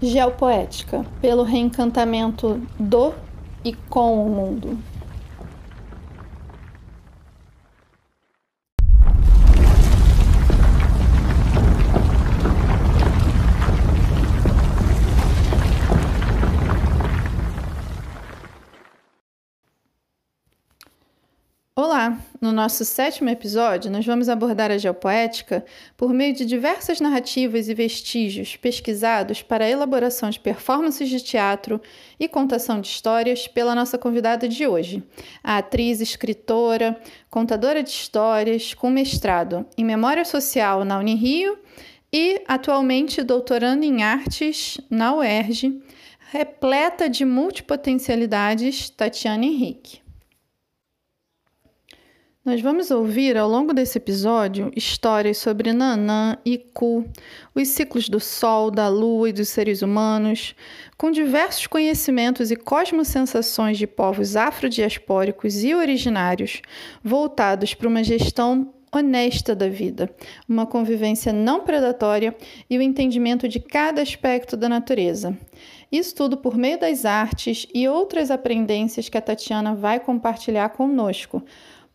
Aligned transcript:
Geopoética 0.00 1.04
pelo 1.20 1.42
reencantamento 1.42 2.60
do 2.78 3.12
e 3.64 3.72
com 3.72 4.24
o 4.24 4.30
mundo. 4.30 4.78
No 22.48 22.54
nosso 22.54 22.82
sétimo 22.82 23.28
episódio, 23.28 23.90
nós 23.90 24.06
vamos 24.06 24.26
abordar 24.26 24.70
a 24.70 24.78
geopoética 24.78 25.62
por 25.98 26.14
meio 26.14 26.34
de 26.34 26.46
diversas 26.46 26.98
narrativas 26.98 27.68
e 27.68 27.74
vestígios 27.74 28.56
pesquisados 28.56 29.42
para 29.42 29.66
a 29.66 29.68
elaboração 29.68 30.30
de 30.30 30.40
performances 30.40 31.10
de 31.10 31.22
teatro 31.22 31.78
e 32.18 32.26
contação 32.26 32.80
de 32.80 32.88
histórias 32.88 33.46
pela 33.46 33.74
nossa 33.74 33.98
convidada 33.98 34.48
de 34.48 34.66
hoje, 34.66 35.02
a 35.44 35.58
atriz, 35.58 36.00
escritora, 36.00 36.98
contadora 37.28 37.82
de 37.82 37.90
histórias 37.90 38.72
com 38.72 38.88
mestrado 38.88 39.66
em 39.76 39.84
Memória 39.84 40.24
Social 40.24 40.86
na 40.86 40.98
Unirio 40.98 41.58
e 42.10 42.40
atualmente 42.48 43.22
doutorando 43.22 43.84
em 43.84 44.02
Artes 44.02 44.80
na 44.88 45.14
UERJ, 45.14 45.82
repleta 46.30 47.10
de 47.10 47.26
multipotencialidades, 47.26 48.88
Tatiana 48.88 49.44
Henrique. 49.44 50.07
Nós 52.48 52.62
vamos 52.62 52.90
ouvir 52.90 53.36
ao 53.36 53.46
longo 53.46 53.74
desse 53.74 53.98
episódio 53.98 54.72
histórias 54.74 55.36
sobre 55.36 55.70
Nanã 55.70 56.38
e 56.46 56.56
Ku, 56.56 57.04
os 57.54 57.68
ciclos 57.68 58.08
do 58.08 58.18
Sol, 58.18 58.70
da 58.70 58.88
Lua 58.88 59.28
e 59.28 59.34
dos 59.34 59.50
seres 59.50 59.82
humanos, 59.82 60.54
com 60.96 61.10
diversos 61.10 61.66
conhecimentos 61.66 62.50
e 62.50 62.56
cosmosensações 62.56 63.76
de 63.76 63.86
povos 63.86 64.34
afrodiaspóricos 64.34 65.62
e 65.62 65.74
originários, 65.74 66.62
voltados 67.04 67.74
para 67.74 67.86
uma 67.86 68.02
gestão 68.02 68.72
honesta 68.90 69.54
da 69.54 69.68
vida, 69.68 70.10
uma 70.48 70.64
convivência 70.64 71.34
não 71.34 71.60
predatória 71.60 72.34
e 72.70 72.78
o 72.78 72.80
entendimento 72.80 73.46
de 73.46 73.60
cada 73.60 74.00
aspecto 74.00 74.56
da 74.56 74.70
natureza. 74.70 75.36
Isso 75.92 76.14
tudo 76.14 76.38
por 76.38 76.56
meio 76.56 76.80
das 76.80 77.04
artes 77.04 77.66
e 77.74 77.86
outras 77.86 78.30
aprendências 78.30 79.10
que 79.10 79.18
a 79.18 79.22
Tatiana 79.22 79.74
vai 79.74 80.00
compartilhar 80.00 80.70
conosco 80.70 81.42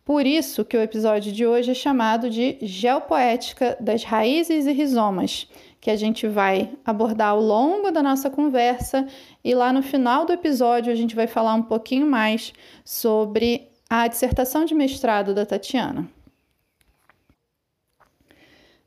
por 0.04 0.26
isso 0.26 0.64
que 0.64 0.76
o 0.76 0.82
episódio 0.82 1.32
de 1.32 1.46
hoje 1.46 1.70
é 1.70 1.74
chamado 1.74 2.28
de 2.28 2.58
Geopoética 2.60 3.76
das 3.80 4.04
Raízes 4.04 4.66
e 4.66 4.72
Rizomas, 4.72 5.48
que 5.80 5.90
a 5.90 5.96
gente 5.96 6.28
vai 6.28 6.70
abordar 6.84 7.30
ao 7.30 7.40
longo 7.40 7.90
da 7.90 8.02
nossa 8.02 8.28
conversa 8.28 9.06
e 9.42 9.54
lá 9.54 9.72
no 9.72 9.82
final 9.82 10.26
do 10.26 10.32
episódio 10.32 10.92
a 10.92 10.94
gente 10.94 11.14
vai 11.14 11.26
falar 11.26 11.54
um 11.54 11.62
pouquinho 11.62 12.06
mais 12.06 12.52
sobre 12.84 13.68
a 13.88 14.06
dissertação 14.06 14.66
de 14.66 14.74
mestrado 14.74 15.34
da 15.34 15.46
Tatiana. 15.46 16.06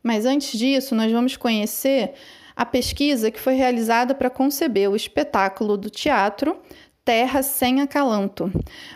Mas 0.03 0.25
antes 0.25 0.57
disso, 0.57 0.93
nós 0.93 1.11
vamos 1.11 1.35
conhecer 1.35 2.13
a 2.55 2.65
pesquisa 2.65 3.31
que 3.31 3.39
foi 3.39 3.55
realizada 3.55 4.13
para 4.13 4.29
conceber 4.29 4.89
o 4.89 4.95
espetáculo 4.95 5.77
do 5.77 5.89
teatro 5.89 6.59
Terra 7.03 7.41
Sem 7.41 7.81
Acalanto, 7.81 8.51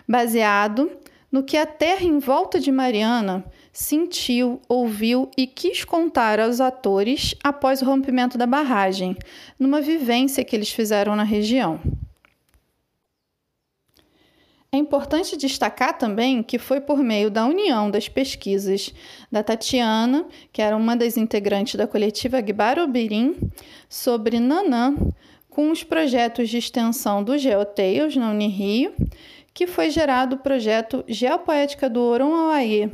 baseado 0.08 1.01
no 1.32 1.42
que 1.42 1.56
a 1.56 1.64
terra 1.64 2.04
em 2.04 2.18
volta 2.18 2.60
de 2.60 2.70
Mariana 2.70 3.42
sentiu, 3.72 4.60
ouviu 4.68 5.30
e 5.34 5.46
quis 5.46 5.82
contar 5.82 6.38
aos 6.38 6.60
atores 6.60 7.34
após 7.42 7.80
o 7.80 7.86
rompimento 7.86 8.36
da 8.36 8.46
barragem, 8.46 9.16
numa 9.58 9.80
vivência 9.80 10.44
que 10.44 10.54
eles 10.54 10.70
fizeram 10.70 11.16
na 11.16 11.22
região. 11.22 11.80
É 14.70 14.76
importante 14.78 15.36
destacar 15.36 15.96
também 15.98 16.42
que 16.42 16.58
foi 16.58 16.80
por 16.80 16.98
meio 16.98 17.30
da 17.30 17.46
união 17.46 17.90
das 17.90 18.08
pesquisas 18.08 18.92
da 19.30 19.42
Tatiana, 19.42 20.26
que 20.50 20.62
era 20.62 20.76
uma 20.76 20.96
das 20.96 21.16
integrantes 21.16 21.74
da 21.74 21.86
coletiva 21.86 22.40
Gbaro 22.40 22.86
Birim, 22.86 23.36
sobre 23.88 24.38
Nanã, 24.38 24.94
com 25.50 25.70
os 25.70 25.84
projetos 25.84 26.48
de 26.48 26.56
extensão 26.56 27.22
do 27.22 27.36
Geoteios 27.36 28.16
na 28.16 28.30
Unirio 28.30 28.94
que 29.54 29.66
foi 29.66 29.90
gerado 29.90 30.36
o 30.36 30.38
projeto 30.38 31.04
Geopoética 31.06 31.88
do 31.88 32.00
Awaie, 32.00 32.90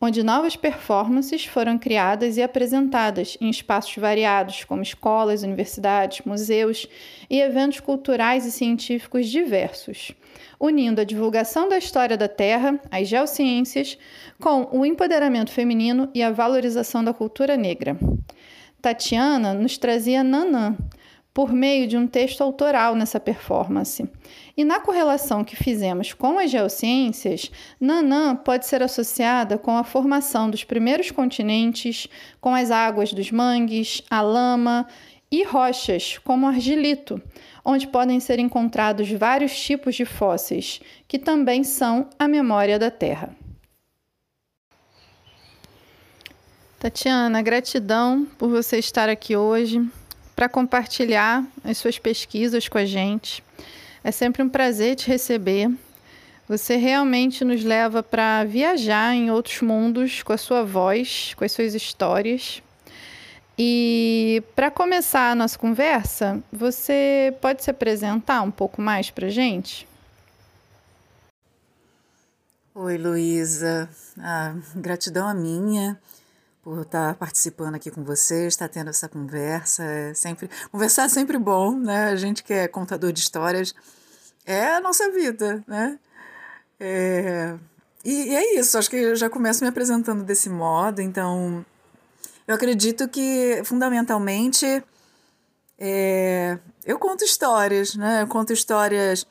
onde 0.00 0.22
novas 0.22 0.56
performances 0.56 1.46
foram 1.46 1.78
criadas 1.78 2.36
e 2.36 2.42
apresentadas 2.42 3.36
em 3.40 3.48
espaços 3.48 3.96
variados, 3.96 4.64
como 4.64 4.82
escolas, 4.82 5.42
universidades, 5.42 6.24
museus 6.24 6.86
e 7.30 7.40
eventos 7.40 7.80
culturais 7.80 8.44
e 8.44 8.52
científicos 8.52 9.28
diversos, 9.28 10.12
unindo 10.60 11.00
a 11.00 11.04
divulgação 11.04 11.68
da 11.68 11.78
história 11.78 12.16
da 12.16 12.28
Terra, 12.28 12.78
as 12.90 13.08
geociências, 13.08 13.98
com 14.38 14.68
o 14.70 14.84
empoderamento 14.84 15.50
feminino 15.50 16.10
e 16.14 16.22
a 16.22 16.30
valorização 16.30 17.02
da 17.02 17.14
cultura 17.14 17.56
negra. 17.56 17.96
Tatiana 18.82 19.54
nos 19.54 19.78
trazia 19.78 20.22
Nanã, 20.22 20.76
por 21.36 21.52
meio 21.52 21.86
de 21.86 21.98
um 21.98 22.06
texto 22.06 22.40
autoral 22.42 22.94
nessa 22.94 23.20
performance. 23.20 24.08
E 24.56 24.64
na 24.64 24.80
correlação 24.80 25.44
que 25.44 25.54
fizemos 25.54 26.14
com 26.14 26.38
as 26.38 26.50
geociências, 26.50 27.50
Nanã 27.78 28.34
pode 28.34 28.64
ser 28.66 28.82
associada 28.82 29.58
com 29.58 29.76
a 29.76 29.84
formação 29.84 30.48
dos 30.48 30.64
primeiros 30.64 31.10
continentes, 31.10 32.08
com 32.40 32.54
as 32.54 32.70
águas 32.70 33.12
dos 33.12 33.30
mangues, 33.30 34.02
a 34.08 34.22
lama 34.22 34.86
e 35.30 35.44
rochas, 35.44 36.16
como 36.18 36.46
argilito, 36.46 37.20
onde 37.62 37.86
podem 37.86 38.18
ser 38.18 38.38
encontrados 38.38 39.10
vários 39.10 39.58
tipos 39.60 39.94
de 39.94 40.06
fósseis, 40.06 40.80
que 41.06 41.18
também 41.18 41.62
são 41.62 42.08
a 42.18 42.26
memória 42.26 42.78
da 42.78 42.90
Terra. 42.90 43.36
Tatiana, 46.78 47.42
gratidão 47.42 48.26
por 48.38 48.48
você 48.48 48.78
estar 48.78 49.08
aqui 49.08 49.36
hoje 49.36 49.86
para 50.34 50.48
compartilhar 50.48 51.44
as 51.64 51.76
suas 51.76 51.98
pesquisas 51.98 52.68
com 52.68 52.78
a 52.78 52.84
gente. 52.84 53.42
É 54.06 54.12
sempre 54.12 54.40
um 54.40 54.48
prazer 54.48 54.94
te 54.94 55.08
receber. 55.08 55.68
Você 56.48 56.76
realmente 56.76 57.44
nos 57.44 57.64
leva 57.64 58.04
para 58.04 58.44
viajar 58.44 59.12
em 59.12 59.32
outros 59.32 59.60
mundos 59.60 60.22
com 60.22 60.32
a 60.32 60.38
sua 60.38 60.62
voz, 60.62 61.34
com 61.34 61.44
as 61.44 61.50
suas 61.50 61.74
histórias. 61.74 62.62
E 63.58 64.44
para 64.54 64.70
começar 64.70 65.32
a 65.32 65.34
nossa 65.34 65.58
conversa, 65.58 66.40
você 66.52 67.34
pode 67.40 67.64
se 67.64 67.70
apresentar 67.72 68.42
um 68.42 68.50
pouco 68.52 68.80
mais 68.80 69.10
para 69.10 69.28
gente? 69.28 69.88
Oi, 72.76 72.96
Luísa. 72.96 73.90
Ah, 74.20 74.54
gratidão 74.76 75.26
a 75.26 75.34
minha 75.34 75.98
por 76.66 76.82
estar 76.82 77.14
participando 77.14 77.76
aqui 77.76 77.92
com 77.92 78.02
vocês, 78.02 78.54
estar 78.54 78.68
tendo 78.68 78.90
essa 78.90 79.08
conversa. 79.08 79.84
É 79.84 80.14
sempre 80.14 80.50
conversar 80.72 81.04
é 81.04 81.08
sempre 81.08 81.38
bom, 81.38 81.78
né? 81.78 82.08
A 82.08 82.16
gente 82.16 82.42
que 82.42 82.52
é 82.52 82.66
contador 82.66 83.12
de 83.12 83.20
histórias 83.20 83.72
é 84.44 84.74
a 84.74 84.80
nossa 84.80 85.08
vida, 85.12 85.62
né? 85.64 85.96
É, 86.80 87.54
e, 88.04 88.30
e 88.30 88.34
é 88.34 88.58
isso. 88.58 88.76
Acho 88.76 88.90
que 88.90 88.96
eu 88.96 89.14
já 89.14 89.30
começo 89.30 89.62
me 89.62 89.68
apresentando 89.68 90.24
desse 90.24 90.50
modo. 90.50 91.00
Então, 91.00 91.64
eu 92.48 92.56
acredito 92.56 93.06
que 93.06 93.62
fundamentalmente 93.64 94.82
é, 95.78 96.58
eu 96.84 96.98
conto 96.98 97.22
histórias, 97.22 97.94
né? 97.94 98.22
Eu 98.22 98.26
conto 98.26 98.52
histórias, 98.52 99.24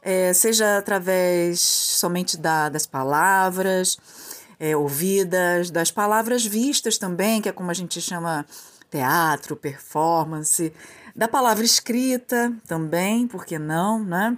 é, 0.00 0.32
seja 0.32 0.78
através 0.78 1.60
somente 1.60 2.36
da, 2.36 2.68
das 2.68 2.86
palavras 2.86 3.98
é, 4.58 4.76
ouvidas, 4.76 5.70
das 5.70 5.90
palavras 5.90 6.44
vistas 6.44 6.98
também, 6.98 7.40
que 7.40 7.48
é 7.48 7.52
como 7.52 7.70
a 7.70 7.74
gente 7.74 8.00
chama 8.00 8.44
teatro, 8.90 9.56
performance, 9.56 10.72
da 11.14 11.28
palavra 11.28 11.64
escrita 11.64 12.52
também, 12.66 13.26
por 13.26 13.44
que 13.44 13.58
não, 13.58 14.04
né? 14.04 14.36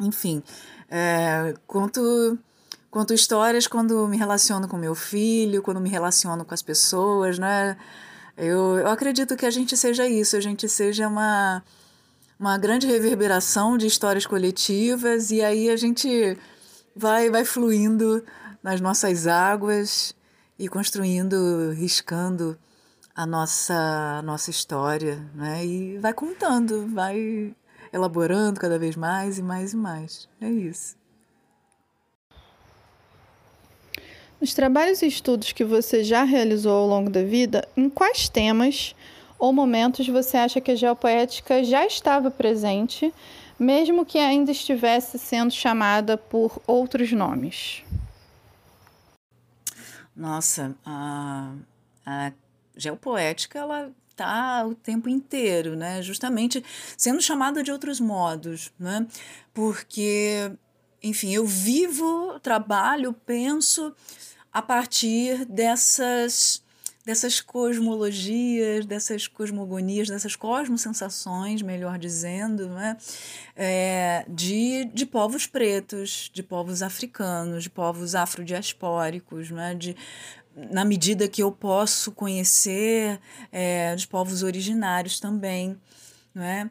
Enfim, 0.00 0.42
é, 0.90 1.54
conto, 1.66 2.38
conto 2.90 3.14
histórias 3.14 3.66
quando 3.66 4.06
me 4.08 4.16
relaciono 4.16 4.68
com 4.68 4.76
meu 4.76 4.94
filho, 4.94 5.62
quando 5.62 5.80
me 5.80 5.88
relaciono 5.88 6.44
com 6.44 6.54
as 6.54 6.62
pessoas, 6.62 7.38
né? 7.38 7.76
Eu, 8.36 8.78
eu 8.78 8.88
acredito 8.88 9.36
que 9.36 9.46
a 9.46 9.50
gente 9.50 9.76
seja 9.76 10.06
isso, 10.06 10.36
a 10.36 10.40
gente 10.40 10.68
seja 10.68 11.08
uma, 11.08 11.62
uma 12.38 12.58
grande 12.58 12.86
reverberação 12.86 13.78
de 13.78 13.86
histórias 13.86 14.26
coletivas 14.26 15.30
e 15.30 15.42
aí 15.42 15.70
a 15.70 15.76
gente 15.76 16.36
vai, 16.94 17.30
vai 17.30 17.44
fluindo 17.44 18.22
nas 18.66 18.80
nossas 18.80 19.28
águas 19.28 20.12
e 20.58 20.66
construindo, 20.68 21.70
riscando 21.70 22.58
a 23.14 23.24
nossa, 23.24 24.20
nossa 24.22 24.50
história, 24.50 25.24
né? 25.36 25.64
E 25.64 25.98
vai 25.98 26.12
contando, 26.12 26.84
vai 26.92 27.54
elaborando 27.92 28.58
cada 28.58 28.76
vez 28.76 28.96
mais 28.96 29.38
e 29.38 29.42
mais 29.42 29.72
e 29.72 29.76
mais. 29.76 30.28
É 30.40 30.50
isso. 30.50 30.96
Nos 34.40 34.52
trabalhos 34.52 35.00
e 35.00 35.06
estudos 35.06 35.52
que 35.52 35.64
você 35.64 36.02
já 36.02 36.24
realizou 36.24 36.72
ao 36.72 36.88
longo 36.88 37.08
da 37.08 37.22
vida, 37.22 37.68
em 37.76 37.88
quais 37.88 38.28
temas 38.28 38.96
ou 39.38 39.52
momentos 39.52 40.08
você 40.08 40.38
acha 40.38 40.60
que 40.60 40.72
a 40.72 40.76
geopoética 40.76 41.62
já 41.62 41.86
estava 41.86 42.32
presente, 42.32 43.14
mesmo 43.56 44.04
que 44.04 44.18
ainda 44.18 44.50
estivesse 44.50 45.20
sendo 45.20 45.52
chamada 45.52 46.18
por 46.18 46.60
outros 46.66 47.12
nomes? 47.12 47.84
Nossa, 50.16 50.74
a, 50.84 51.52
a 52.06 52.32
geopoética 52.74 53.58
ela 53.58 53.92
está 54.08 54.66
o 54.66 54.74
tempo 54.74 55.10
inteiro, 55.10 55.76
né? 55.76 56.00
Justamente 56.00 56.64
sendo 56.96 57.20
chamada 57.20 57.62
de 57.62 57.70
outros 57.70 58.00
modos, 58.00 58.72
né? 58.78 59.06
Porque, 59.52 60.50
enfim, 61.02 61.34
eu 61.34 61.44
vivo, 61.44 62.40
trabalho, 62.40 63.12
penso 63.12 63.94
a 64.50 64.62
partir 64.62 65.44
dessas 65.44 66.64
dessas 67.06 67.40
cosmologias, 67.40 68.84
dessas 68.84 69.28
cosmogonias, 69.28 70.08
dessas 70.08 70.34
cosmosensações, 70.34 71.62
melhor 71.62 72.00
dizendo, 72.00 72.68
né? 72.68 72.96
É, 73.54 74.26
de, 74.28 74.86
de 74.86 75.06
povos 75.06 75.46
pretos, 75.46 76.28
de 76.34 76.42
povos 76.42 76.82
africanos, 76.82 77.62
de 77.62 77.70
povos 77.70 78.16
afrodiaspóricos, 78.16 79.52
né? 79.52 79.72
de, 79.76 79.96
na 80.56 80.84
medida 80.84 81.28
que 81.28 81.40
eu 81.40 81.52
posso 81.52 82.10
conhecer 82.10 83.20
é, 83.52 83.94
os 83.96 84.04
povos 84.04 84.42
originários 84.42 85.20
também. 85.20 85.80
Né? 86.34 86.68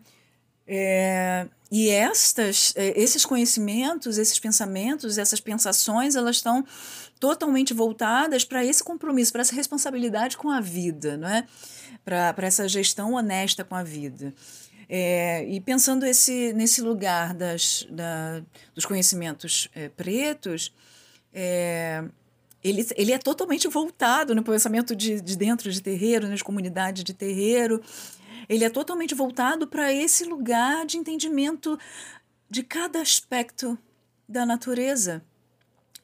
É, 0.67 1.47
e 1.71 1.89
estas, 1.89 2.73
é, 2.75 2.99
esses 2.99 3.25
conhecimentos, 3.25 4.17
esses 4.17 4.37
pensamentos, 4.37 5.17
essas 5.17 5.39
pensações, 5.39 6.15
elas 6.15 6.37
estão 6.37 6.65
totalmente 7.19 7.73
voltadas 7.73 8.43
para 8.43 8.63
esse 8.63 8.83
compromisso, 8.83 9.31
para 9.31 9.41
essa 9.41 9.55
responsabilidade 9.55 10.37
com 10.37 10.49
a 10.49 10.59
vida, 10.59 11.17
não 11.17 11.27
é? 11.27 11.47
para 12.03 12.45
essa 12.45 12.67
gestão 12.67 13.13
honesta 13.13 13.63
com 13.63 13.75
a 13.75 13.83
vida. 13.83 14.33
É, 14.87 15.43
e 15.49 15.59
pensando 15.59 16.05
esse, 16.05 16.53
nesse 16.53 16.81
lugar 16.81 17.33
das, 17.33 17.87
da, 17.89 18.43
dos 18.73 18.85
conhecimentos 18.85 19.67
é, 19.73 19.89
pretos, 19.89 20.71
é, 21.33 22.03
ele, 22.63 22.85
ele 22.95 23.11
é 23.11 23.17
totalmente 23.17 23.67
voltado 23.67 24.35
no 24.35 24.43
pensamento 24.43 24.95
de, 24.95 25.19
de 25.21 25.35
dentro 25.35 25.71
de 25.71 25.81
terreiro, 25.81 26.27
nas 26.27 26.43
comunidades 26.43 27.03
de 27.03 27.13
terreiro, 27.13 27.81
ele 28.47 28.63
é 28.63 28.69
totalmente 28.69 29.15
voltado 29.15 29.67
para 29.67 29.91
esse 29.91 30.23
lugar 30.23 30.85
de 30.85 30.97
entendimento 30.97 31.79
de 32.47 32.61
cada 32.61 33.01
aspecto 33.01 33.77
da 34.29 34.45
natureza. 34.45 35.23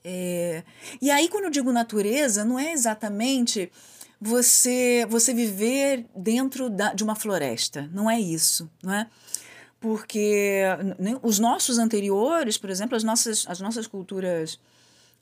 É, 0.03 0.63
e 1.01 1.11
aí, 1.11 1.29
quando 1.29 1.45
eu 1.45 1.49
digo 1.49 1.71
natureza, 1.71 2.43
não 2.43 2.59
é 2.59 2.71
exatamente 2.71 3.71
você 4.19 5.05
você 5.09 5.33
viver 5.33 6.05
dentro 6.15 6.69
da, 6.69 6.93
de 6.93 7.03
uma 7.03 7.15
floresta. 7.15 7.89
Não 7.93 8.09
é 8.09 8.19
isso, 8.19 8.69
não 8.83 8.93
é? 8.93 9.07
Porque 9.79 10.61
os 11.23 11.39
nossos 11.39 11.79
anteriores, 11.79 12.55
por 12.57 12.69
exemplo, 12.69 12.95
as 12.95 13.03
nossas, 13.03 13.45
as 13.47 13.59
nossas 13.59 13.87
culturas. 13.87 14.59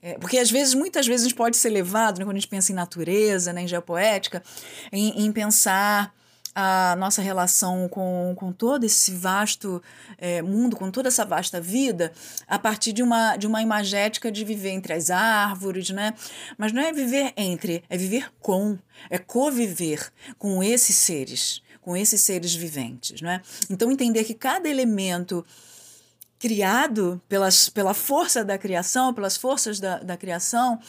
É, 0.01 0.17
porque 0.17 0.37
às 0.37 0.51
vezes, 0.51 0.73
muitas 0.73 1.07
vezes, 1.07 1.25
a 1.25 1.29
gente 1.29 1.37
pode 1.37 1.57
ser 1.57 1.69
levado, 1.69 2.19
né, 2.19 2.25
quando 2.25 2.37
a 2.37 2.39
gente 2.39 2.49
pensa 2.49 2.71
em 2.71 2.75
natureza, 2.75 3.51
né, 3.51 3.63
em 3.63 3.67
geopoética, 3.67 4.41
em, 4.91 5.25
em 5.25 5.31
pensar 5.31 6.13
a 6.59 6.95
nossa 6.95 7.21
relação 7.21 7.87
com, 7.87 8.33
com 8.35 8.51
todo 8.51 8.83
esse 8.83 9.11
vasto 9.11 9.81
é, 10.17 10.41
mundo, 10.41 10.75
com 10.75 10.91
toda 10.91 11.07
essa 11.07 11.23
vasta 11.23 11.61
vida, 11.61 12.11
a 12.47 12.59
partir 12.59 12.91
de 12.91 13.01
uma, 13.01 13.37
de 13.37 13.47
uma 13.47 13.61
imagética 13.61 14.31
de 14.31 14.43
viver 14.43 14.71
entre 14.71 14.93
as 14.93 15.09
árvores, 15.09 15.89
né? 15.89 16.13
Mas 16.57 16.73
não 16.73 16.81
é 16.81 16.91
viver 16.91 17.33
entre, 17.37 17.83
é 17.89 17.97
viver 17.97 18.31
com, 18.41 18.77
é 19.09 19.17
conviver 19.17 20.11
com 20.37 20.61
esses 20.61 20.95
seres, 20.95 21.61
com 21.81 21.95
esses 21.95 22.21
seres 22.21 22.53
viventes, 22.53 23.21
né? 23.21 23.41
Então 23.69 23.91
entender 23.91 24.23
que 24.23 24.33
cada 24.33 24.67
elemento 24.67 25.45
criado 26.39 27.21
pelas, 27.27 27.67
pela 27.67 27.93
força 27.93 28.45
da 28.45 28.57
criação, 28.57 29.13
pelas 29.13 29.35
forças 29.35 29.77
da, 29.79 29.99
da 29.99 30.15
criação, 30.15 30.79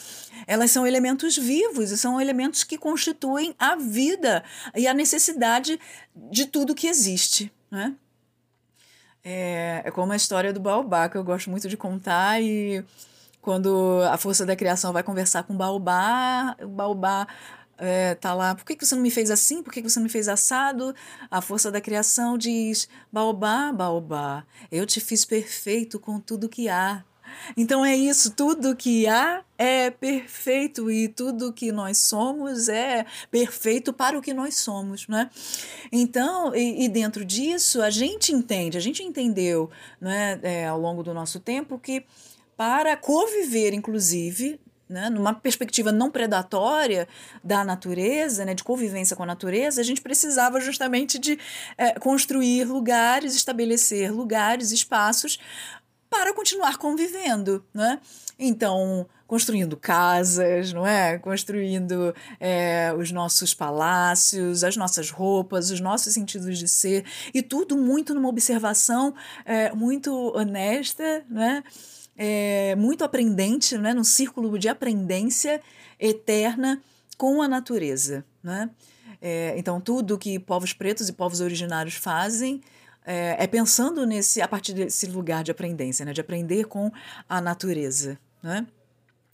elas 0.47 0.71
são 0.71 0.87
elementos 0.87 1.37
vivos 1.37 1.91
e 1.91 1.97
são 1.97 2.21
elementos 2.21 2.63
que 2.63 2.77
constituem 2.77 3.53
a 3.59 3.75
vida 3.75 4.43
e 4.73 4.87
a 4.87 4.93
necessidade 4.93 5.77
de 6.15 6.45
tudo 6.45 6.73
que 6.73 6.87
existe. 6.87 7.51
Né? 7.69 7.93
É, 9.23 9.81
é 9.85 9.91
como 9.91 10.13
a 10.13 10.15
história 10.15 10.53
do 10.53 10.59
baobá, 10.59 11.09
que 11.09 11.17
eu 11.17 11.23
gosto 11.23 11.49
muito 11.49 11.67
de 11.67 11.75
contar, 11.75 12.41
e 12.41 12.83
quando 13.41 14.01
a 14.09 14.17
força 14.17 14.45
da 14.45 14.55
criação 14.55 14.93
vai 14.93 15.03
conversar 15.03 15.43
com 15.43 15.53
o 15.53 15.57
baobá, 15.57 16.55
o 16.61 16.67
baobá 16.67 17.27
é, 17.81 18.13
tá 18.13 18.31
lá, 18.35 18.53
por 18.53 18.63
que, 18.63 18.75
que 18.75 18.85
você 18.85 18.93
não 18.93 19.01
me 19.01 19.09
fez 19.09 19.31
assim? 19.31 19.63
Por 19.63 19.73
que, 19.73 19.81
que 19.81 19.89
você 19.89 19.99
não 19.99 20.03
me 20.03 20.09
fez 20.09 20.27
assado? 20.27 20.93
A 21.31 21.41
força 21.41 21.71
da 21.71 21.81
criação 21.81 22.37
diz: 22.37 22.87
Baobá, 23.11 23.73
Baobá, 23.73 24.45
eu 24.71 24.85
te 24.85 24.99
fiz 24.99 25.25
perfeito 25.25 25.99
com 25.99 26.19
tudo 26.19 26.47
que 26.47 26.69
há. 26.69 27.03
Então 27.57 27.83
é 27.83 27.95
isso, 27.95 28.35
tudo 28.35 28.75
que 28.75 29.07
há 29.07 29.43
é 29.57 29.89
perfeito 29.89 30.91
e 30.91 31.07
tudo 31.07 31.53
que 31.53 31.71
nós 31.71 31.97
somos 31.97 32.69
é 32.69 33.05
perfeito 33.31 33.91
para 33.91 34.17
o 34.17 34.21
que 34.21 34.33
nós 34.33 34.57
somos, 34.57 35.07
né? 35.07 35.29
Então, 35.91 36.53
e, 36.53 36.85
e 36.85 36.89
dentro 36.89 37.25
disso, 37.25 37.81
a 37.81 37.89
gente 37.89 38.31
entende, 38.31 38.77
a 38.77 38.81
gente 38.81 39.01
entendeu 39.01 39.71
né, 39.99 40.39
é, 40.43 40.67
ao 40.67 40.79
longo 40.79 41.01
do 41.01 41.13
nosso 41.13 41.39
tempo 41.39 41.79
que 41.79 42.05
para 42.55 42.95
conviver, 42.95 43.73
inclusive, 43.73 44.59
né, 44.91 45.09
numa 45.09 45.33
perspectiva 45.33 45.91
não 45.91 46.11
predatória 46.11 47.07
da 47.43 47.63
natureza, 47.63 48.45
né, 48.45 48.53
de 48.53 48.63
convivência 48.63 49.15
com 49.15 49.23
a 49.23 49.25
natureza, 49.25 49.81
a 49.81 49.83
gente 49.83 50.01
precisava 50.01 50.59
justamente 50.59 51.17
de 51.17 51.39
é, 51.77 51.97
construir 51.99 52.65
lugares, 52.65 53.35
estabelecer 53.35 54.11
lugares, 54.11 54.71
espaços 54.71 55.39
para 56.09 56.33
continuar 56.33 56.77
convivendo, 56.77 57.63
né? 57.73 57.97
Então, 58.37 59.07
construindo 59.25 59.77
casas, 59.77 60.73
não 60.73 60.85
é? 60.85 61.17
Construindo 61.17 62.13
é, 62.37 62.93
os 62.97 63.13
nossos 63.13 63.53
palácios, 63.53 64.61
as 64.61 64.75
nossas 64.75 65.09
roupas, 65.09 65.71
os 65.71 65.79
nossos 65.79 66.13
sentidos 66.13 66.57
de 66.57 66.67
ser, 66.67 67.05
e 67.33 67.41
tudo 67.41 67.77
muito 67.77 68.13
numa 68.13 68.27
observação 68.27 69.15
é, 69.45 69.71
muito 69.73 70.11
honesta, 70.35 71.23
né? 71.29 71.63
É, 72.17 72.75
muito 72.75 73.03
aprendente, 73.03 73.77
né, 73.77 73.93
num 73.93 74.03
círculo 74.03 74.57
de 74.57 74.69
aprendência 74.69 75.61
eterna 75.99 76.81
com 77.17 77.41
a 77.41 77.47
natureza. 77.47 78.25
Né? 78.43 78.69
É, 79.21 79.53
então, 79.57 79.79
tudo 79.79 80.17
que 80.17 80.39
povos 80.39 80.73
pretos 80.73 81.09
e 81.09 81.13
povos 81.13 81.41
originários 81.41 81.95
fazem 81.95 82.61
é, 83.05 83.35
é, 83.43 83.47
pensando 83.47 84.05
nesse 84.05 84.41
a 84.41 84.47
partir 84.47 84.73
desse 84.73 85.07
lugar 85.07 85.43
de 85.43 85.51
aprendência, 85.51 86.05
né, 86.05 86.13
de 86.13 86.21
aprender 86.21 86.65
com 86.65 86.91
a 87.27 87.41
natureza. 87.41 88.19
Né? 88.43 88.65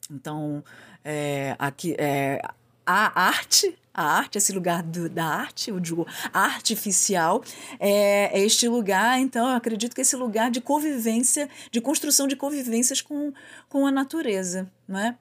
Então, 0.09 0.63
é, 1.03 1.55
aqui, 1.59 1.95
é, 1.97 2.41
a 2.85 3.21
arte 3.27 3.77
a 3.97 4.03
arte, 4.03 4.37
esse 4.37 4.53
lugar 4.53 4.83
do, 4.83 5.09
da 5.09 5.25
arte, 5.25 5.71
eu 5.71 5.79
digo 5.79 6.05
artificial, 6.31 7.43
é, 7.79 8.29
é, 8.31 8.45
este 8.45 8.67
lugar, 8.67 9.19
então 9.19 9.49
eu 9.49 9.55
acredito 9.55 9.95
que 9.95 10.01
esse 10.01 10.15
lugar 10.15 10.51
de 10.51 10.61
convivência, 10.61 11.49
de 11.71 11.81
construção 11.81 12.27
de 12.27 12.35
convivências 12.35 13.01
com, 13.01 13.33
com 13.67 13.87
a 13.87 13.91
natureza, 13.91 14.71
né? 14.87 15.17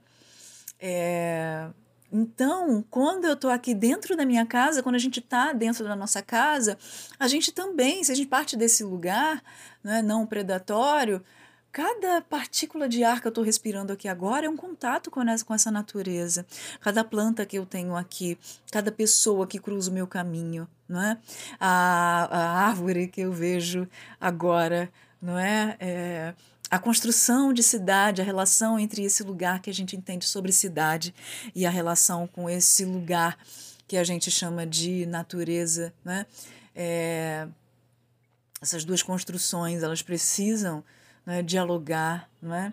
É, 0.78 1.68
então, 2.12 2.84
quando 2.90 3.24
eu 3.24 3.32
estou 3.32 3.50
aqui 3.50 3.74
dentro 3.74 4.14
da 4.14 4.26
minha 4.26 4.44
casa, 4.44 4.82
quando 4.82 4.94
a 4.94 4.98
gente 4.98 5.20
está 5.20 5.54
dentro 5.54 5.84
da 5.84 5.96
nossa 5.96 6.22
casa, 6.22 6.76
a 7.18 7.26
gente 7.26 7.52
também, 7.52 8.04
se 8.04 8.12
a 8.12 8.14
gente 8.14 8.28
parte 8.28 8.56
desse 8.56 8.84
lugar 8.84 9.42
né, 9.82 10.02
não 10.02 10.26
predatório, 10.26 11.24
Cada 11.76 12.22
partícula 12.22 12.88
de 12.88 13.04
ar 13.04 13.20
que 13.20 13.26
eu 13.26 13.28
estou 13.28 13.44
respirando 13.44 13.92
aqui 13.92 14.08
agora 14.08 14.46
é 14.46 14.48
um 14.48 14.56
contato 14.56 15.10
com 15.10 15.20
essa, 15.28 15.44
com 15.44 15.52
essa 15.52 15.70
natureza. 15.70 16.46
Cada 16.80 17.04
planta 17.04 17.44
que 17.44 17.58
eu 17.58 17.66
tenho 17.66 17.94
aqui, 17.94 18.38
cada 18.72 18.90
pessoa 18.90 19.46
que 19.46 19.58
cruza 19.58 19.90
o 19.90 19.92
meu 19.92 20.06
caminho, 20.06 20.66
não 20.88 21.02
é? 21.02 21.18
A, 21.60 22.28
a 22.30 22.66
árvore 22.66 23.08
que 23.08 23.20
eu 23.20 23.30
vejo 23.30 23.86
agora, 24.18 24.90
não 25.20 25.38
é? 25.38 25.76
é 25.78 26.34
a 26.70 26.78
construção 26.78 27.52
de 27.52 27.62
cidade, 27.62 28.22
a 28.22 28.24
relação 28.24 28.78
entre 28.78 29.04
esse 29.04 29.22
lugar 29.22 29.60
que 29.60 29.68
a 29.68 29.74
gente 29.74 29.94
entende 29.94 30.24
sobre 30.24 30.52
cidade 30.52 31.14
e 31.54 31.66
a 31.66 31.70
relação 31.70 32.26
com 32.26 32.48
esse 32.48 32.86
lugar 32.86 33.36
que 33.86 33.98
a 33.98 34.04
gente 34.04 34.30
chama 34.30 34.64
de 34.64 35.04
natureza, 35.04 35.92
né? 36.02 36.24
É, 36.74 37.46
essas 38.62 38.82
duas 38.82 39.02
construções, 39.02 39.82
elas 39.82 40.00
precisam 40.00 40.82
né, 41.26 41.42
dialogar, 41.42 42.30
não 42.40 42.54
é? 42.54 42.72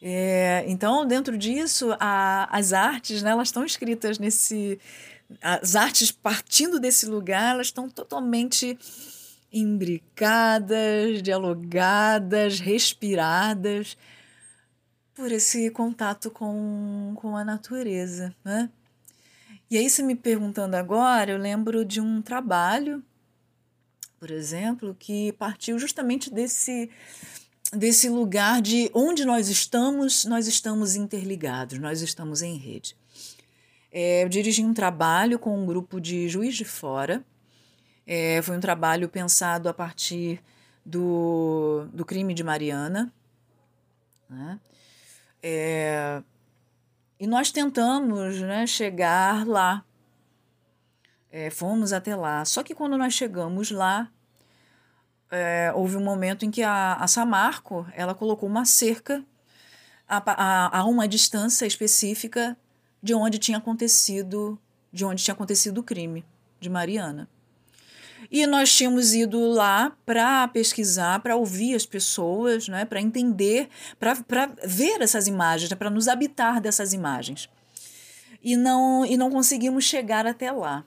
é? 0.00 0.64
então, 0.66 1.06
dentro 1.06 1.36
disso, 1.36 1.94
a, 2.00 2.48
as 2.50 2.72
artes, 2.72 3.22
né, 3.22 3.30
elas 3.30 3.48
estão 3.48 3.64
escritas 3.64 4.18
nesse... 4.18 4.80
As 5.40 5.74
artes 5.74 6.10
partindo 6.10 6.80
desse 6.80 7.06
lugar, 7.06 7.54
elas 7.54 7.68
estão 7.68 7.88
totalmente 7.88 8.78
imbricadas, 9.52 11.22
dialogadas, 11.22 12.60
respiradas 12.60 13.96
por 15.14 15.30
esse 15.30 15.70
contato 15.70 16.30
com, 16.30 17.14
com 17.16 17.36
a 17.36 17.44
natureza, 17.44 18.34
né? 18.44 18.68
E 19.70 19.78
aí, 19.78 19.88
se 19.88 20.02
me 20.02 20.14
perguntando 20.14 20.76
agora, 20.76 21.30
eu 21.30 21.38
lembro 21.38 21.84
de 21.84 22.00
um 22.00 22.20
trabalho, 22.20 23.02
por 24.18 24.30
exemplo, 24.30 24.94
que 24.98 25.32
partiu 25.32 25.78
justamente 25.78 26.30
desse 26.32 26.90
desse 27.72 28.08
lugar 28.08 28.60
de 28.60 28.90
onde 28.94 29.24
nós 29.24 29.48
estamos, 29.48 30.24
nós 30.24 30.46
estamos 30.46 30.96
interligados, 30.96 31.78
nós 31.78 32.02
estamos 32.02 32.42
em 32.42 32.56
rede. 32.56 32.96
É, 33.90 34.24
eu 34.24 34.28
dirigi 34.28 34.64
um 34.64 34.74
trabalho 34.74 35.38
com 35.38 35.56
um 35.56 35.64
grupo 35.64 36.00
de 36.00 36.28
Juiz 36.28 36.56
de 36.56 36.64
Fora. 36.64 37.24
É, 38.06 38.42
foi 38.42 38.56
um 38.56 38.60
trabalho 38.60 39.08
pensado 39.08 39.68
a 39.68 39.74
partir 39.74 40.42
do, 40.84 41.86
do 41.92 42.04
crime 42.04 42.34
de 42.34 42.42
Mariana. 42.42 43.12
Né? 44.28 44.60
É, 45.42 46.22
e 47.18 47.26
nós 47.26 47.52
tentamos 47.52 48.40
né, 48.40 48.66
chegar 48.66 49.46
lá. 49.46 49.84
É, 51.30 51.50
fomos 51.50 51.92
até 51.92 52.14
lá. 52.14 52.44
Só 52.44 52.62
que 52.62 52.74
quando 52.74 52.98
nós 52.98 53.14
chegamos 53.14 53.70
lá, 53.70 54.10
é, 55.30 55.72
houve 55.74 55.96
um 55.96 56.04
momento 56.04 56.44
em 56.44 56.50
que 56.50 56.62
a, 56.62 56.94
a 56.94 57.06
Samarco 57.06 57.86
ela 57.94 58.14
colocou 58.14 58.48
uma 58.48 58.64
cerca 58.64 59.24
a, 60.08 60.22
a, 60.26 60.78
a, 60.78 60.84
uma 60.84 61.08
distância 61.08 61.66
específica 61.66 62.56
de 63.02 63.14
onde 63.14 63.38
tinha 63.38 63.58
acontecido 63.58 64.58
de 64.92 65.04
onde 65.04 65.24
tinha 65.24 65.34
acontecido 65.34 65.78
o 65.78 65.82
crime 65.82 66.24
de 66.60 66.70
Mariana. 66.70 67.28
E 68.30 68.46
nós 68.46 68.74
tínhamos 68.74 69.12
ido 69.12 69.38
lá 69.48 69.92
para 70.06 70.46
pesquisar, 70.48 71.18
para 71.20 71.36
ouvir 71.36 71.74
as 71.74 71.84
pessoas, 71.84 72.68
né, 72.68 72.84
para 72.84 73.00
entender, 73.00 73.68
para 73.98 74.14
ver 74.64 75.02
essas 75.02 75.26
imagens, 75.26 75.68
né, 75.68 75.76
para 75.76 75.90
nos 75.90 76.06
habitar 76.08 76.60
dessas 76.60 76.92
imagens. 76.92 77.50
E 78.42 78.56
não, 78.56 79.04
e 79.04 79.16
não 79.16 79.30
conseguimos 79.30 79.84
chegar 79.84 80.26
até 80.26 80.50
lá. 80.52 80.84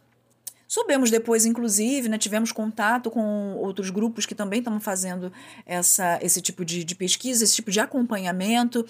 Soubemos 0.68 1.10
depois, 1.10 1.46
inclusive, 1.46 2.10
né, 2.10 2.18
tivemos 2.18 2.52
contato 2.52 3.10
com 3.10 3.56
outros 3.56 3.90
grupos 3.90 4.26
que 4.26 4.36
também 4.36 4.60
estão 4.60 4.80
fazendo 4.82 5.32
essa, 5.66 6.20
esse 6.22 6.42
tipo 6.42 6.66
de, 6.66 6.84
de 6.84 6.94
pesquisa, 6.94 7.44
esse 7.44 7.56
tipo 7.56 7.72
de 7.72 7.80
acompanhamento, 7.80 8.86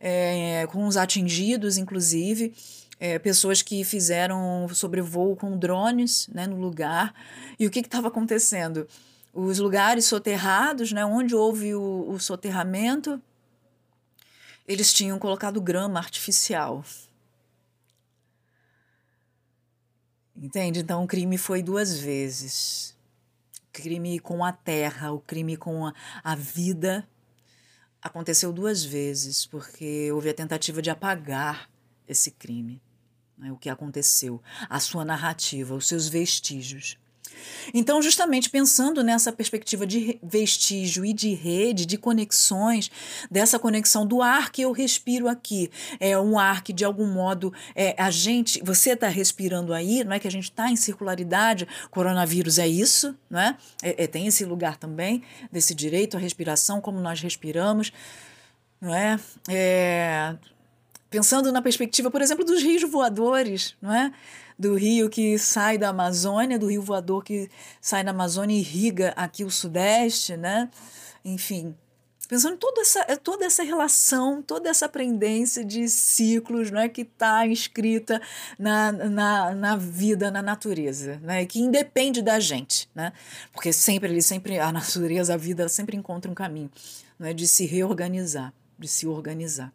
é, 0.00 0.66
com 0.72 0.84
os 0.86 0.96
atingidos, 0.96 1.78
inclusive. 1.78 2.52
É, 2.98 3.18
pessoas 3.18 3.62
que 3.62 3.82
fizeram 3.84 4.68
sobrevoo 4.72 5.34
com 5.34 5.58
drones 5.58 6.28
né, 6.28 6.46
no 6.46 6.56
lugar. 6.56 7.14
E 7.58 7.66
o 7.66 7.70
que 7.70 7.80
estava 7.80 8.08
acontecendo? 8.08 8.86
Os 9.32 9.58
lugares 9.58 10.04
soterrados, 10.04 10.92
né, 10.92 11.04
onde 11.04 11.34
houve 11.34 11.74
o, 11.74 12.10
o 12.10 12.20
soterramento, 12.20 13.20
eles 14.66 14.92
tinham 14.92 15.18
colocado 15.18 15.60
grama 15.60 15.98
artificial. 15.98 16.84
Entende? 20.42 20.80
Então 20.80 21.04
o 21.04 21.06
crime 21.06 21.38
foi 21.38 21.62
duas 21.62 21.96
vezes. 21.96 22.98
O 23.68 23.72
crime 23.72 24.18
com 24.18 24.44
a 24.44 24.50
terra, 24.50 25.12
o 25.12 25.20
crime 25.20 25.56
com 25.56 25.86
a, 25.86 25.94
a 26.24 26.34
vida 26.34 27.08
aconteceu 28.02 28.52
duas 28.52 28.82
vezes, 28.82 29.46
porque 29.46 30.10
houve 30.10 30.28
a 30.28 30.34
tentativa 30.34 30.82
de 30.82 30.90
apagar 30.90 31.70
esse 32.08 32.32
crime, 32.32 32.82
né? 33.38 33.52
o 33.52 33.56
que 33.56 33.70
aconteceu, 33.70 34.42
a 34.68 34.80
sua 34.80 35.04
narrativa, 35.04 35.76
os 35.76 35.86
seus 35.86 36.08
vestígios. 36.08 36.98
Então, 37.72 38.02
justamente 38.02 38.50
pensando 38.50 39.02
nessa 39.02 39.32
perspectiva 39.32 39.86
de 39.86 40.18
vestígio 40.22 41.04
e 41.04 41.12
de 41.12 41.34
rede, 41.34 41.86
de 41.86 41.96
conexões, 41.96 42.90
dessa 43.30 43.58
conexão 43.58 44.06
do 44.06 44.20
ar 44.20 44.50
que 44.50 44.62
eu 44.62 44.72
respiro 44.72 45.28
aqui, 45.28 45.70
é 46.00 46.18
um 46.18 46.38
ar 46.38 46.62
que 46.62 46.72
de 46.72 46.84
algum 46.84 47.06
modo 47.06 47.52
é, 47.74 47.94
a 47.98 48.10
gente, 48.10 48.62
você 48.64 48.90
está 48.90 49.08
respirando 49.08 49.72
aí, 49.72 50.04
não 50.04 50.12
é 50.12 50.18
que 50.18 50.28
a 50.28 50.30
gente 50.30 50.44
está 50.44 50.70
em 50.70 50.76
circularidade, 50.76 51.66
coronavírus 51.90 52.58
é 52.58 52.66
isso, 52.66 53.14
não 53.30 53.40
é? 53.40 53.56
É, 53.82 54.04
é? 54.04 54.06
Tem 54.06 54.26
esse 54.26 54.44
lugar 54.44 54.76
também 54.76 55.22
desse 55.50 55.74
direito 55.74 56.16
à 56.16 56.20
respiração, 56.20 56.80
como 56.80 57.00
nós 57.00 57.20
respiramos, 57.20 57.92
não 58.80 58.94
é? 58.94 59.18
é 59.48 60.36
pensando 61.12 61.52
na 61.52 61.60
perspectiva, 61.60 62.10
por 62.10 62.22
exemplo, 62.22 62.42
dos 62.42 62.62
rios 62.62 62.82
voadores, 62.90 63.76
não 63.82 63.92
é? 63.94 64.10
Do 64.62 64.76
rio 64.76 65.10
que 65.10 65.36
sai 65.38 65.76
da 65.76 65.88
Amazônia, 65.88 66.56
do 66.56 66.68
rio 66.68 66.80
voador 66.80 67.24
que 67.24 67.50
sai 67.80 68.04
da 68.04 68.12
Amazônia 68.12 68.54
e 68.54 68.60
irriga 68.60 69.12
aqui 69.16 69.42
o 69.42 69.50
Sudeste, 69.50 70.36
né? 70.36 70.70
Enfim, 71.24 71.74
pensando 72.28 72.54
em 72.54 72.58
toda 72.58 72.80
essa, 72.80 73.04
toda 73.16 73.44
essa 73.44 73.64
relação, 73.64 74.40
toda 74.40 74.70
essa 74.70 74.86
aprendência 74.86 75.64
de 75.64 75.88
ciclos 75.88 76.70
né, 76.70 76.88
que 76.88 77.02
está 77.02 77.44
inscrita 77.44 78.22
na, 78.56 78.92
na, 78.92 79.52
na 79.52 79.76
vida, 79.76 80.30
na 80.30 80.40
natureza, 80.40 81.18
né, 81.22 81.44
que 81.44 81.58
independe 81.58 82.22
da 82.22 82.38
gente, 82.38 82.88
né, 82.94 83.12
porque 83.52 83.72
sempre 83.72 84.10
ele 84.10 84.22
sempre 84.22 84.58
a 84.58 84.70
natureza, 84.72 85.34
a 85.34 85.36
vida 85.36 85.68
sempre 85.68 85.96
encontra 85.96 86.30
um 86.30 86.34
caminho 86.34 86.70
né, 87.18 87.34
de 87.34 87.48
se 87.48 87.66
reorganizar, 87.66 88.52
de 88.78 88.86
se 88.86 89.06
organizar. 89.06 89.72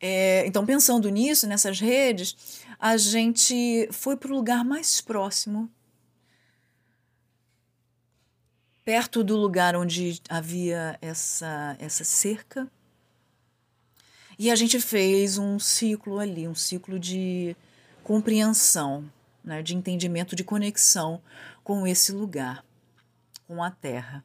É, 0.00 0.46
então, 0.46 0.64
pensando 0.64 1.10
nisso, 1.10 1.46
nessas 1.46 1.78
redes, 1.78 2.34
a 2.80 2.96
gente 2.96 3.86
foi 3.92 4.16
para 4.16 4.32
o 4.32 4.34
lugar 4.34 4.64
mais 4.64 5.02
próximo, 5.02 5.70
perto 8.82 9.22
do 9.22 9.36
lugar 9.36 9.76
onde 9.76 10.22
havia 10.30 10.98
essa, 11.02 11.76
essa 11.78 12.04
cerca. 12.04 12.66
E 14.38 14.50
a 14.50 14.56
gente 14.56 14.80
fez 14.80 15.36
um 15.36 15.58
ciclo 15.58 16.18
ali, 16.18 16.48
um 16.48 16.54
ciclo 16.54 16.98
de 16.98 17.54
compreensão, 18.02 19.12
né, 19.44 19.62
de 19.62 19.76
entendimento, 19.76 20.34
de 20.34 20.42
conexão 20.42 21.20
com 21.62 21.86
esse 21.86 22.12
lugar, 22.12 22.64
com 23.46 23.62
a 23.62 23.70
terra. 23.70 24.24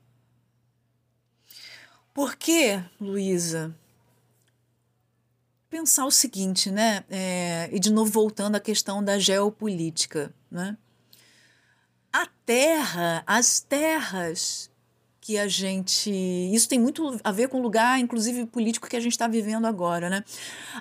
Por 2.14 2.38
que, 2.38 2.82
Luísa, 3.02 3.76
pensar 5.76 6.06
o 6.06 6.12
seguinte, 6.12 6.72
né? 6.72 7.04
É, 7.10 7.70
e 7.70 7.78
de 7.82 7.92
novo 7.92 8.10
voltando 8.10 8.56
à 8.56 8.62
questão 8.62 9.04
da 9.04 9.20
geopolítica, 9.20 10.34
né? 10.50 10.78
A 12.14 12.26
terra, 12.46 13.22
as 13.28 13.60
terras 13.60 14.72
que 15.26 15.40
a 15.40 15.48
gente. 15.48 16.12
Isso 16.54 16.70
tem 16.70 16.78
muito 16.78 17.20
a 17.24 17.32
ver 17.32 17.50
com 17.50 17.58
o 17.58 17.62
lugar, 17.62 18.00
inclusive 18.00 18.46
político, 18.46 18.88
que 18.88 18.96
a 18.96 19.00
gente 19.00 19.14
está 19.14 19.28
vivendo 19.28 19.66
agora. 19.66 20.08
Né? 20.08 20.24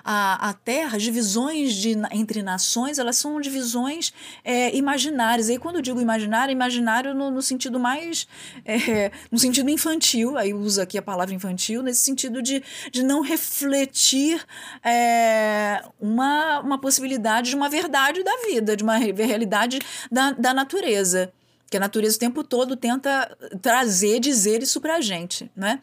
A, 0.03 0.49
a 0.49 0.53
Terra, 0.53 0.97
as 0.97 1.01
divisões 1.01 1.73
de, 1.73 1.95
entre 2.11 2.43
nações, 2.43 2.99
elas 2.99 3.17
são 3.17 3.41
divisões 3.41 4.13
é, 4.43 4.75
imaginárias. 4.75 5.49
E 5.49 5.57
quando 5.57 5.77
eu 5.77 5.81
digo 5.81 5.99
imaginário, 5.99 6.51
imaginário 6.51 7.15
no, 7.15 7.31
no 7.31 7.41
sentido 7.41 7.79
mais. 7.79 8.27
É, 8.63 9.11
no 9.31 9.39
sentido 9.39 9.69
infantil, 9.69 10.37
aí 10.37 10.53
usa 10.53 10.83
aqui 10.83 10.97
a 10.97 11.01
palavra 11.01 11.33
infantil, 11.33 11.81
nesse 11.81 12.01
sentido 12.01 12.41
de, 12.41 12.61
de 12.91 13.01
não 13.01 13.21
refletir 13.21 14.45
é, 14.83 15.83
uma, 15.99 16.59
uma 16.59 16.77
possibilidade 16.77 17.49
de 17.49 17.55
uma 17.55 17.69
verdade 17.69 18.23
da 18.23 18.37
vida, 18.47 18.75
de 18.75 18.83
uma 18.83 18.97
realidade 18.97 19.79
da, 20.11 20.31
da 20.31 20.53
natureza 20.53 21.31
que 21.69 21.77
a 21.77 21.79
natureza 21.79 22.15
o 22.15 22.19
tempo 22.19 22.43
todo 22.43 22.75
tenta 22.75 23.35
trazer, 23.61 24.19
dizer 24.19 24.61
isso 24.61 24.79
para 24.79 24.97
a 24.97 25.01
gente, 25.01 25.49
né? 25.55 25.81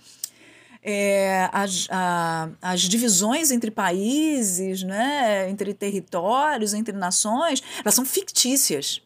É, 0.84 1.48
as, 1.52 1.86
a, 1.90 2.48
as 2.60 2.80
divisões 2.80 3.52
entre 3.52 3.70
países, 3.70 4.82
né, 4.82 5.48
entre 5.48 5.72
territórios, 5.72 6.74
entre 6.74 6.92
nações, 6.96 7.62
elas 7.84 7.94
são 7.94 8.04
fictícias. 8.04 9.00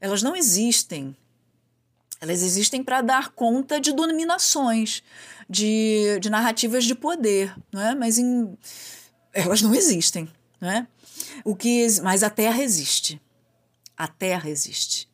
Elas 0.00 0.24
não 0.24 0.34
existem. 0.34 1.16
Elas 2.20 2.42
existem 2.42 2.82
para 2.82 3.00
dar 3.00 3.30
conta 3.30 3.80
de 3.80 3.92
dominações, 3.92 5.04
de, 5.48 6.18
de 6.20 6.28
narrativas 6.28 6.84
de 6.84 6.94
poder, 6.94 7.54
né? 7.72 7.94
mas 7.94 8.18
em, 8.18 8.56
elas 9.32 9.62
não 9.62 9.74
existem. 9.74 10.28
Né? 10.60 10.88
O 11.44 11.54
que, 11.54 11.86
mas 12.02 12.22
a 12.22 12.30
Terra 12.30 12.62
existe. 12.62 13.20
A 13.96 14.08
Terra 14.08 14.50
existe. 14.50 15.08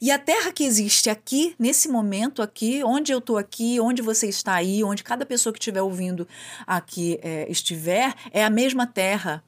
E 0.00 0.10
a 0.10 0.18
terra 0.18 0.52
que 0.52 0.64
existe 0.64 1.08
aqui, 1.08 1.54
nesse 1.58 1.88
momento 1.88 2.42
aqui, 2.42 2.82
onde 2.84 3.12
eu 3.12 3.18
estou 3.18 3.38
aqui, 3.38 3.80
onde 3.80 4.02
você 4.02 4.28
está 4.28 4.54
aí, 4.54 4.84
onde 4.84 5.02
cada 5.02 5.24
pessoa 5.24 5.52
que 5.52 5.58
estiver 5.58 5.82
ouvindo 5.82 6.28
aqui 6.66 7.18
é, 7.22 7.50
estiver, 7.50 8.14
é 8.30 8.44
a 8.44 8.50
mesma 8.50 8.86
terra. 8.86 9.42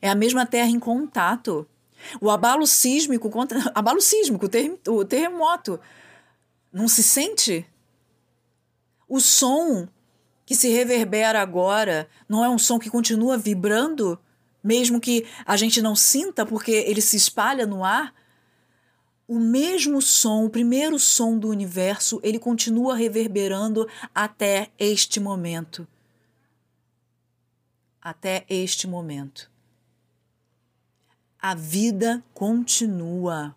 É 0.00 0.08
a 0.08 0.14
mesma 0.14 0.44
terra 0.46 0.68
em 0.68 0.78
contato. 0.78 1.66
O 2.20 2.30
abalo 2.30 2.66
sísmico, 2.66 3.30
contra, 3.30 3.58
abalo 3.74 4.00
sísmico, 4.00 4.46
o, 4.46 4.48
ter, 4.48 4.78
o 4.88 5.04
terremoto, 5.04 5.80
não 6.72 6.88
se 6.88 7.02
sente? 7.02 7.66
O 9.08 9.20
som 9.20 9.88
que 10.44 10.54
se 10.54 10.68
reverbera 10.68 11.40
agora 11.40 12.08
não 12.28 12.44
é 12.44 12.48
um 12.48 12.58
som 12.58 12.78
que 12.78 12.90
continua 12.90 13.38
vibrando, 13.38 14.18
mesmo 14.62 15.00
que 15.00 15.26
a 15.46 15.56
gente 15.56 15.80
não 15.80 15.94
sinta, 15.94 16.44
porque 16.44 16.72
ele 16.72 17.00
se 17.00 17.16
espalha 17.16 17.66
no 17.66 17.84
ar? 17.84 18.12
O 19.32 19.40
mesmo 19.40 20.02
som, 20.02 20.44
o 20.44 20.50
primeiro 20.50 20.98
som 20.98 21.38
do 21.38 21.48
universo, 21.48 22.20
ele 22.22 22.38
continua 22.38 22.94
reverberando 22.94 23.88
até 24.14 24.70
este 24.78 25.18
momento. 25.18 25.88
Até 27.98 28.44
este 28.46 28.86
momento. 28.86 29.50
a 31.38 31.54
vida 31.54 32.22
continua. 32.34 33.56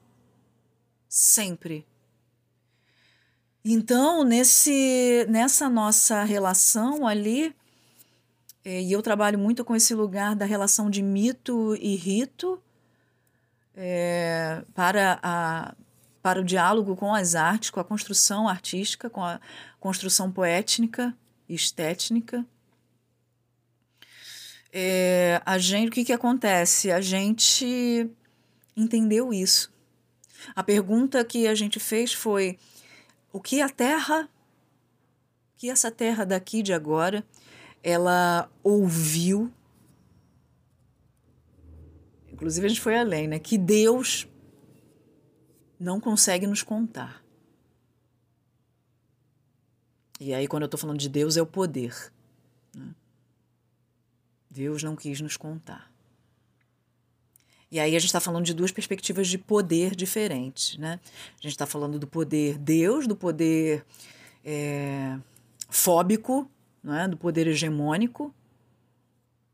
Sempre. 1.10 1.86
Então, 3.64 4.24
nesse, 4.24 5.26
nessa 5.30 5.68
nossa 5.68 6.24
relação 6.24 7.06
ali, 7.06 7.54
é, 8.64 8.82
e 8.82 8.92
eu 8.94 9.02
trabalho 9.02 9.38
muito 9.38 9.66
com 9.66 9.76
esse 9.76 9.94
lugar 9.94 10.36
da 10.36 10.46
relação 10.46 10.90
de 10.90 11.02
mito 11.02 11.76
e 11.76 11.96
rito 11.96 12.60
é, 13.76 14.64
para, 14.74 15.20
a, 15.22 15.76
para 16.22 16.40
o 16.40 16.44
diálogo 16.44 16.96
com 16.96 17.14
as 17.14 17.36
artes, 17.36 17.70
com 17.70 17.80
a 17.80 17.84
construção 17.84 18.48
artística, 18.48 19.10
com 19.10 19.24
a 19.24 19.40
construção 19.80 20.32
poétnica 20.32 21.16
e 21.48 21.56
estética. 21.56 22.46
É, 24.72 25.42
a 25.46 25.58
gente, 25.58 25.90
o 25.90 25.92
que, 25.92 26.06
que 26.06 26.14
acontece? 26.14 26.92
A 26.92 27.00
gente 27.00 28.10
entendeu 28.76 29.34
isso. 29.34 29.74
A 30.54 30.64
pergunta 30.64 31.24
que 31.24 31.48
a 31.48 31.56
gente 31.56 31.80
fez 31.80 32.14
foi: 32.14 32.60
o 33.32 33.40
que 33.40 33.62
a 33.62 33.70
Terra, 33.70 34.30
que 35.56 35.70
essa 35.70 35.90
Terra 35.90 36.26
daqui 36.26 36.62
de 36.62 36.74
agora, 36.74 37.26
ela 37.82 38.50
ouviu? 38.64 39.52
Inclusive 42.36 42.66
a 42.66 42.70
gente 42.70 42.82
foi 42.82 42.98
além, 42.98 43.30
né? 43.30 43.40
Que 43.40 43.58
Deus 43.58 44.28
não 45.80 46.02
consegue 46.02 46.46
nos 46.46 46.62
contar. 46.62 47.24
E 50.20 50.34
aí, 50.34 50.46
quando 50.46 50.64
eu 50.64 50.66
estou 50.66 50.78
falando 50.78 51.00
de 51.00 51.08
Deus, 51.08 51.38
é 51.38 51.42
o 51.42 51.46
poder. 51.46 51.96
Né? 52.76 52.94
Deus 54.50 54.84
não 54.84 54.98
quis 54.98 55.22
nos 55.22 55.38
contar. 55.38 55.90
E 57.72 57.80
aí 57.80 57.96
a 57.96 58.00
gente 58.00 58.10
está 58.10 58.20
falando 58.20 58.44
de 58.44 58.54
duas 58.54 58.72
perspectivas 58.72 59.30
de 59.30 59.38
poder 59.38 59.96
diferentes, 59.96 60.78
né? 60.78 61.00
A 61.40 61.42
gente 61.42 61.54
está 61.54 61.66
falando 61.66 61.98
do 61.98 62.06
poder 62.06 62.58
Deus, 62.58 63.08
do 63.08 63.16
poder 63.16 63.86
é, 64.44 65.18
fóbico, 65.70 66.52
né? 66.84 67.08
do 67.08 67.16
poder 67.16 67.48
hegemônico, 67.48 68.36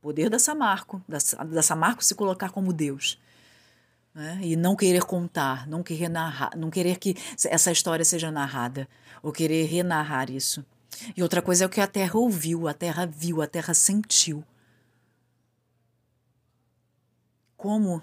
poder 0.01 0.29
da 0.29 0.39
Samarco, 0.39 1.01
da, 1.07 1.19
da 1.45 1.61
Samarco 1.61 2.03
se 2.03 2.15
colocar 2.15 2.49
como 2.49 2.73
Deus. 2.73 3.19
Né? 4.13 4.39
E 4.41 4.55
não 4.55 4.75
querer 4.75 5.03
contar, 5.03 5.67
não 5.67 5.83
querer 5.83 6.09
narrar, 6.09 6.51
não 6.57 6.69
querer 6.69 6.97
que 6.97 7.15
essa 7.45 7.71
história 7.71 8.03
seja 8.03 8.31
narrada, 8.31 8.87
ou 9.23 9.31
querer 9.31 9.65
renarrar 9.65 10.29
isso. 10.29 10.65
E 11.15 11.23
outra 11.23 11.41
coisa 11.41 11.63
é 11.63 11.67
o 11.67 11.69
que 11.69 11.79
a 11.79 11.87
terra 11.87 12.19
ouviu, 12.19 12.67
a 12.67 12.73
terra 12.73 13.05
viu, 13.05 13.41
a 13.41 13.47
terra 13.47 13.73
sentiu. 13.73 14.43
Como? 17.55 18.01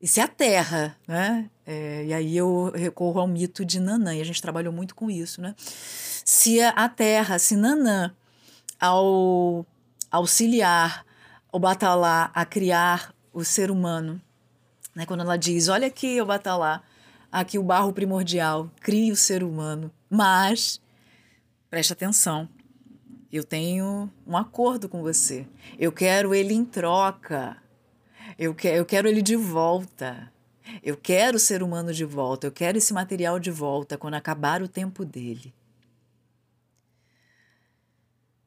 Isso 0.00 0.20
é 0.20 0.22
a 0.22 0.28
terra, 0.28 0.96
né? 1.06 1.50
É, 1.64 2.04
e 2.04 2.12
aí 2.12 2.36
eu 2.36 2.70
recorro 2.74 3.20
ao 3.20 3.26
mito 3.26 3.64
de 3.64 3.80
Nanã, 3.80 4.14
e 4.14 4.20
a 4.20 4.24
gente 4.24 4.42
trabalhou 4.42 4.72
muito 4.72 4.94
com 4.94 5.10
isso, 5.10 5.40
né? 5.40 5.54
Se 5.58 6.60
a 6.60 6.88
terra, 6.88 7.38
se 7.38 7.56
Nanã, 7.56 8.14
ao 8.78 9.64
auxiliar 10.12 11.06
o 11.50 11.58
Batalá 11.58 12.30
a 12.34 12.44
criar 12.44 13.14
o 13.32 13.42
ser 13.42 13.70
humano, 13.70 14.20
né? 14.94 15.06
quando 15.06 15.20
ela 15.20 15.36
diz: 15.36 15.68
Olha 15.68 15.86
aqui, 15.86 16.20
o 16.20 16.26
Batalá, 16.26 16.82
aqui 17.32 17.58
o 17.58 17.62
barro 17.62 17.92
primordial, 17.92 18.70
cria 18.80 19.12
o 19.12 19.16
ser 19.16 19.42
humano, 19.42 19.90
mas 20.10 20.80
preste 21.70 21.94
atenção, 21.94 22.46
eu 23.32 23.42
tenho 23.42 24.12
um 24.26 24.36
acordo 24.36 24.88
com 24.88 25.00
você, 25.00 25.46
eu 25.78 25.90
quero 25.90 26.34
ele 26.34 26.52
em 26.52 26.64
troca. 26.64 27.56
Eu, 28.38 28.54
que, 28.54 28.68
eu 28.68 28.84
quero 28.84 29.08
ele 29.08 29.20
de 29.20 29.36
volta. 29.36 30.32
Eu 30.82 30.96
quero 30.96 31.36
o 31.36 31.40
ser 31.40 31.62
humano 31.62 31.92
de 31.92 32.04
volta. 32.04 32.46
Eu 32.46 32.52
quero 32.52 32.78
esse 32.78 32.92
material 32.94 33.38
de 33.38 33.50
volta 33.50 33.98
quando 33.98 34.14
acabar 34.14 34.62
o 34.62 34.68
tempo 34.68 35.04
dele. 35.04 35.52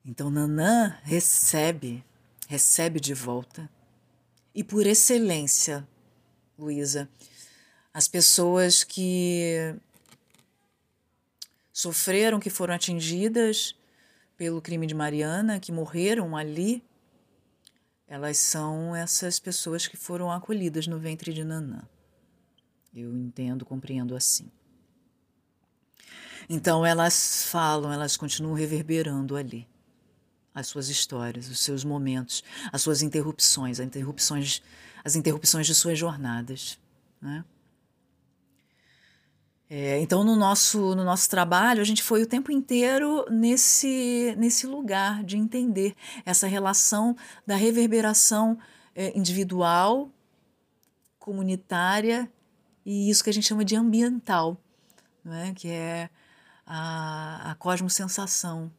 Então 0.06 0.30
Nanã 0.30 0.96
recebe, 1.02 2.06
recebe 2.48 3.00
de 3.00 3.16
volta. 3.16 3.68
E 4.54 4.64
por 4.64 4.86
excelência, 4.86 5.86
Luísa, 6.60 7.10
as 7.92 8.08
pessoas 8.08 8.84
que 8.84 9.76
sofreram, 11.74 12.40
que 12.40 12.52
foram 12.52 12.76
atingidas 12.76 13.76
pelo 14.38 14.62
crime 14.62 14.86
de 14.86 14.94
Mariana, 14.94 15.60
que 15.60 15.72
morreram 15.72 16.38
ali 16.38 16.84
elas 18.08 18.38
são 18.38 18.96
essas 18.96 19.40
pessoas 19.40 19.88
que 19.88 19.98
foram 19.98 20.32
acolhidas 20.32 20.86
no 20.86 21.00
ventre 21.00 21.34
de 21.34 21.44
Nanã. 21.44 21.82
Eu 22.94 23.18
entendo, 23.18 23.66
compreendo 23.66 24.16
assim. 24.16 24.52
Então 26.48 26.86
elas 26.86 27.46
falam, 27.46 27.92
elas 27.92 28.16
continuam 28.16 28.54
reverberando 28.54 29.36
ali 29.36 29.68
as 30.56 30.68
suas 30.68 30.88
histórias, 30.88 31.50
os 31.50 31.60
seus 31.60 31.84
momentos, 31.84 32.42
as 32.72 32.82
suas 32.82 33.02
interrupções, 33.02 33.82
as 33.82 33.86
interrupções, 33.86 34.64
as 35.04 35.16
interrupções 35.18 35.68
de 35.68 35.76
suas 35.76 36.00
jornadas. 36.00 36.80
Né? 37.22 37.44
É, 39.70 40.00
então, 40.00 40.24
no 40.24 40.38
nosso, 40.38 40.96
no 40.96 41.04
nosso 41.04 41.30
trabalho, 41.30 41.82
a 41.82 41.84
gente 41.84 42.02
foi 42.02 42.24
o 42.24 42.28
tempo 42.28 42.52
inteiro 42.52 43.26
nesse, 43.30 44.34
nesse 44.38 44.66
lugar 44.66 45.24
de 45.26 45.36
entender 45.36 45.94
essa 46.26 46.48
relação 46.48 47.18
da 47.46 47.56
reverberação 47.56 48.58
é, 48.96 49.18
individual, 49.18 50.10
comunitária 51.20 52.32
e 52.86 53.10
isso 53.10 53.24
que 53.24 53.30
a 53.30 53.34
gente 53.34 53.48
chama 53.48 53.66
de 53.66 53.76
ambiental, 53.76 54.58
é? 55.26 55.52
que 55.54 55.68
é 55.68 56.10
a, 56.66 57.52
a 57.52 57.56
cosmosensação 57.56 58.72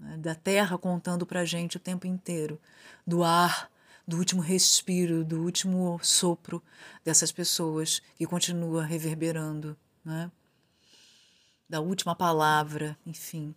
né? 0.00 0.16
da 0.16 0.34
Terra 0.34 0.78
contando 0.78 1.26
para 1.26 1.40
a 1.40 1.44
gente 1.44 1.76
o 1.76 1.80
tempo 1.80 2.06
inteiro, 2.06 2.58
do 3.06 3.22
ar 3.22 3.70
do 4.06 4.16
último 4.16 4.42
respiro, 4.42 5.24
do 5.24 5.40
último 5.42 6.00
sopro 6.02 6.60
dessas 7.04 7.30
pessoas 7.30 8.02
que 8.16 8.26
continua 8.26 8.82
reverberando, 8.82 9.76
né? 10.04 10.30
da 11.68 11.80
última 11.80 12.16
palavra, 12.16 12.98
enfim. 13.06 13.54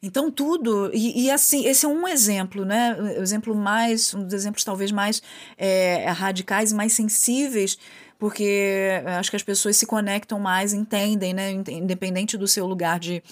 Então 0.00 0.30
tudo 0.30 0.90
e, 0.94 1.24
e, 1.24 1.30
assim 1.30 1.66
esse 1.66 1.84
é 1.84 1.88
um 1.88 2.06
exemplo, 2.06 2.64
né? 2.64 2.94
O 3.18 3.22
exemplo 3.22 3.54
mais 3.54 4.14
um 4.14 4.22
dos 4.22 4.34
exemplos 4.34 4.62
talvez 4.62 4.92
mais 4.92 5.20
é, 5.56 6.08
radicais 6.10 6.70
e 6.70 6.74
mais 6.74 6.92
sensíveis, 6.92 7.76
porque 8.18 9.02
acho 9.18 9.30
que 9.30 9.36
as 9.36 9.42
pessoas 9.42 9.76
se 9.76 9.86
conectam 9.86 10.38
mais, 10.38 10.72
entendem, 10.72 11.34
né? 11.34 11.50
Independente 11.50 12.36
do 12.36 12.46
seu 12.46 12.66
lugar 12.66 13.00
de 13.00 13.22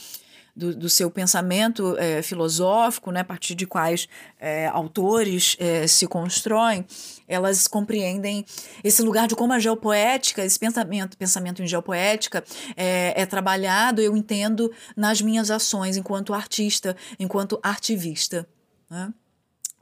do, 0.57 0.75
do 0.75 0.89
seu 0.89 1.11
pensamento 1.11 1.97
é, 1.99 2.23
filosófico, 2.23 3.11
né, 3.11 3.21
a 3.21 3.25
partir 3.25 3.55
de 3.55 3.67
quais 3.67 4.09
é, 4.39 4.67
autores 4.69 5.57
é, 5.59 5.87
se 5.87 6.07
constroem, 6.07 6.87
elas 7.27 7.67
compreendem 7.67 8.45
esse 8.83 9.03
lugar 9.03 9.27
de 9.27 9.35
como 9.35 9.53
a 9.53 9.59
geopoética, 9.59 10.45
esse 10.45 10.59
pensamento, 10.59 11.17
pensamento 11.17 11.63
em 11.63 11.67
geopoética 11.67 12.45
é, 12.77 13.27
trabalhado, 13.27 14.01
eu 14.01 14.17
entendo, 14.17 14.71
nas 14.97 15.21
minhas 15.21 15.51
ações 15.51 15.97
enquanto 15.97 16.35
artista, 16.35 16.97
enquanto 17.19 17.59
artivista. 17.63 18.47
Né? 18.89 19.13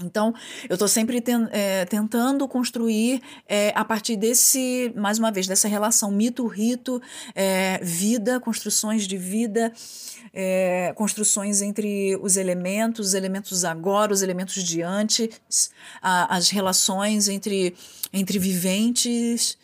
Então, 0.05 0.35
eu 0.69 0.75
estou 0.75 0.89
sempre 0.89 1.21
ten, 1.21 1.49
é, 1.51 1.85
tentando 1.85 2.47
construir 2.49 3.23
é, 3.49 3.73
a 3.75 3.85
partir 3.85 4.17
desse, 4.17 4.93
mais 4.97 5.19
uma 5.19 5.31
vez, 5.31 5.47
dessa 5.47 5.69
relação 5.69 6.11
mito-rito, 6.11 7.01
é, 7.35 7.79
vida, 7.83 8.41
construções 8.41 9.07
de 9.07 9.17
vida, 9.17 9.73
construções 10.95 11.61
entre 11.61 12.17
os 12.23 12.39
elementos, 12.39 13.09
os 13.09 13.15
elementos 13.15 13.65
agora, 13.65 14.13
os 14.13 14.23
elementos 14.23 14.63
de 14.63 14.81
antes, 14.81 15.29
a, 16.01 16.35
as 16.35 16.49
relações 16.49 17.29
entre, 17.29 17.75
entre 18.13 18.39
viventes, 18.39 19.59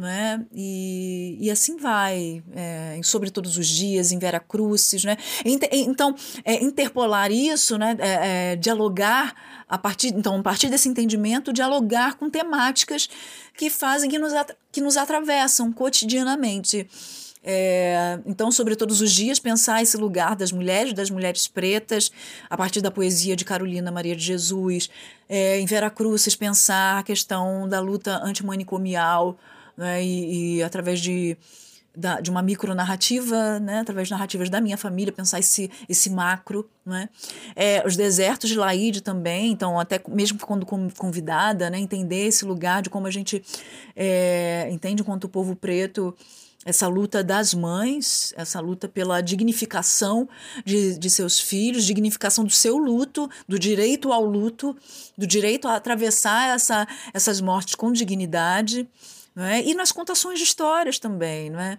né? 0.00 0.44
E, 0.52 1.36
e 1.38 1.50
assim 1.50 1.76
vai, 1.76 2.42
é, 2.52 2.98
sobre 3.04 3.30
todos 3.30 3.56
os 3.56 3.68
dias, 3.68 4.10
em 4.10 4.18
Vera 4.18 4.40
Crucis, 4.40 5.04
né? 5.04 5.16
Então, 5.44 6.14
é, 6.44 6.54
interpolar 6.64 7.30
isso, 7.30 7.78
né? 7.78 7.96
É, 7.98 8.52
é, 8.52 8.56
dialogar 8.56 9.34
a 9.68 9.78
partir, 9.78 10.08
então, 10.08 10.38
a 10.38 10.42
partir 10.42 10.68
desse 10.68 10.88
entendimento, 10.88 11.52
dialogar 11.52 12.14
com 12.14 12.28
temáticas 12.28 13.08
que 13.56 13.70
fazem, 13.70 14.10
que 14.10 14.18
nos, 14.18 14.32
que 14.72 14.80
nos 14.80 14.96
atravessam 14.96 15.72
cotidianamente. 15.72 16.88
É, 17.42 18.20
então, 18.26 18.52
sobre 18.52 18.76
todos 18.76 19.00
os 19.00 19.10
dias, 19.10 19.38
pensar 19.38 19.82
esse 19.82 19.96
lugar 19.96 20.36
das 20.36 20.52
mulheres, 20.52 20.92
das 20.92 21.10
mulheres 21.10 21.46
pretas, 21.46 22.10
a 22.48 22.56
partir 22.56 22.80
da 22.80 22.90
poesia 22.90 23.34
de 23.34 23.44
Carolina 23.44 23.90
Maria 23.90 24.14
de 24.14 24.22
Jesus. 24.22 24.90
É, 25.28 25.58
em 25.58 25.66
Vera 25.66 25.90
Cruzes, 25.90 26.36
pensar 26.36 26.98
a 26.98 27.02
questão 27.02 27.68
da 27.68 27.80
luta 27.80 28.20
antimanicomial 28.22 29.38
né, 29.80 30.04
e, 30.04 30.58
e 30.58 30.62
através 30.62 31.00
de 31.00 31.36
da, 31.96 32.20
de 32.20 32.30
uma 32.30 32.40
micronarrativa, 32.40 33.58
né, 33.58 33.80
através 33.80 34.06
de 34.06 34.12
narrativas 34.12 34.48
da 34.48 34.60
minha 34.60 34.76
família, 34.76 35.12
pensar 35.12 35.40
esse, 35.40 35.68
esse 35.88 36.08
macro. 36.08 36.70
Né? 36.86 37.08
É, 37.56 37.82
os 37.84 37.96
desertos 37.96 38.48
de 38.48 38.56
Laíde 38.56 39.00
também, 39.00 39.50
então, 39.50 39.78
até 39.78 40.00
mesmo 40.08 40.38
quando 40.38 40.64
convidada, 40.64 41.68
né, 41.68 41.80
entender 41.80 42.28
esse 42.28 42.44
lugar 42.44 42.80
de 42.80 42.88
como 42.88 43.08
a 43.08 43.10
gente 43.10 43.42
é, 43.96 44.68
entende 44.70 45.02
enquanto 45.02 45.28
povo 45.28 45.56
preto 45.56 46.14
essa 46.64 46.86
luta 46.86 47.24
das 47.24 47.54
mães, 47.54 48.34
essa 48.36 48.60
luta 48.60 48.86
pela 48.86 49.22
dignificação 49.22 50.28
de, 50.64 50.98
de 50.98 51.08
seus 51.08 51.40
filhos, 51.40 51.86
dignificação 51.86 52.44
do 52.44 52.50
seu 52.50 52.76
luto, 52.76 53.30
do 53.48 53.58
direito 53.58 54.12
ao 54.12 54.22
luto, 54.22 54.76
do 55.16 55.26
direito 55.26 55.66
a 55.66 55.76
atravessar 55.76 56.54
essa, 56.54 56.86
essas 57.14 57.40
mortes 57.40 57.74
com 57.74 57.90
dignidade. 57.90 58.86
Não 59.34 59.44
é? 59.44 59.62
E 59.62 59.74
nas 59.74 59.92
contações 59.92 60.38
de 60.38 60.44
histórias 60.44 60.98
também, 60.98 61.50
não 61.50 61.60
é? 61.60 61.78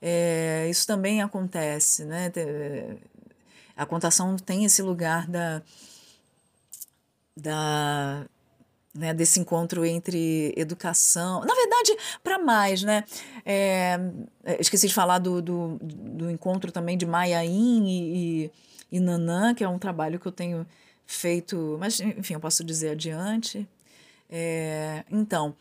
é 0.00 0.66
isso 0.70 0.86
também 0.86 1.22
acontece, 1.22 2.04
né? 2.04 2.30
A 3.76 3.86
contação 3.86 4.36
tem 4.36 4.64
esse 4.64 4.82
lugar 4.82 5.26
da, 5.26 5.62
da 7.36 8.26
né, 8.94 9.14
desse 9.14 9.40
encontro 9.40 9.84
entre 9.84 10.52
educação. 10.56 11.40
Na 11.40 11.54
verdade, 11.54 11.96
para 12.22 12.38
mais, 12.38 12.82
né? 12.82 13.04
É, 13.44 13.98
esqueci 14.58 14.86
de 14.86 14.94
falar 14.94 15.18
do, 15.18 15.40
do, 15.40 15.78
do, 15.80 16.30
encontro 16.30 16.70
também 16.70 16.96
de 16.98 17.06
Maiaim 17.06 17.86
e, 17.86 18.44
e, 18.44 18.50
e 18.92 19.00
Nanã, 19.00 19.54
que 19.54 19.64
é 19.64 19.68
um 19.68 19.78
trabalho 19.78 20.20
que 20.20 20.26
eu 20.26 20.32
tenho 20.32 20.66
feito, 21.06 21.76
mas 21.80 22.00
enfim, 22.00 22.34
eu 22.34 22.40
posso 22.40 22.62
dizer 22.62 22.90
adiante. 22.90 23.66
É, 24.30 25.04
então, 25.10 25.54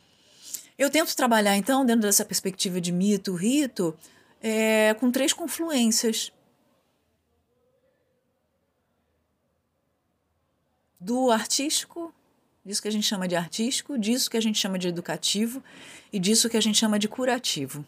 eu 0.82 0.89
tento 0.89 1.15
trabalhar, 1.15 1.56
então, 1.56 1.86
dentro 1.86 2.02
dessa 2.02 2.26
perspectiva 2.26 2.82
de 2.82 2.91
mito, 2.91 3.36
rito, 3.36 3.96
é, 4.41 4.96
com 4.96 5.12
três 5.12 5.32
confluências. 5.32 6.32
Do 11.00 11.30
artístico, 11.30 12.12
disso 12.65 12.82
que 12.82 12.88
a 12.88 12.91
gente 12.91 13.06
chama 13.06 13.28
de 13.28 13.36
artístico, 13.36 13.96
disso 13.96 14.28
que 14.28 14.38
a 14.38 14.41
gente 14.41 14.58
chama 14.58 14.80
de 14.80 14.88
educativo 14.88 15.63
e 16.12 16.17
disso 16.17 16.50
que 16.50 16.58
a 16.58 16.62
gente 16.62 16.80
chama 16.80 16.98
de 16.98 17.08
curativo. 17.08 17.86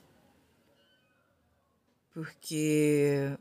Porque 2.14 3.36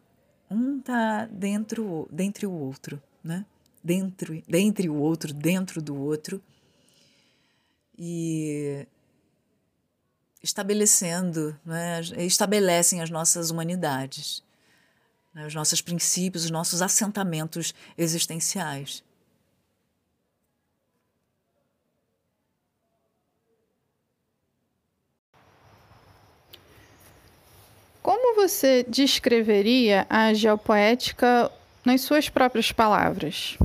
um 0.51 0.79
está 0.79 1.27
dentro, 1.27 2.09
dentre 2.11 2.47
o 2.47 2.53
outro, 2.53 3.03
né? 3.23 3.45
Dentro, 3.85 4.43
dentre 4.49 4.89
o 4.89 4.95
outro, 4.95 5.35
dentro 5.35 5.83
do 5.83 5.95
outro. 5.95 6.43
E 7.99 8.87
estabelecendo, 10.43 11.59
né, 11.65 12.01
estabelecem 12.19 13.01
as 13.01 13.11
nossas 13.11 13.51
humanidades, 13.51 14.43
né, 15.33 15.47
os 15.47 15.55
nossos 15.55 15.81
princípios, 15.81 16.45
os 16.45 16.51
nossos 16.51 16.83
assentamentos 16.83 17.73
existenciais. 17.97 19.03
Como 28.03 28.35
você 28.35 28.83
descreveria 28.83 30.05
a 30.11 30.35
geopoética 30.35 31.51
nas 31.85 32.01
suas 32.01 32.29
próprias 32.29 32.73
palavras? 32.73 33.57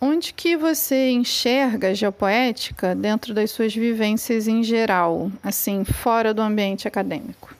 Onde 0.00 0.32
que 0.32 0.56
você 0.56 1.10
enxerga 1.10 1.88
a 1.88 1.94
geopoética 1.94 2.94
dentro 2.94 3.34
das 3.34 3.50
suas 3.50 3.74
vivências 3.74 4.46
em 4.46 4.62
geral, 4.62 5.30
assim, 5.42 5.84
fora 5.84 6.32
do 6.32 6.40
ambiente 6.40 6.86
acadêmico? 6.86 7.52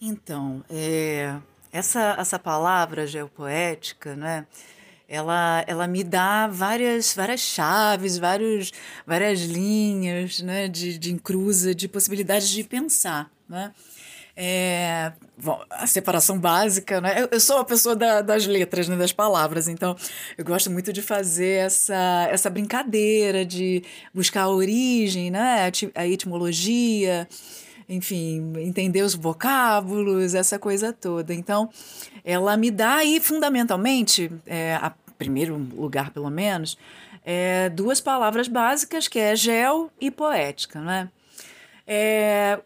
Então, 0.00 0.64
é, 0.68 1.36
essa, 1.72 2.16
essa 2.18 2.38
palavra 2.38 3.06
geopoética, 3.06 4.16
né, 4.16 4.44
ela, 5.08 5.64
ela 5.66 5.86
me 5.86 6.02
dá 6.02 6.46
várias, 6.48 7.14
várias 7.14 7.40
chaves, 7.40 8.18
vários, 8.18 8.72
várias 9.06 9.40
linhas 9.40 10.40
né, 10.40 10.68
de, 10.68 10.98
de 10.98 11.12
encruza, 11.12 11.74
de 11.74 11.88
possibilidades 11.88 12.48
de 12.48 12.64
pensar. 12.64 13.30
Né? 13.48 13.72
É, 14.40 15.10
bom, 15.36 15.60
a 15.68 15.84
separação 15.84 16.38
básica, 16.38 17.00
né? 17.00 17.22
Eu, 17.22 17.28
eu 17.32 17.40
sou 17.40 17.56
uma 17.56 17.64
pessoa 17.64 17.96
da, 17.96 18.22
das 18.22 18.46
letras, 18.46 18.86
né, 18.86 18.96
das 18.96 19.10
palavras, 19.10 19.66
então 19.66 19.96
eu 20.36 20.44
gosto 20.44 20.70
muito 20.70 20.92
de 20.92 21.02
fazer 21.02 21.66
essa, 21.66 22.28
essa 22.30 22.48
brincadeira, 22.48 23.44
de 23.44 23.82
buscar 24.14 24.42
a 24.42 24.48
origem, 24.48 25.28
né? 25.28 25.68
a 25.92 26.06
etimologia, 26.06 27.26
enfim, 27.88 28.52
entender 28.58 29.02
os 29.02 29.16
vocábulos, 29.16 30.36
essa 30.36 30.56
coisa 30.56 30.92
toda. 30.92 31.34
Então, 31.34 31.68
ela 32.24 32.56
me 32.56 32.70
dá 32.70 32.98
aí, 32.98 33.18
fundamentalmente, 33.18 34.30
é, 34.46 34.76
a 34.76 34.92
primeiro 35.18 35.56
lugar 35.56 36.10
pelo 36.12 36.30
menos, 36.30 36.78
é, 37.24 37.68
duas 37.70 38.00
palavras 38.00 38.46
básicas, 38.46 39.08
que 39.08 39.18
é 39.18 39.34
gel 39.34 39.90
e 40.00 40.12
poética, 40.12 40.80
né? 40.80 41.08
É, 41.84 42.60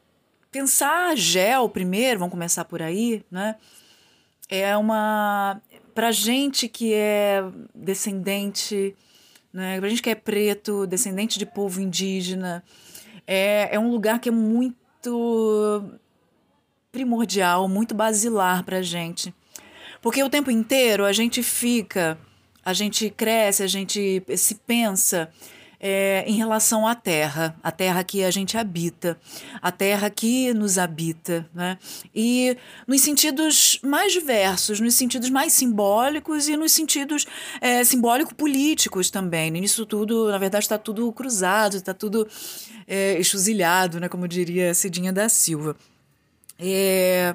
pensar 0.53 1.17
gel 1.17 1.69
primeiro, 1.71 2.21
vamos 2.21 2.33
começar 2.33 2.67
por 2.67 2.83
aí, 2.83 3.25
né? 3.31 3.57
É 4.49 4.77
uma 4.77 5.61
para 5.95 6.13
gente 6.13 6.69
que 6.69 6.93
é 6.93 7.43
descendente, 7.75 8.95
né? 9.53 9.81
Para 9.81 9.89
gente 9.89 10.03
que 10.03 10.11
é 10.11 10.15
preto, 10.15 10.87
descendente 10.87 11.39
de 11.39 11.47
povo 11.47 11.81
indígena, 11.81 12.63
é, 13.27 13.75
é 13.75 13.79
um 13.79 13.91
lugar 13.91 14.21
que 14.21 14.29
é 14.29 14.33
muito 14.33 15.83
primordial, 16.93 17.67
muito 17.67 17.95
basilar 17.95 18.63
para 18.63 18.83
gente, 18.83 19.35
porque 20.03 20.23
o 20.23 20.29
tempo 20.29 20.51
inteiro 20.51 21.07
a 21.07 21.13
gente 21.13 21.43
fica, 21.43 22.19
a 22.63 22.75
gente 22.75 23.09
cresce, 23.09 23.63
a 23.63 23.67
gente 23.67 24.23
se 24.37 24.57
pensa 24.57 25.31
é, 25.85 26.23
em 26.29 26.37
relação 26.37 26.87
à 26.87 26.95
terra, 26.95 27.57
a 27.61 27.73
terra 27.73 28.05
que 28.05 28.23
a 28.23 28.31
gente 28.31 28.57
habita, 28.57 29.19
a 29.61 29.73
terra 29.73 30.09
que 30.09 30.55
nos 30.55 30.79
habita, 30.79 31.45
né? 31.53 31.77
E 32.15 32.57
nos 32.87 33.01
sentidos 33.01 33.81
mais 33.83 34.13
diversos, 34.13 34.79
nos 34.79 34.95
sentidos 34.95 35.29
mais 35.29 35.53
simbólicos 35.53 36.49
e 36.49 36.57
nos 36.57 36.71
sentidos 36.71 37.27
é, 37.61 37.83
simbólico-políticos 37.83 39.11
também. 39.11 39.51
Nisso 39.51 39.85
tudo, 39.85 40.31
na 40.31 40.39
verdade, 40.39 40.65
está 40.65 40.79
tudo 40.79 41.13
cruzado, 41.13 41.77
está 41.77 41.93
tudo 41.93 42.29
é, 42.87 43.19
né? 43.99 44.09
Como 44.09 44.29
diria 44.29 44.73
Cidinha 44.75 45.13
da 45.13 45.29
Silva. 45.29 45.77
É, 46.61 47.35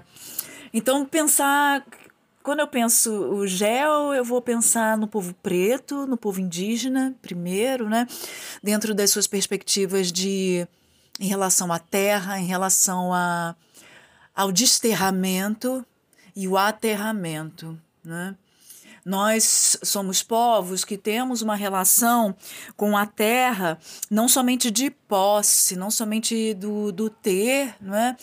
então, 0.73 1.05
pensar 1.05 1.83
quando 2.47 2.61
eu 2.61 2.67
penso 2.69 3.11
o 3.11 3.45
gel, 3.45 4.13
eu 4.13 4.23
vou 4.23 4.41
pensar 4.41 4.97
no 4.97 5.05
povo 5.05 5.33
preto, 5.43 6.07
no 6.07 6.15
povo 6.15 6.39
indígena, 6.39 7.13
primeiro, 7.21 7.89
né? 7.89 8.07
Dentro 8.63 8.95
das 8.95 9.09
suas 9.09 9.27
perspectivas 9.27 10.13
de 10.13 10.65
em 11.19 11.27
relação 11.27 11.73
à 11.73 11.77
terra, 11.77 12.39
em 12.39 12.45
relação 12.45 13.13
a, 13.13 13.53
ao 14.33 14.49
desterramento 14.49 15.85
e 16.33 16.47
o 16.47 16.55
aterramento, 16.55 17.77
né? 18.01 18.33
Nós 19.03 19.77
somos 19.83 20.23
povos 20.23 20.85
que 20.85 20.97
temos 20.97 21.41
uma 21.41 21.55
relação 21.55 22.33
com 22.77 22.95
a 22.95 23.05
terra, 23.05 23.77
não 24.09 24.29
somente 24.29 24.71
de 24.71 24.89
posse, 24.89 25.75
não 25.75 25.91
somente 25.91 26.53
do, 26.53 26.93
do 26.93 27.09
ter, 27.09 27.75
não 27.81 27.93
é? 27.93 28.15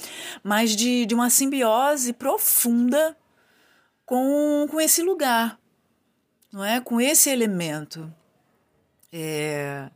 mas 0.43 0.75
de, 0.75 1.05
de 1.05 1.15
uma 1.15 1.29
simbiose 1.29 2.15
profunda 2.15 3.15
com, 4.07 4.67
com 4.71 4.81
esse 4.81 5.03
lugar, 5.03 5.59
não 6.53 6.65
é? 6.65 6.81
Com 6.81 7.01
esse 7.01 7.31
elemento. 7.31 8.13
É... 9.13 9.89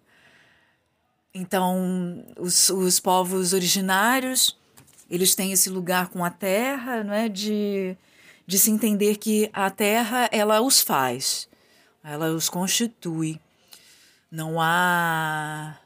Então, 1.35 2.25
os, 2.38 2.71
os 2.71 2.99
povos 2.99 3.53
originários, 3.53 4.59
eles 5.11 5.35
têm 5.35 5.53
esse 5.53 5.71
lugar 5.71 6.09
com 6.09 6.25
a 6.25 6.31
terra, 6.31 7.05
não 7.05 7.12
é? 7.12 7.29
De, 7.29 7.97
de 8.47 8.59
se 8.59 8.71
entender 8.71 9.16
que 9.16 9.51
a 9.53 9.71
terra, 9.71 10.29
ela 10.33 10.61
os 10.61 10.81
faz, 10.81 11.49
ela 12.03 12.31
os 12.31 12.49
constitui. 12.49 13.40
Não 14.31 14.61
há... 14.61 15.79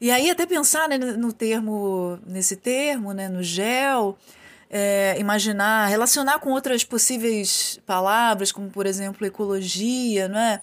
E 0.00 0.10
aí 0.10 0.30
até 0.30 0.46
pensar 0.46 0.88
né, 0.88 0.96
no 0.96 1.32
termo, 1.32 2.18
nesse 2.26 2.56
termo, 2.56 3.12
né, 3.12 3.28
no 3.28 3.42
gel, 3.42 4.16
é, 4.74 5.16
imaginar, 5.18 5.86
relacionar 5.86 6.38
com 6.38 6.50
outras 6.50 6.82
possíveis 6.82 7.78
palavras, 7.84 8.50
como 8.50 8.70
por 8.70 8.86
exemplo 8.86 9.26
ecologia, 9.26 10.28
não 10.28 10.38
é? 10.38 10.60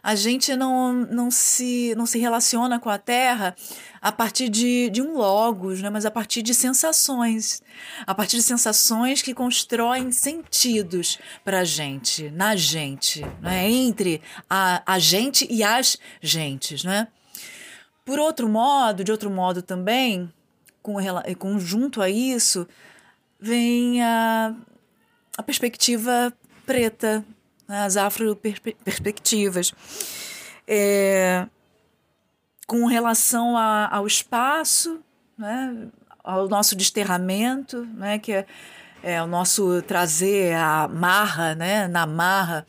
A 0.00 0.14
gente 0.14 0.54
não, 0.54 0.92
não, 0.92 1.28
se, 1.28 1.92
não 1.96 2.06
se 2.06 2.20
relaciona 2.20 2.78
com 2.78 2.88
a 2.88 2.98
Terra 2.98 3.56
a 4.00 4.12
partir 4.12 4.48
de, 4.48 4.88
de 4.90 5.02
um 5.02 5.16
logos, 5.16 5.82
né? 5.82 5.90
mas 5.90 6.06
a 6.06 6.10
partir 6.10 6.40
de 6.40 6.54
sensações. 6.54 7.60
A 8.06 8.14
partir 8.14 8.36
de 8.36 8.44
sensações 8.44 9.22
que 9.22 9.34
constroem 9.34 10.12
sentidos 10.12 11.18
para 11.44 11.60
a 11.60 11.64
gente, 11.64 12.30
na 12.30 12.54
gente, 12.54 13.26
né? 13.42 13.68
entre 13.68 14.22
a, 14.48 14.82
a 14.86 15.00
gente 15.00 15.48
e 15.50 15.64
as 15.64 15.98
gentes. 16.22 16.84
Né? 16.84 17.08
Por 18.04 18.20
outro 18.20 18.48
modo, 18.48 19.02
de 19.02 19.10
outro 19.10 19.30
modo 19.30 19.62
também, 19.62 20.32
com, 20.80 21.58
junto 21.58 22.00
a 22.00 22.08
isso 22.08 22.68
vem 23.40 24.02
a, 24.02 24.54
a 25.36 25.42
perspectiva 25.42 26.32
preta, 26.66 27.24
as 27.66 27.96
afro-perspectivas. 27.96 29.72
É, 30.66 31.46
com 32.66 32.84
relação 32.84 33.56
a, 33.56 33.88
ao 33.90 34.06
espaço, 34.06 35.00
né, 35.36 35.88
ao 36.22 36.48
nosso 36.48 36.76
desterramento, 36.76 37.86
né, 37.94 38.18
que 38.18 38.32
é, 38.32 38.46
é 39.02 39.22
o 39.22 39.26
nosso 39.26 39.80
trazer 39.82 40.54
a 40.54 40.86
marra, 40.86 41.54
né, 41.54 41.88
na 41.88 42.06
marra, 42.06 42.66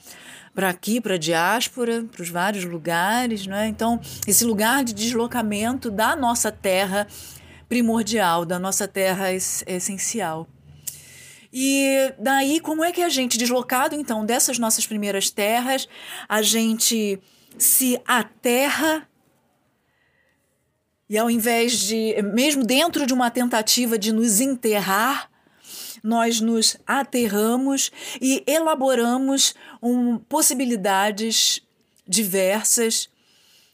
para 0.56 0.70
aqui, 0.70 1.02
para 1.02 1.16
a 1.16 1.18
diáspora, 1.18 2.04
para 2.04 2.22
os 2.22 2.30
vários 2.30 2.64
lugares. 2.64 3.46
Né? 3.48 3.68
Então, 3.68 4.00
esse 4.28 4.46
lugar 4.46 4.84
de 4.84 4.94
deslocamento 4.94 5.92
da 5.92 6.16
nossa 6.16 6.52
terra 6.52 7.08
primordial, 7.68 8.46
da 8.46 8.58
nossa 8.58 8.88
terra 8.88 9.32
essencial. 9.34 10.48
E 11.52 12.14
daí, 12.20 12.60
como 12.60 12.84
é 12.84 12.92
que 12.92 13.02
a 13.02 13.10
gente, 13.10 13.38
deslocado 13.38 13.96
então 13.96 14.26
dessas 14.26 14.60
nossas 14.60 14.86
primeiras 14.86 15.30
terras, 15.30 15.88
a 16.28 16.42
gente 16.42 17.20
se 17.58 18.00
aterra 18.06 19.08
e 21.10 21.18
ao 21.18 21.30
invés 21.30 21.72
de, 21.80 22.22
mesmo 22.22 22.64
dentro 22.64 23.08
de 23.08 23.14
uma 23.14 23.32
tentativa 23.32 23.98
de 23.98 24.12
nos 24.12 24.40
enterrar, 24.40 25.28
nós 26.04 26.40
nos 26.40 26.78
aterramos 26.86 27.92
e 28.22 28.44
elaboramos 28.46 29.56
um, 29.82 30.20
possibilidades 30.20 31.62
diversas 32.08 33.10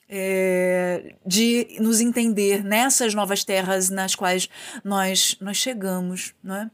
é, 0.08 1.16
de 1.26 1.78
nos 1.80 2.00
entender 2.00 2.64
nessas 2.64 3.14
novas 3.14 3.44
terras 3.44 3.90
nas 3.90 4.16
quais 4.16 4.48
nós, 4.84 5.36
nós 5.42 5.58
chegamos, 5.58 6.34
não 6.42 6.56
é? 6.56 6.72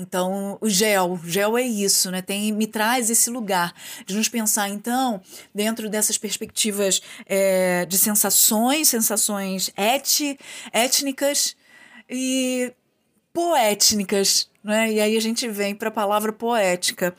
Então, 0.00 0.56
o 0.62 0.68
gel, 0.68 1.20
gel 1.24 1.58
é 1.58 1.62
isso, 1.62 2.10
né? 2.10 2.22
Tem, 2.22 2.50
me 2.52 2.66
traz 2.66 3.10
esse 3.10 3.28
lugar 3.28 3.74
de 4.06 4.16
nos 4.16 4.30
pensar, 4.30 4.70
então, 4.70 5.20
dentro 5.54 5.90
dessas 5.90 6.16
perspectivas 6.16 7.02
é, 7.26 7.84
de 7.84 7.98
sensações, 7.98 8.88
sensações 8.88 9.70
et, 9.76 10.38
étnicas 10.72 11.54
e 12.08 12.72
poétnicas, 13.30 14.48
né? 14.64 14.90
E 14.90 15.00
aí 15.00 15.16
a 15.16 15.20
gente 15.20 15.46
vem 15.48 15.74
para 15.74 15.88
a 15.88 15.92
palavra 15.92 16.32
poética. 16.32 17.14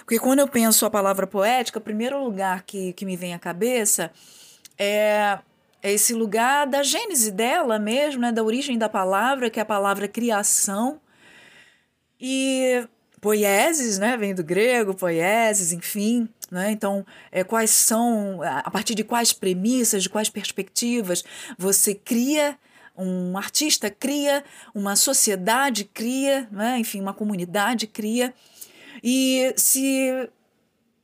Porque 0.00 0.18
quando 0.18 0.40
eu 0.40 0.48
penso 0.48 0.84
a 0.84 0.90
palavra 0.90 1.26
poética, 1.26 1.78
o 1.78 1.82
primeiro 1.82 2.22
lugar 2.22 2.64
que, 2.64 2.92
que 2.92 3.06
me 3.06 3.16
vem 3.16 3.32
à 3.32 3.38
cabeça 3.38 4.10
é, 4.76 5.38
é 5.82 5.92
esse 5.92 6.12
lugar 6.12 6.66
da 6.66 6.82
gênese 6.82 7.30
dela 7.30 7.78
mesmo, 7.78 8.20
né? 8.20 8.30
da 8.30 8.42
origem 8.42 8.76
da 8.76 8.90
palavra, 8.90 9.48
que 9.48 9.58
é 9.58 9.62
a 9.62 9.66
palavra 9.66 10.06
criação 10.06 11.00
e 12.20 12.86
poieses, 13.20 13.98
né, 13.98 14.16
vem 14.16 14.34
do 14.34 14.42
grego, 14.42 14.94
poieses, 14.94 15.72
enfim, 15.72 16.28
né? 16.50 16.70
Então, 16.70 17.04
é, 17.30 17.44
quais 17.44 17.70
são, 17.70 18.40
a 18.42 18.70
partir 18.70 18.94
de 18.94 19.04
quais 19.04 19.32
premissas, 19.32 20.02
de 20.02 20.08
quais 20.08 20.28
perspectivas 20.28 21.22
você 21.58 21.94
cria 21.94 22.58
um 23.00 23.36
artista 23.38 23.90
cria, 23.90 24.44
uma 24.74 24.94
sociedade 24.94 25.84
cria, 25.84 26.46
né? 26.50 26.78
enfim, 26.78 27.00
uma 27.00 27.14
comunidade 27.14 27.86
cria. 27.86 28.34
E 29.02 29.54
se 29.56 30.28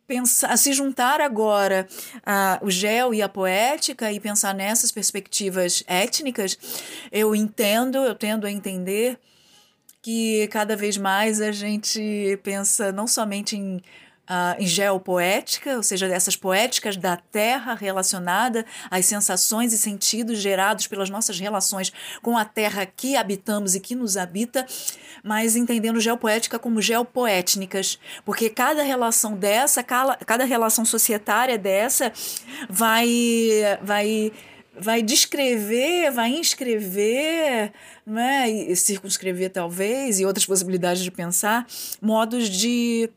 pensar, 0.07 0.57
se 0.59 0.73
juntar 0.73 1.21
agora 1.21 1.89
uh, 2.19 2.65
o 2.65 2.71
gel 2.71 3.15
e 3.15 3.23
a 3.23 3.29
poética 3.29 4.13
e 4.13 4.21
pensar 4.21 4.55
nessas 4.55 4.93
perspectivas 4.93 5.83
étnicas, 5.87 6.59
eu 7.11 7.35
entendo, 7.35 7.99
eu 7.99 8.15
tendo 8.15 8.47
a 8.47 8.51
entender 8.51 9.19
que 10.07 10.47
cada 10.53 10.77
vez 10.77 10.97
mais 10.97 11.41
a 11.41 11.51
gente 11.51 12.39
pensa 12.45 12.93
não 12.93 13.09
somente 13.09 13.57
em 13.57 13.83
Uh, 14.29 14.61
em 14.61 14.67
geopoética, 14.67 15.77
ou 15.77 15.85
seja, 15.85 16.09
dessas 16.09 16.35
poéticas 16.35 16.97
da 16.97 17.17
terra 17.17 17.75
relacionada 17.77 18.67
às 18.91 19.07
sensações 19.07 19.73
e 19.73 19.79
sentidos 19.79 20.41
gerados 20.41 20.89
pelas 20.89 21.09
nossas 21.09 21.39
relações 21.39 21.93
com 22.21 22.37
a 22.37 22.45
terra 22.45 22.85
que 22.85 23.15
habitamos 23.15 23.77
e 23.77 23.81
que 23.81 23.95
nos 23.95 24.17
habita, 24.17 24.67
mas 25.23 25.55
entendendo 25.55 26.01
geopoética 26.01 26.59
como 26.59 26.83
geopoétnicas, 26.83 28.01
porque 28.25 28.51
cada 28.51 28.83
relação 28.83 29.37
dessa, 29.37 29.81
cada, 29.85 30.17
cada 30.17 30.45
relação 30.45 30.85
societária 30.85 31.57
dessa 31.57 32.13
vai 32.69 33.07
vai 33.81 34.33
vai 34.79 35.03
descrever, 35.03 36.11
vai 36.11 36.31
inscrever, 36.31 37.73
né, 38.05 38.49
e 38.51 38.77
circunscrever 38.77 39.51
talvez, 39.51 40.21
e 40.21 40.27
outras 40.27 40.47
possibilidades 40.47 41.03
de 41.03 41.11
pensar, 41.11 41.67
modos 42.01 42.49
de, 42.49 43.11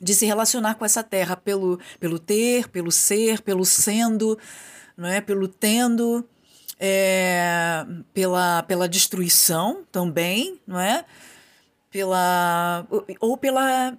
de 0.00 0.14
se 0.14 0.24
relacionar 0.26 0.74
com 0.74 0.84
essa 0.84 1.02
terra 1.02 1.36
pelo, 1.36 1.78
pelo 1.98 2.18
ter, 2.18 2.68
pelo 2.68 2.92
ser, 2.92 3.42
pelo 3.42 3.64
sendo, 3.64 4.38
não 4.96 5.08
é, 5.08 5.20
pelo 5.20 5.48
tendo, 5.48 6.26
é, 6.78 7.84
pela, 8.12 8.62
pela 8.62 8.88
destruição 8.88 9.84
também, 9.90 10.60
não 10.66 10.80
é? 10.80 11.04
Pela, 11.90 12.86
ou 13.20 13.36
pela, 13.36 13.96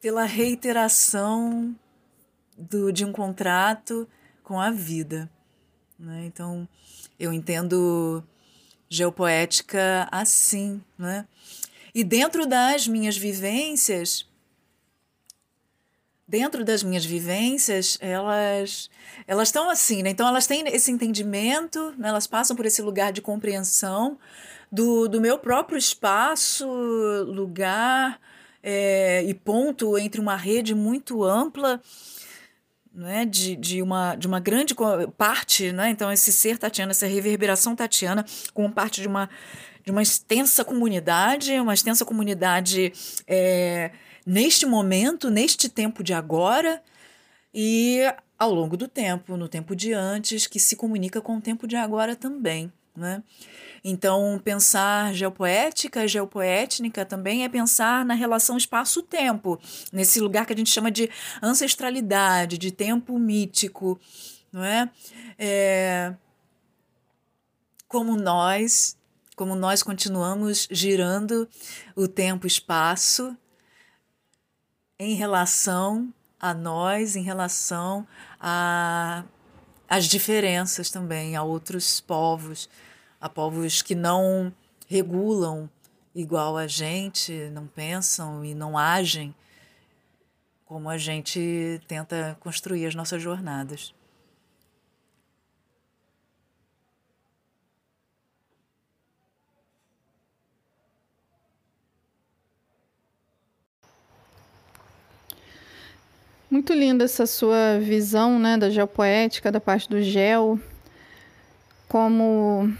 pela 0.00 0.24
reiteração 0.24 1.74
do, 2.56 2.92
de 2.92 3.04
um 3.04 3.12
contrato 3.12 4.06
com 4.42 4.60
a 4.60 4.70
vida. 4.70 5.30
Né? 5.98 6.24
Então, 6.26 6.68
eu 7.18 7.32
entendo 7.32 8.22
geopoética 8.88 10.08
assim. 10.10 10.80
Né? 10.96 11.26
E 11.94 12.04
dentro 12.04 12.46
das 12.46 12.86
minhas 12.86 13.16
vivências, 13.16 14.26
dentro 16.26 16.64
das 16.64 16.82
minhas 16.82 17.04
vivências, 17.04 17.98
elas 18.00 18.90
elas 19.26 19.48
estão 19.48 19.68
assim, 19.68 20.02
né? 20.02 20.10
Então 20.10 20.28
elas 20.28 20.46
têm 20.46 20.66
esse 20.68 20.90
entendimento, 20.90 21.92
né? 21.98 22.08
elas 22.08 22.26
passam 22.26 22.54
por 22.54 22.66
esse 22.66 22.82
lugar 22.82 23.12
de 23.12 23.20
compreensão 23.20 24.18
do, 24.70 25.08
do 25.08 25.20
meu 25.20 25.38
próprio 25.38 25.78
espaço, 25.78 26.66
lugar 27.26 28.20
é, 28.62 29.24
e 29.24 29.34
ponto 29.34 29.98
entre 29.98 30.20
uma 30.20 30.36
rede 30.36 30.74
muito 30.74 31.24
ampla 31.24 31.80
né, 32.98 33.24
de, 33.24 33.54
de, 33.54 33.80
uma, 33.80 34.16
de 34.16 34.26
uma 34.26 34.40
grande 34.40 34.74
parte, 35.16 35.70
né, 35.70 35.88
então 35.88 36.10
esse 36.10 36.32
ser 36.32 36.58
Tatiana, 36.58 36.90
essa 36.90 37.06
reverberação 37.06 37.76
Tatiana, 37.76 38.24
como 38.52 38.72
parte 38.72 39.00
de 39.00 39.06
uma, 39.06 39.30
de 39.84 39.92
uma 39.92 40.02
extensa 40.02 40.64
comunidade, 40.64 41.52
uma 41.60 41.74
extensa 41.74 42.04
comunidade 42.04 42.92
é, 43.24 43.92
neste 44.26 44.66
momento, 44.66 45.30
neste 45.30 45.68
tempo 45.68 46.02
de 46.02 46.12
agora, 46.12 46.82
e 47.54 48.00
ao 48.36 48.52
longo 48.52 48.76
do 48.76 48.88
tempo, 48.88 49.36
no 49.36 49.48
tempo 49.48 49.76
de 49.76 49.92
antes, 49.92 50.48
que 50.48 50.58
se 50.58 50.74
comunica 50.74 51.20
com 51.20 51.36
o 51.36 51.40
tempo 51.40 51.68
de 51.68 51.76
agora 51.76 52.16
também. 52.16 52.72
Né? 52.96 53.22
Então, 53.90 54.38
pensar 54.44 55.14
geopoética, 55.14 56.06
geopoétnica 56.06 57.06
também 57.06 57.44
é 57.44 57.48
pensar 57.48 58.04
na 58.04 58.12
relação 58.12 58.58
espaço-tempo, 58.58 59.58
nesse 59.90 60.20
lugar 60.20 60.44
que 60.44 60.52
a 60.52 60.56
gente 60.56 60.68
chama 60.68 60.90
de 60.90 61.08
ancestralidade, 61.42 62.58
de 62.58 62.70
tempo 62.70 63.18
mítico, 63.18 63.98
não 64.52 64.62
é? 64.62 64.90
é 65.38 66.14
como 67.88 68.14
nós, 68.14 68.94
como 69.34 69.54
nós 69.54 69.82
continuamos 69.82 70.68
girando 70.70 71.48
o 71.96 72.06
tempo-espaço 72.06 73.34
em 74.98 75.14
relação 75.14 76.12
a 76.38 76.52
nós, 76.52 77.16
em 77.16 77.22
relação 77.22 78.06
a 78.38 79.24
as 79.88 80.04
diferenças 80.04 80.90
também 80.90 81.34
a 81.34 81.42
outros 81.42 81.98
povos 81.98 82.68
a 83.20 83.28
povos 83.28 83.82
que 83.82 83.94
não 83.94 84.52
regulam 84.86 85.68
igual 86.14 86.56
a 86.56 86.66
gente, 86.66 87.32
não 87.52 87.66
pensam 87.66 88.44
e 88.44 88.54
não 88.54 88.76
agem 88.76 89.34
como 90.64 90.90
a 90.90 90.98
gente 90.98 91.80
tenta 91.88 92.36
construir 92.40 92.84
as 92.86 92.94
nossas 92.94 93.22
jornadas. 93.22 93.94
Muito 106.50 106.72
linda 106.72 107.04
essa 107.04 107.26
sua 107.26 107.78
visão 107.78 108.38
né, 108.38 108.56
da 108.56 108.68
geopoética, 108.70 109.52
da 109.52 109.60
parte 109.60 109.88
do 109.88 110.02
gel, 110.02 110.58
como 111.86 112.74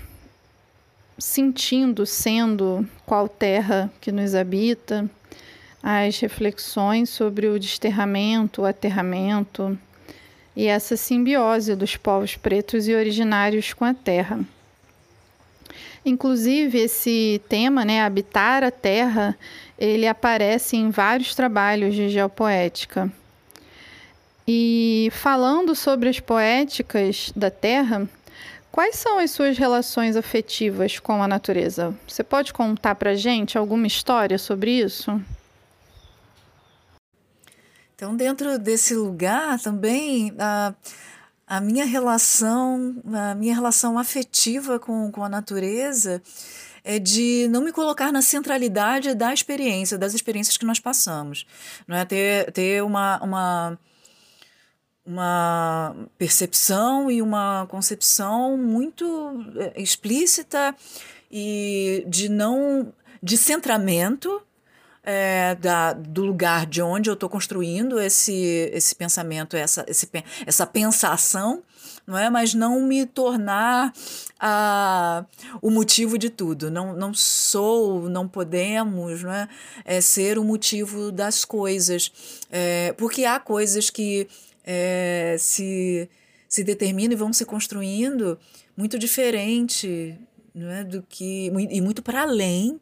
sentindo, 1.18 2.06
sendo 2.06 2.88
qual 3.04 3.28
terra 3.28 3.90
que 4.00 4.12
nos 4.12 4.34
habita, 4.34 5.10
as 5.82 6.18
reflexões 6.18 7.10
sobre 7.10 7.48
o 7.48 7.58
desterramento, 7.58 8.62
o 8.62 8.64
aterramento 8.64 9.78
e 10.54 10.66
essa 10.66 10.96
simbiose 10.96 11.74
dos 11.74 11.96
povos 11.96 12.36
pretos 12.36 12.88
e 12.88 12.94
originários 12.94 13.72
com 13.72 13.84
a 13.84 13.94
terra. 13.94 14.40
Inclusive, 16.04 16.78
esse 16.78 17.40
tema, 17.48 17.84
né, 17.84 18.02
habitar 18.02 18.64
a 18.64 18.70
terra, 18.70 19.36
ele 19.78 20.06
aparece 20.06 20.76
em 20.76 20.90
vários 20.90 21.34
trabalhos 21.34 21.94
de 21.94 22.08
geopoética. 22.08 23.12
E 24.46 25.10
falando 25.12 25.74
sobre 25.74 26.08
as 26.08 26.18
poéticas 26.18 27.30
da 27.36 27.50
terra, 27.50 28.08
quais 28.78 28.94
são 28.94 29.18
as 29.18 29.32
suas 29.32 29.58
relações 29.58 30.14
afetivas 30.14 31.00
com 31.00 31.20
a 31.20 31.26
natureza? 31.26 31.92
Você 32.06 32.22
pode 32.22 32.52
contar 32.52 32.94
para 32.94 33.12
gente 33.16 33.58
alguma 33.58 33.88
história 33.88 34.38
sobre 34.38 34.70
isso? 34.70 35.20
Então, 37.96 38.14
dentro 38.14 38.56
desse 38.56 38.94
lugar 38.94 39.58
também, 39.58 40.32
a, 40.38 40.72
a 41.44 41.60
minha 41.60 41.84
relação, 41.84 43.02
a 43.12 43.34
minha 43.34 43.52
relação 43.52 43.98
afetiva 43.98 44.78
com, 44.78 45.10
com 45.10 45.24
a 45.24 45.28
natureza 45.28 46.22
é 46.84 47.00
de 47.00 47.48
não 47.50 47.62
me 47.62 47.72
colocar 47.72 48.12
na 48.12 48.22
centralidade 48.22 49.12
da 49.12 49.34
experiência, 49.34 49.98
das 49.98 50.14
experiências 50.14 50.56
que 50.56 50.64
nós 50.64 50.78
passamos. 50.78 51.44
Não 51.84 51.96
é 51.96 52.04
ter, 52.04 52.52
ter 52.52 52.84
uma, 52.84 53.20
uma, 53.24 53.78
uma 55.08 55.96
percepção 56.18 57.10
e 57.10 57.22
uma 57.22 57.66
concepção 57.70 58.58
muito 58.58 59.06
é, 59.56 59.80
explícita 59.80 60.74
e 61.32 62.04
de 62.06 62.28
não 62.28 62.92
de 63.22 63.38
centramento 63.38 64.42
é, 65.02 65.54
da, 65.54 65.94
do 65.94 66.26
lugar 66.26 66.66
de 66.66 66.82
onde 66.82 67.08
eu 67.08 67.14
estou 67.14 67.30
construindo 67.30 67.98
esse, 67.98 68.70
esse 68.74 68.94
pensamento, 68.94 69.56
essa, 69.56 69.82
esse, 69.88 70.06
essa 70.46 70.66
pensação, 70.66 71.62
não 72.06 72.16
é? 72.16 72.28
Mas 72.28 72.52
não 72.52 72.82
me 72.82 73.06
tornar 73.06 73.90
a, 74.38 75.24
o 75.62 75.70
motivo 75.70 76.18
de 76.18 76.28
tudo. 76.28 76.70
Não, 76.70 76.94
não 76.94 77.14
sou, 77.14 78.10
não 78.10 78.28
podemos, 78.28 79.22
não 79.22 79.32
é? 79.32 79.48
é 79.86 80.00
ser 80.02 80.38
o 80.38 80.44
motivo 80.44 81.10
das 81.10 81.46
coisas, 81.46 82.12
é, 82.50 82.92
porque 82.98 83.24
há 83.24 83.40
coisas 83.40 83.88
que 83.88 84.28
é, 84.70 85.36
se 85.38 86.10
se 86.46 86.62
determinam 86.64 87.12
e 87.12 87.16
vão 87.16 87.32
se 87.32 87.44
construindo 87.44 88.38
muito 88.76 88.98
diferente, 88.98 90.14
não 90.54 90.70
é? 90.70 90.84
Do 90.84 91.02
que 91.02 91.46
e 91.70 91.80
muito 91.80 92.02
para 92.02 92.22
além 92.22 92.78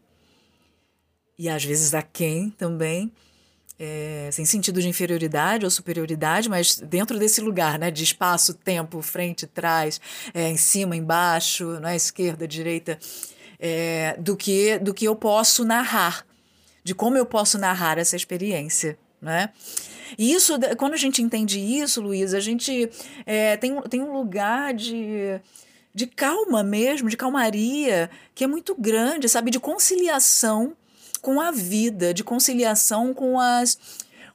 e 1.39 1.49
às 1.49 1.65
vezes 1.65 1.95
a 1.95 2.03
quem 2.03 2.51
também, 2.51 3.13
é, 3.79 4.31
sem 4.33 4.45
sentido 4.45 4.81
de 4.81 4.89
inferioridade 4.89 5.65
ou 5.65 5.71
superioridade, 5.71 6.49
mas 6.49 6.77
dentro 6.77 7.19
desse 7.19 7.41
lugar, 7.41 7.79
né, 7.79 7.91
de 7.91 8.03
espaço, 8.03 8.55
tempo, 8.55 9.03
frente, 9.03 9.47
trás, 9.47 10.01
é, 10.33 10.49
em 10.49 10.57
cima, 10.57 10.97
embaixo, 10.97 11.79
né, 11.81 11.95
esquerda, 11.95 12.49
direita, 12.49 12.99
é, 13.59 14.17
do 14.19 14.37
que 14.37 14.79
do 14.79 14.95
que 14.95 15.05
eu 15.05 15.15
posso 15.15 15.65
narrar, 15.65 16.27
de 16.83 16.95
como 16.95 17.17
eu 17.17 17.27
posso 17.27 17.59
narrar 17.59 17.99
essa 17.99 18.17
experiência, 18.17 18.99
né? 19.21 19.51
E 20.17 20.33
isso, 20.33 20.55
quando 20.77 20.95
a 20.95 20.99
gente 20.99 21.21
entende 21.23 21.59
isso, 21.59 22.01
Luiz, 22.01 22.33
a 22.33 22.41
gente 22.41 22.89
é, 23.25 23.57
tem, 23.57 23.81
tem 23.83 24.03
um 24.03 24.13
lugar 24.13 24.73
de 24.73 25.41
de 25.97 26.07
calma 26.07 26.63
mesmo, 26.63 27.09
de 27.09 27.17
calmaria, 27.17 28.11
que 28.35 28.45
é 28.45 28.47
muito 28.47 28.75
grande, 28.75 29.31
sabe? 29.31 29.51
De 29.51 29.59
conciliação 29.59 30.77
com 31.23 31.41
a 31.41 31.51
vida, 31.51 32.13
de 32.13 32.23
conciliação 32.23 33.15
com 33.15 33.41
as 33.41 33.79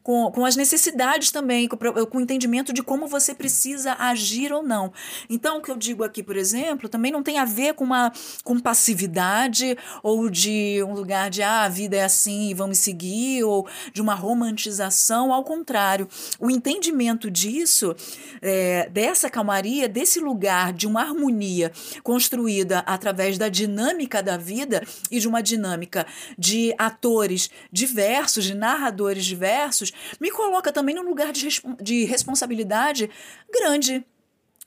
com, 0.04 0.32
com 0.32 0.46
as 0.46 0.56
necessidades 0.56 1.32
também, 1.32 1.68
com, 1.68 1.78
com 1.78 2.18
o 2.18 2.22
entendimento 2.22 2.74
de 2.74 2.84
como 2.84 3.08
você 3.08 3.34
precisa 3.34 3.96
agir 4.00 4.52
ou 4.52 4.64
não. 4.64 4.92
Então, 5.30 5.58
o 5.58 5.62
que 5.62 5.72
eu 5.72 5.78
digo 5.78 6.04
aqui, 6.04 6.24
por 6.24 6.36
exemplo, 6.36 6.90
também 6.90 7.12
não 7.12 7.24
tem 7.24 7.38
a 7.38 7.46
ver 7.46 7.74
com 7.74 7.84
uma 7.84 8.12
com 8.44 8.60
passividade 8.60 9.78
ou 10.04 10.30
de 10.30 10.82
um 10.84 10.94
lugar 10.94 11.30
de 11.30 11.42
ah, 11.42 11.64
a 11.64 11.70
vida 11.70 11.98
é 11.98 12.04
assim 12.04 12.50
e 12.50 12.54
vamos 12.54 12.78
seguir, 12.80 13.44
ou 13.44 13.68
de 13.94 14.02
uma 14.02 14.14
romantização. 14.14 15.34
Ao 15.34 15.44
contrário, 15.44 16.08
o 16.40 16.50
entendimento 16.50 17.30
disso, 17.30 17.96
é, 18.42 18.90
dessa 18.90 19.30
calmaria, 19.30 19.88
desse 19.88 20.20
lugar 20.20 20.74
de 20.74 20.88
uma 20.88 21.02
harmonia 21.02 21.72
construída 22.04 22.80
através 22.80 23.38
da 23.38 23.50
dinâmica 23.50 24.22
da 24.22 24.38
vida 24.38 24.84
e 25.10 25.20
de 25.20 25.28
uma 25.28 25.42
dinâmica 25.42 26.06
de 26.38 26.74
atores 26.78 27.50
diversos, 27.72 28.44
de 28.44 28.54
narradores 28.54 29.26
diversos, 29.26 29.91
me 30.20 30.32
coloca 30.32 30.72
também 30.72 30.96
num 30.96 31.04
lugar 31.04 31.32
de, 31.32 31.48
de 31.82 32.06
responsabilidade 32.06 33.10
grande 33.52 34.06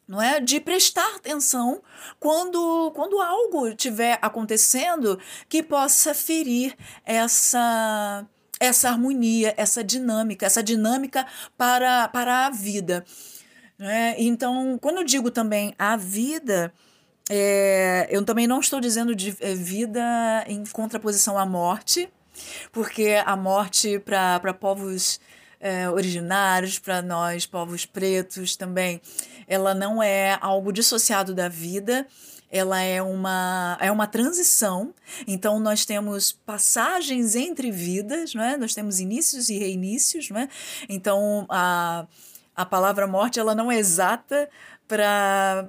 não 0.07 0.21
é 0.21 0.39
de 0.39 0.61
prestar 0.61 1.17
atenção 1.17 1.83
quando 2.21 2.93
quando 2.95 3.21
algo 3.21 3.69
estiver 3.69 4.19
acontecendo 4.21 5.19
que 5.49 5.63
possa 5.63 6.15
ferir 6.15 6.77
essa 7.05 8.27
essa 8.61 8.91
harmonia 8.91 9.55
essa 9.57 9.83
dinâmica 9.83 10.47
essa 10.47 10.63
dinâmica 10.63 11.27
para 11.57 12.09
para 12.09 12.47
a 12.47 12.51
vida 12.51 13.05
né? 13.79 14.15
então 14.19 14.79
quando 14.79 14.99
eu 14.99 15.05
digo 15.05 15.31
também 15.31 15.75
a 15.79 15.97
vida 15.97 16.73
é, 17.31 18.07
eu 18.11 18.23
também 18.23 18.47
não 18.47 18.61
estou 18.61 18.81
dizendo 18.81 19.15
de 19.15 19.35
é, 19.41 19.55
vida 19.55 20.45
em 20.47 20.65
contraposição 20.67 21.39
à 21.39 21.47
morte 21.47 22.11
porque 22.73 23.23
a 23.25 23.37
morte 23.37 23.99
para 23.99 24.55
povos 24.55 25.20
é, 25.61 25.88
originários, 25.88 26.79
para 26.79 27.01
nós, 27.01 27.47
povos 27.47 27.87
pretos 27.87 28.55
também, 28.55 29.01
ela 29.47 29.75
não 29.75 30.03
é 30.03 30.38
algo 30.40 30.73
dissociado 30.73 31.35
da 31.35 31.49
vida, 31.49 32.07
ela 32.51 32.81
é 32.81 33.03
uma, 33.03 33.77
é 33.81 33.90
uma 33.90 34.07
transição. 34.07 34.94
Então, 35.27 35.59
nós 35.59 35.85
temos 35.85 36.33
passagens 36.33 37.35
entre 37.35 37.70
vidas, 37.70 38.35
não 38.35 38.44
é? 38.44 38.57
nós 38.57 38.75
temos 38.75 39.01
inícios 39.01 39.49
e 39.49 39.59
reinícios. 39.59 40.31
Não 40.31 40.40
é? 40.40 40.49
Então, 40.88 41.47
a, 41.49 42.07
a 42.55 42.64
palavra 42.64 43.07
morte 43.07 43.40
ela 43.40 43.55
não 43.55 43.73
é 43.73 43.79
exata 43.79 44.49
para 44.87 45.68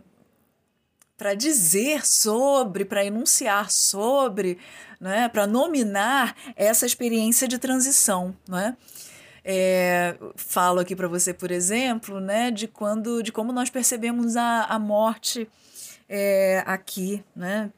para 1.18 1.34
dizer 1.34 2.06
sobre, 2.06 2.84
para 2.84 3.06
enunciar 3.06 3.72
sobre, 3.72 4.58
né, 5.00 5.30
para 5.30 5.46
nominar 5.48 6.36
essa 6.56 6.86
experiência 6.86 7.48
de 7.48 7.58
transição, 7.58 8.36
é? 8.52 8.74
É, 9.48 10.18
falo 10.36 10.80
aqui 10.80 10.96
para 10.96 11.08
você, 11.08 11.32
por 11.32 11.52
exemplo, 11.52 12.20
né, 12.20 12.50
de 12.50 12.68
quando, 12.68 13.22
de 13.22 13.32
como 13.32 13.54
nós 13.54 13.70
percebemos 13.70 14.36
a, 14.36 14.64
a 14.64 14.80
morte 14.80 15.48
é, 16.10 16.64
aqui, 16.66 17.24
né? 17.36 17.72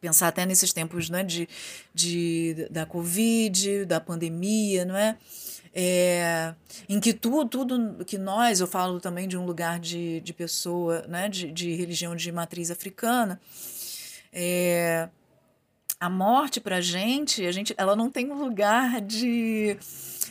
Pensar 0.00 0.28
até 0.28 0.44
nesses 0.44 0.72
tempos, 0.72 1.08
né, 1.08 1.22
de, 1.22 1.48
de 1.94 2.68
da 2.70 2.84
Covid, 2.84 3.86
da 3.86 4.00
pandemia, 4.00 4.84
não 4.84 4.96
é? 4.96 5.16
é, 5.74 6.54
em 6.88 7.00
que 7.00 7.12
tudo, 7.12 7.64
tudo 7.64 8.04
que 8.04 8.18
nós, 8.18 8.60
eu 8.60 8.66
falo 8.66 9.00
também 9.00 9.26
de 9.26 9.36
um 9.36 9.46
lugar 9.46 9.80
de, 9.80 10.20
de 10.20 10.32
pessoa, 10.32 11.04
né, 11.08 11.28
de, 11.28 11.50
de 11.50 11.74
religião 11.74 12.14
de 12.14 12.30
matriz 12.30 12.70
africana, 12.70 13.40
é, 14.32 15.08
a 16.02 16.10
morte 16.10 16.60
para 16.60 16.80
gente, 16.80 17.46
a 17.46 17.52
gente, 17.52 17.72
ela 17.78 17.94
não 17.94 18.10
tem 18.10 18.28
um 18.28 18.34
lugar 18.34 19.00
de, 19.00 19.78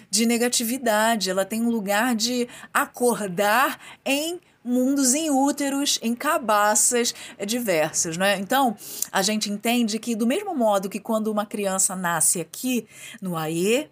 de 0.10 0.26
negatividade, 0.26 1.30
ela 1.30 1.46
tem 1.46 1.62
um 1.62 1.70
lugar 1.70 2.14
de 2.14 2.46
acordar 2.74 3.80
em 4.06 4.38
mundos 4.62 5.14
em 5.14 5.32
úteros, 5.32 5.98
em 6.02 6.14
cabaças 6.14 7.16
diversas, 7.48 8.18
né? 8.18 8.38
Então, 8.38 8.76
a 9.14 9.22
gente 9.22 9.50
entende 9.50 9.98
que 9.98 10.14
do 10.14 10.28
mesmo 10.28 10.54
modo 10.54 10.90
que 10.90 11.00
quando 11.00 11.32
uma 11.32 11.46
criança 11.46 11.96
nasce 11.96 12.42
aqui 12.42 12.86
no 13.22 13.38
AE, 13.38 13.90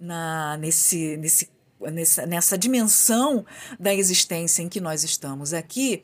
na, 0.00 0.56
nesse, 0.56 1.18
nesse 1.18 1.50
nessa, 1.80 2.26
nessa 2.26 2.58
dimensão 2.58 3.44
da 3.78 3.94
existência 3.94 4.62
em 4.62 4.68
que 4.68 4.80
nós 4.80 5.04
estamos 5.04 5.52
aqui, 5.52 6.02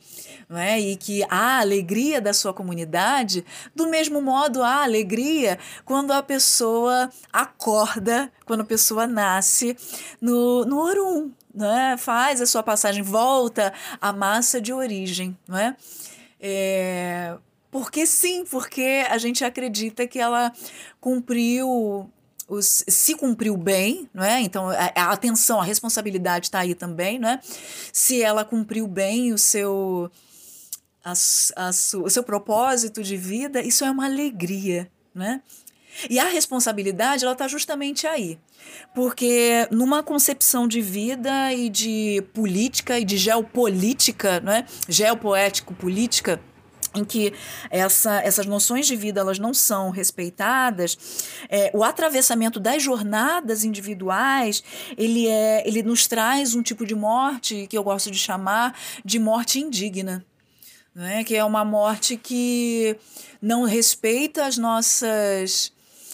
não 0.49 0.57
é? 0.57 0.79
e 0.79 0.95
que 0.95 1.23
há 1.29 1.59
alegria 1.59 2.19
da 2.21 2.33
sua 2.33 2.53
comunidade, 2.53 3.45
do 3.75 3.87
mesmo 3.87 4.21
modo 4.21 4.63
há 4.63 4.83
alegria 4.83 5.59
quando 5.85 6.11
a 6.11 6.23
pessoa 6.23 7.09
acorda, 7.31 8.31
quando 8.45 8.61
a 8.61 8.65
pessoa 8.65 9.05
nasce 9.05 9.75
no, 10.21 10.65
no 10.65 10.79
Orum, 10.79 11.31
é? 11.59 11.97
faz 11.97 12.41
a 12.41 12.45
sua 12.45 12.63
passagem, 12.63 13.03
volta 13.03 13.73
à 13.99 14.13
massa 14.13 14.61
de 14.61 14.71
origem. 14.71 15.37
Não 15.47 15.57
é? 15.57 15.75
É, 16.39 17.35
porque 17.71 18.05
sim, 18.05 18.45
porque 18.45 19.05
a 19.09 19.17
gente 19.17 19.43
acredita 19.43 20.07
que 20.07 20.19
ela 20.19 20.51
cumpriu 20.99 22.11
os, 22.47 22.83
se 22.87 23.15
cumpriu 23.15 23.57
bem, 23.57 24.09
não 24.13 24.23
é? 24.23 24.41
Então 24.41 24.69
a, 24.69 24.91
a 24.95 25.11
atenção, 25.11 25.59
a 25.59 25.63
responsabilidade 25.63 26.47
está 26.47 26.59
aí 26.59 26.73
também, 26.73 27.19
não 27.19 27.29
é? 27.29 27.39
Se 27.91 28.21
ela 28.21 28.45
cumpriu 28.45 28.87
bem 28.87 29.33
o 29.33 29.37
seu 29.37 30.09
a, 31.03 31.13
a, 31.55 31.69
o 31.69 32.09
seu 32.09 32.23
propósito 32.23 33.03
de 33.03 33.15
vida, 33.15 33.61
isso 33.61 33.85
é 33.85 33.91
uma 33.91 34.05
alegria, 34.05 34.89
né? 35.13 35.41
E 36.09 36.19
a 36.19 36.25
responsabilidade, 36.25 37.23
ela 37.23 37.33
está 37.33 37.47
justamente 37.47 38.05
aí. 38.05 38.37
Porque 38.93 39.67
numa 39.71 40.03
concepção 40.03 40.67
de 40.67 40.81
vida 40.81 41.51
e 41.53 41.69
de 41.69 42.23
política 42.33 42.99
e 42.99 43.05
de 43.05 43.17
geopolítica, 43.17 44.39
não 44.39 44.51
é? 44.51 44.65
Geopoético-política, 44.87 46.39
em 46.97 47.05
que 47.05 47.33
essa, 47.69 48.21
essas 48.21 48.45
noções 48.45 48.87
de 48.87 48.95
vida 48.95 49.21
elas 49.21 49.39
não 49.39 49.53
são 49.53 49.89
respeitadas, 49.89 50.97
é, 51.49 51.71
o 51.73 51.83
atravessamento 51.83 52.59
das 52.59 52.81
jornadas 52.81 53.63
individuais 53.63 54.63
ele 54.97 55.27
é 55.27 55.67
ele 55.67 55.83
nos 55.83 56.07
traz 56.07 56.55
um 56.55 56.61
tipo 56.61 56.85
de 56.85 56.95
morte 56.95 57.67
que 57.67 57.77
eu 57.77 57.83
gosto 57.83 58.11
de 58.11 58.17
chamar 58.17 58.77
de 59.03 59.19
morte 59.19 59.59
indigna, 59.59 60.25
né? 60.93 61.23
que 61.23 61.35
é 61.35 61.43
uma 61.43 61.63
morte 61.63 62.17
que 62.17 62.97
não 63.41 63.63
respeita 63.63 64.45
as 64.45 64.57
nossas 64.57 65.71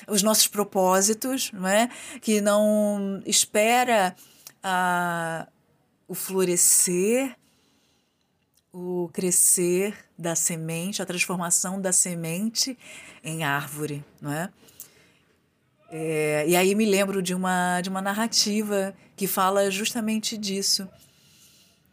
os 0.07 0.21
nossos 0.21 0.47
propósitos, 0.47 1.51
não 1.53 1.67
é? 1.67 1.89
que 2.21 2.41
não 2.41 3.21
espera 3.25 4.15
a, 4.61 5.47
o 6.07 6.13
florescer 6.13 7.35
o 8.73 9.07
crescer 9.13 9.95
da 10.17 10.35
semente, 10.35 10.99
a 10.99 11.05
transformação 11.05 11.79
da 11.79 11.93
semente 11.93 12.75
em 13.23 13.43
árvore, 13.43 14.03
não 14.19 14.33
é? 14.33 14.49
é? 15.91 16.45
e 16.47 16.55
aí 16.55 16.73
me 16.73 16.83
lembro 16.83 17.21
de 17.21 17.35
uma, 17.35 17.79
de 17.81 17.89
uma 17.89 18.01
narrativa 18.01 18.95
que 19.15 19.27
fala 19.27 19.69
justamente 19.69 20.35
disso. 20.35 20.89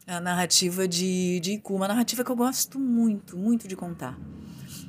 A 0.07 0.19
narrativa 0.19 0.89
de, 0.89 1.39
de 1.41 1.53
Iku, 1.53 1.75
uma 1.77 1.87
narrativa 1.87 2.25
que 2.25 2.31
eu 2.31 2.37
gosto 2.37 2.81
muito, 2.81 3.37
muito 3.37 3.69
de 3.69 3.77
contar. 3.77 4.19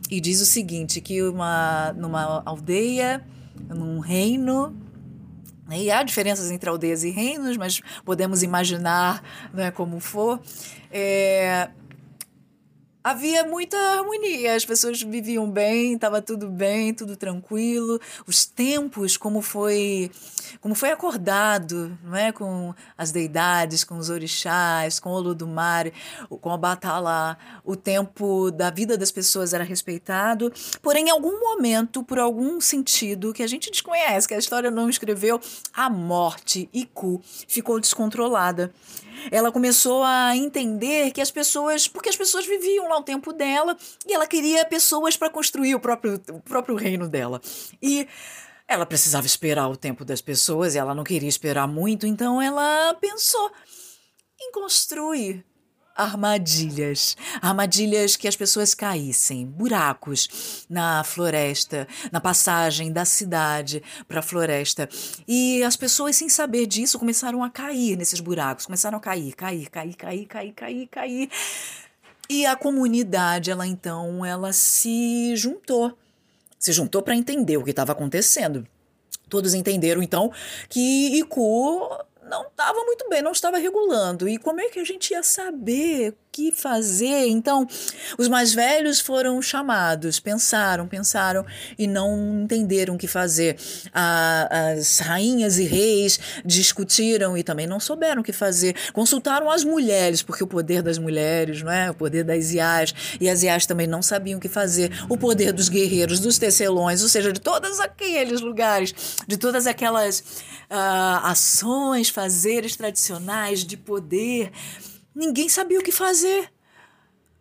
E 0.10 0.22
diz 0.22 0.42
o 0.42 0.46
seguinte, 0.46 1.02
que 1.02 1.22
uma, 1.22 1.94
numa 1.94 2.42
aldeia, 2.46 3.24
num 3.70 4.00
reino, 4.00 4.74
né, 5.68 5.84
e 5.84 5.92
há 5.92 6.02
diferenças 6.04 6.50
entre 6.50 6.70
aldeias 6.70 7.04
e 7.04 7.12
reinos, 7.12 7.56
mas 7.58 7.82
podemos 8.04 8.42
imaginar 8.44 9.22
né, 9.54 9.70
como 9.72 10.00
for. 10.00 10.42
É, 10.90 11.70
havia 13.04 13.44
muita 13.46 13.78
harmonia, 13.78 14.56
as 14.56 14.66
pessoas 14.66 15.02
viviam 15.02 15.50
bem, 15.50 15.94
estava 15.94 16.22
tudo 16.22 16.50
bem, 16.50 16.94
tudo 16.94 17.16
tranquilo. 17.16 18.00
Os 18.28 18.46
tempos, 18.46 19.18
como 19.18 19.42
foi, 19.42 20.12
como 20.60 20.76
foi 20.76 20.92
acordado, 20.92 21.98
não 22.04 22.16
é, 22.16 22.32
com 22.32 22.74
as 22.98 23.12
deidades, 23.12 23.84
com 23.84 23.98
os 23.98 24.10
orixás, 24.10 25.00
com 25.00 25.10
o 25.10 25.14
Olodumare, 25.14 25.94
com 26.30 26.50
a 26.52 26.58
Batalá, 26.58 27.38
o 27.64 27.76
tempo 27.76 28.52
da 28.52 28.70
vida 28.70 28.98
das 28.98 29.12
pessoas 29.12 29.54
era 29.54 29.64
respeitado. 29.64 30.52
Porém, 30.82 31.08
em 31.08 31.12
algum 31.12 31.40
momento, 31.40 32.04
por 32.04 32.20
algum 32.20 32.60
sentido 32.60 33.34
que 33.34 33.44
a 33.44 33.48
gente 33.48 33.72
desconhece, 33.72 34.28
que 34.28 34.34
a 34.34 34.40
história 34.40 34.70
não 34.70 34.90
escreveu, 34.90 35.40
a 35.74 35.90
morte 35.90 36.70
Iku 36.74 37.22
ficou 37.48 37.80
descontrolada 37.80 38.72
ela 39.30 39.52
começou 39.52 40.04
a 40.04 40.36
entender 40.36 41.12
que 41.12 41.22
as 41.22 41.30
pessoas, 41.30 41.88
porque 41.88 42.10
as 42.10 42.16
pessoas 42.16 42.46
viviam 42.46 42.88
lá 42.88 42.98
o 42.98 43.04
tempo 43.04 43.34
dela 43.34 43.78
e 44.08 44.14
ela 44.14 44.26
queria 44.26 44.66
pessoas 44.66 45.18
para 45.18 45.30
construir 45.30 45.76
o 45.76 45.80
próprio, 45.80 46.20
o 46.32 46.40
próprio 46.40 46.76
reino 46.76 47.08
dela. 47.08 47.42
E 47.82 48.08
ela 48.72 48.86
precisava 48.86 49.26
esperar 49.26 49.68
o 49.68 49.76
tempo 49.76 50.06
das 50.06 50.22
pessoas 50.22 50.76
e 50.76 50.78
ela 50.78 50.96
não 50.96 51.04
queria 51.04 51.28
esperar 51.28 51.68
muito, 51.68 52.08
então 52.08 52.42
ela 52.42 52.94
pensou 53.02 53.52
em 54.40 54.52
construir 54.52 55.46
armadilhas. 55.94 57.18
Armadilhas 57.42 58.16
que 58.16 58.28
as 58.30 58.36
pessoas 58.36 58.74
caíssem, 58.74 59.46
buracos 59.46 60.66
na 60.70 61.04
floresta, 61.04 61.86
na 62.12 62.22
passagem 62.22 62.94
da 62.94 63.04
cidade 63.04 63.84
para 64.08 64.20
a 64.20 64.24
floresta. 64.24 64.88
E 65.28 65.62
as 65.64 65.76
pessoas, 65.76 66.16
sem 66.16 66.30
saber 66.30 66.66
disso, 66.66 66.98
começaram 66.98 67.44
a 67.44 67.50
cair 67.50 67.98
nesses 67.98 68.22
buracos, 68.22 68.66
começaram 68.66 68.98
a 68.98 69.02
cair, 69.02 69.36
cair, 69.36 69.70
cair, 69.70 69.96
cair, 69.96 70.26
cair, 70.26 70.54
cair, 70.54 70.88
cair. 70.88 71.30
E 72.30 72.46
a 72.46 72.56
comunidade, 72.56 73.52
ela 73.52 73.68
então, 73.68 74.26
ela 74.26 74.54
se 74.54 75.36
juntou. 75.36 75.98
Se 76.62 76.72
juntou 76.72 77.02
para 77.02 77.16
entender 77.16 77.58
o 77.58 77.64
que 77.64 77.72
estava 77.72 77.92
acontecendo. 77.92 78.68
Todos 79.28 79.56
entenderam 79.56 80.04
então 80.04 80.32
que 80.70 81.18
Iku 81.18 81.90
não 82.30 82.44
estava 82.44 82.86
muito 82.86 83.10
bem, 83.10 83.24
não 83.24 83.32
estava 83.32 83.58
regulando. 83.58 84.30
E 84.30 84.38
como 84.38 84.62
é 84.62 84.70
que 84.70 84.80
a 84.80 84.84
gente 84.86 85.12
ia 85.12 85.24
saber 85.24 86.16
que 86.32 86.52
fazer? 86.52 87.28
Então, 87.28 87.68
os 88.18 88.28
mais 88.28 88.54
velhos 88.54 89.00
foram 89.00 89.42
chamados, 89.42 90.20
pensaram, 90.20 90.88
pensaram 90.88 91.46
e 91.78 91.88
não 91.88 92.44
entenderam 92.44 92.96
o 92.96 92.98
que 92.98 93.08
fazer. 93.08 93.58
as 93.94 95.00
rainhas 95.00 95.58
e 95.58 95.64
reis 95.64 96.20
discutiram 96.46 97.38
e 97.38 97.44
também 97.44 97.68
não 97.68 97.80
souberam 97.80 98.22
o 98.22 98.24
que 98.24 98.32
fazer. 98.32 98.76
Consultaram 98.94 99.50
as 99.50 99.64
mulheres, 99.64 100.22
porque 100.22 100.44
o 100.44 100.48
poder 100.48 100.82
das 100.82 100.98
mulheres, 100.98 101.62
não 101.62 101.72
é? 101.72 101.92
O 101.92 101.94
poder 101.94 102.24
das 102.24 102.52
iás, 102.52 102.94
e 103.20 103.30
as 103.30 103.44
iás 103.44 103.66
também 103.66 103.88
não 103.88 104.02
sabiam 104.02 104.38
o 104.38 104.42
que 104.42 104.50
fazer. 104.50 104.92
O 105.10 105.18
poder 105.18 105.52
dos 105.52 105.68
guerreiros, 105.68 106.20
dos 106.20 106.38
tecelões, 106.38 107.02
ou 107.02 107.10
seja, 107.10 107.32
de 107.34 107.42
todos 107.42 107.80
aqueles 107.80 108.42
lugares, 108.42 108.94
de 109.28 109.38
todas 109.38 109.68
aquelas 109.68 110.20
uh, 110.20 111.26
ações, 111.26 112.10
fazeres 112.10 112.76
tradicionais 112.76 113.66
de 113.66 113.76
poder. 113.76 114.52
Ninguém 115.14 115.50
sabia 115.50 115.80
o 115.80 115.84
que 115.84 115.92
fazer. 115.92 116.52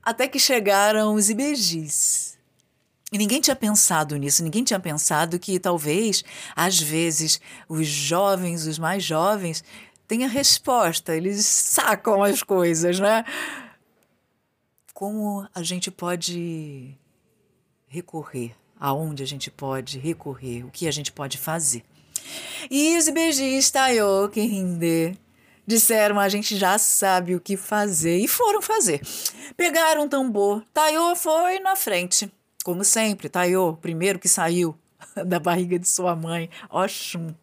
Até 0.03 0.27
que 0.27 0.39
chegaram 0.39 1.15
os 1.15 1.31
ibejis. 1.31 2.39
E 3.13 3.19
ninguém 3.19 3.41
tinha 3.41 3.57
pensado 3.57 4.17
nisso, 4.17 4.43
ninguém 4.43 4.63
tinha 4.63 4.79
pensado 4.79 5.39
que 5.39 5.59
talvez, 5.59 6.23
às 6.55 6.79
vezes, 6.79 7.41
os 7.69 7.87
jovens, 7.87 8.67
os 8.67 8.79
mais 8.79 9.03
jovens, 9.03 9.65
a 10.25 10.29
resposta, 10.29 11.15
eles 11.15 11.47
sacam 11.47 12.23
as 12.23 12.43
coisas, 12.43 12.99
né? 12.99 13.25
Como 14.93 15.47
a 15.55 15.63
gente 15.63 15.91
pode 15.91 16.97
recorrer? 17.87 18.55
Aonde 18.79 19.23
a 19.23 19.27
gente 19.27 19.51
pode 19.51 19.99
recorrer? 19.99 20.65
O 20.65 20.71
que 20.71 20.89
a 20.89 20.91
gente 20.91 21.13
pode 21.13 21.39
fazer? 21.39 21.85
E 22.71 22.97
os 22.97 23.09
beijos 23.09 23.71
Tayo 23.71 24.29
Kihinde 24.31 25.17
disseram: 25.71 26.19
a 26.19 26.29
gente 26.29 26.57
já 26.57 26.77
sabe 26.79 27.35
o 27.35 27.41
que 27.41 27.57
fazer. 27.57 28.19
E 28.19 28.29
foram 28.29 28.61
fazer. 28.61 29.01
Pegaram 29.57 30.05
um 30.05 30.09
tambor. 30.09 30.63
Tayo 30.75 31.15
foi 31.15 31.61
na 31.61 31.77
frente. 31.77 32.31
Como 32.65 32.85
sempre, 32.85 33.29
Tayo, 33.29 33.79
primeiro 33.81 34.19
que 34.19 34.29
saiu 34.29 34.77
da 35.25 35.39
barriga 35.39 35.79
de 35.79 35.89
sua 35.89 36.15
mãe. 36.15 36.51
Oxum. 36.69 37.35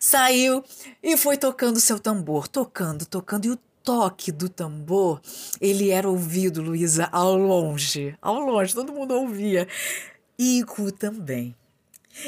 Saiu 0.00 0.64
e 1.02 1.16
foi 1.16 1.36
tocando 1.36 1.78
seu 1.78 1.98
tambor, 1.98 2.48
tocando, 2.48 3.06
tocando. 3.06 3.46
E 3.46 3.50
o 3.50 3.58
toque 3.84 4.32
do 4.32 4.48
tambor, 4.48 5.20
ele 5.60 5.90
era 5.90 6.08
ouvido, 6.08 6.60
Luísa, 6.60 7.08
ao 7.12 7.36
longe. 7.36 8.16
Ao 8.20 8.38
longe, 8.38 8.74
todo 8.74 8.92
mundo 8.92 9.14
ouvia. 9.14 9.68
Iku 10.38 10.90
também. 10.90 11.54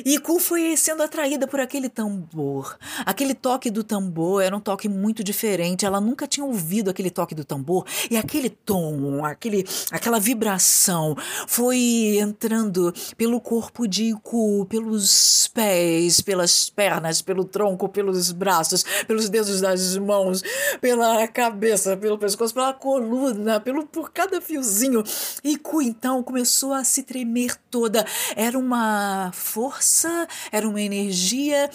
E 0.05 0.19
Ku 0.19 0.41
foi 0.41 0.77
sendo 0.77 1.03
atraída 1.03 1.47
por 1.47 1.61
aquele 1.61 1.89
tambor. 1.89 2.77
Aquele 3.05 3.35
toque 3.35 3.71
do 3.71 3.85
tambor 3.85 4.43
era 4.43 4.57
um 4.57 4.61
toque 4.61 4.89
muito 4.89 5.23
diferente. 5.23 5.85
Ela 5.85 6.01
nunca 6.01 6.27
tinha 6.27 6.45
ouvido 6.45 6.91
aquele 6.91 7.11
toque 7.11 7.35
do 7.35 7.45
tambor. 7.45 7.85
E 8.11 8.17
aquele 8.17 8.49
tom, 8.49 9.25
aquele, 9.25 9.67
aquela 9.91 10.19
vibração 10.19 11.15
foi 11.47 12.17
entrando 12.19 12.93
pelo 13.17 13.41
corpo 13.41 13.87
de 13.87 14.15
Ku, 14.23 14.67
pelos 14.69 15.49
pés, 15.49 16.21
pelas 16.21 16.71
pernas, 16.71 17.21
pelo 17.21 17.45
tronco, 17.45 17.89
pelos 17.89 18.33
braços, 18.33 18.85
pelos 19.07 19.29
dedos 19.29 19.61
das 19.61 19.97
mãos, 19.99 20.43
pela 20.81 21.29
cabeça, 21.29 21.97
pelo 21.97 22.19
pescoço, 22.19 22.55
pela 22.55 22.73
coluna, 22.73 23.61
pelo, 23.61 23.87
por 23.87 24.11
cada 24.11 24.41
fiozinho. 24.41 25.05
E 25.43 25.59
Ku 25.59 25.83
então 25.83 26.23
começou 26.23 26.73
a 26.73 26.83
se 26.85 27.03
tremer 27.03 27.55
toda. 27.71 28.05
Era 28.35 28.59
uma 28.59 29.31
força 29.33 29.74
força, 29.75 30.29
era 30.53 30.69
uma 30.69 30.81
energia 30.81 31.69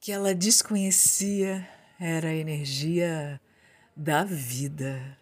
que 0.00 0.12
ela 0.12 0.34
desconhecia, 0.34 1.66
era 1.98 2.28
a 2.28 2.34
energia 2.34 3.40
da 3.96 4.24
vida. 4.24 5.18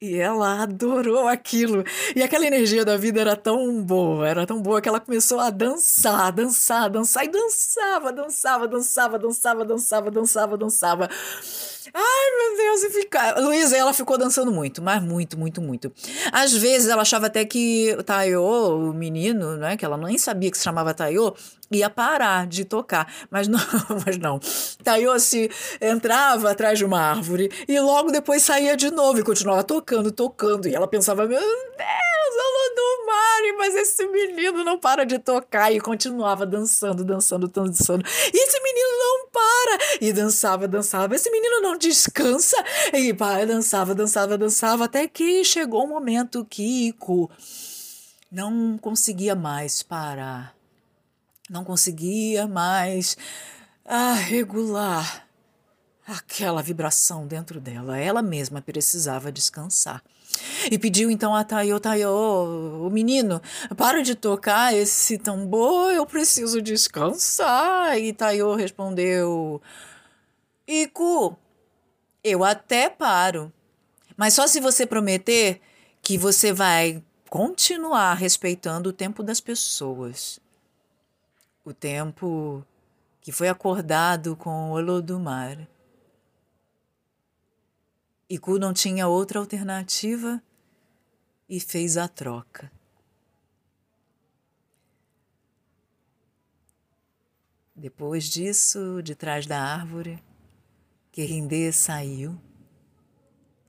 E 0.00 0.16
ela 0.16 0.62
adorou 0.62 1.28
aquilo. 1.28 1.84
E 2.16 2.22
aquela 2.22 2.46
energia 2.46 2.86
da 2.86 2.96
vida 2.96 3.20
era 3.20 3.36
tão 3.36 3.82
boa, 3.82 4.26
era 4.26 4.46
tão 4.46 4.62
boa 4.62 4.80
que 4.80 4.88
ela 4.88 4.98
começou 4.98 5.38
a 5.38 5.50
dançar, 5.50 6.32
dançar, 6.32 6.88
dançar 6.88 7.24
e 7.26 7.28
dançava, 7.28 8.10
dançava, 8.10 8.66
dançava, 8.66 9.18
dançava, 9.18 9.64
dançava, 9.66 10.10
dançava, 10.10 10.56
dançava. 10.56 11.10
Ai, 11.92 12.30
meu 12.36 12.56
Deus, 12.56 12.82
e 12.84 12.90
ficar. 12.90 13.38
Luísa, 13.38 13.76
ela 13.76 13.92
ficou 13.92 14.16
dançando 14.16 14.52
muito, 14.52 14.82
mas 14.82 15.02
muito, 15.02 15.38
muito, 15.38 15.60
muito. 15.60 15.92
Às 16.32 16.52
vezes 16.52 16.88
ela 16.88 17.02
achava 17.02 17.26
até 17.26 17.44
que 17.44 17.94
o 17.98 18.02
Tayo, 18.02 18.42
o 18.42 18.92
menino, 18.92 19.56
né, 19.56 19.76
que 19.76 19.84
ela 19.84 19.96
nem 19.96 20.18
sabia 20.18 20.50
que 20.50 20.58
se 20.58 20.64
chamava 20.64 20.94
Tayo, 20.94 21.34
ia 21.70 21.90
parar 21.90 22.46
de 22.46 22.64
tocar. 22.64 23.12
Mas 23.30 23.48
não, 23.48 23.58
mas 24.04 24.18
não. 24.18 24.40
Tayo 24.82 25.18
se 25.18 25.50
entrava 25.80 26.50
atrás 26.50 26.78
de 26.78 26.84
uma 26.84 27.00
árvore 27.00 27.50
e 27.68 27.78
logo 27.80 28.10
depois 28.10 28.42
saía 28.42 28.76
de 28.76 28.90
novo 28.90 29.20
e 29.20 29.22
continuava 29.22 29.64
tocando, 29.64 30.10
tocando. 30.10 30.68
E 30.68 30.74
ela 30.74 30.88
pensava, 30.88 31.26
meu 31.26 31.38
Deus, 31.38 31.50
eu 32.40 32.74
do 32.74 33.06
Mari, 33.06 33.52
mas 33.58 33.74
esse 33.74 34.06
menino 34.06 34.64
não 34.64 34.78
para 34.78 35.04
de 35.04 35.18
tocar. 35.18 35.72
E 35.72 35.80
continuava 35.80 36.46
dançando, 36.46 37.04
dançando, 37.04 37.48
dançando. 37.48 38.04
E 38.32 38.48
esse 38.48 38.60
menino 38.60 38.88
não 38.98 39.28
para! 39.28 39.98
E 40.00 40.12
dançava, 40.12 40.68
dançava. 40.68 41.14
Esse 41.14 41.30
menino 41.30 41.60
não 41.60 41.76
descansa. 41.80 42.56
E 42.92 43.12
pai 43.12 43.46
dançava, 43.46 43.94
dançava, 43.94 44.38
dançava, 44.38 44.84
até 44.84 45.08
que 45.08 45.42
chegou 45.44 45.82
o 45.82 45.84
um 45.86 45.88
momento 45.88 46.44
que 46.44 46.88
Ico 46.88 47.30
não 48.30 48.78
conseguia 48.78 49.34
mais 49.34 49.82
parar. 49.82 50.54
Não 51.48 51.64
conseguia 51.64 52.46
mais 52.46 53.16
ah, 53.84 54.14
regular 54.14 55.26
aquela 56.06 56.62
vibração 56.62 57.26
dentro 57.26 57.60
dela. 57.60 57.98
Ela 57.98 58.22
mesma 58.22 58.62
precisava 58.62 59.32
descansar. 59.32 60.02
E 60.70 60.78
pediu 60.78 61.10
então 61.10 61.34
a 61.34 61.42
Tayo, 61.42 61.80
Tayo, 61.80 62.10
o 62.86 62.90
menino, 62.90 63.42
para 63.76 64.02
de 64.02 64.14
tocar 64.14 64.72
esse 64.74 65.18
tambor, 65.18 65.92
eu 65.92 66.06
preciso 66.06 66.62
descansar. 66.62 67.98
E 67.98 68.12
Tayo 68.12 68.54
respondeu: 68.54 69.60
Iku, 70.66 71.36
eu 72.22 72.44
até 72.44 72.88
paro, 72.88 73.52
mas 74.16 74.34
só 74.34 74.46
se 74.46 74.60
você 74.60 74.86
prometer 74.86 75.60
que 76.02 76.18
você 76.18 76.52
vai 76.52 77.02
continuar 77.28 78.14
respeitando 78.14 78.90
o 78.90 78.92
tempo 78.92 79.22
das 79.22 79.40
pessoas. 79.40 80.40
O 81.64 81.72
tempo 81.72 82.64
que 83.20 83.32
foi 83.32 83.48
acordado 83.48 84.34
com 84.36 84.70
o 84.70 84.74
Olodumar. 84.74 85.68
Iku 88.28 88.58
não 88.58 88.72
tinha 88.72 89.08
outra 89.08 89.38
alternativa 89.38 90.42
e 91.48 91.60
fez 91.60 91.96
a 91.96 92.08
troca. 92.08 92.70
Depois 97.74 98.24
disso, 98.24 99.02
de 99.02 99.14
trás 99.14 99.46
da 99.46 99.60
árvore, 99.60 100.22
Querindê 101.12 101.72
saiu. 101.72 102.40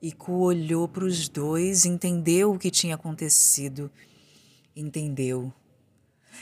Iku 0.02 0.34
olhou 0.34 0.88
para 0.88 1.06
os 1.06 1.30
dois, 1.30 1.86
entendeu 1.86 2.54
o 2.54 2.60
que 2.60 2.72
tinha 2.72 2.96
acontecido, 2.96 3.92
entendeu. 4.76 5.54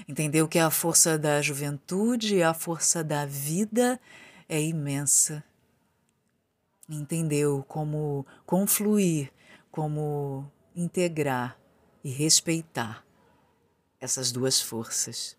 Entendeu 0.08 0.47
que 0.47 0.60
a 0.60 0.70
força 0.70 1.18
da 1.18 1.41
juventude 1.41 2.36
e 2.36 2.43
a 2.43 2.54
força 2.54 3.04
da 3.04 3.26
vida 3.26 4.00
é 4.47 4.62
imensa 4.62 5.43
entendeu 6.89 7.64
como 7.68 8.26
confluir, 8.45 9.32
como 9.72 10.50
integrar 10.76 11.60
e 12.04 12.10
respeitar 12.10 13.06
essas 14.00 14.32
duas 14.32 14.62
forças. 14.62 15.38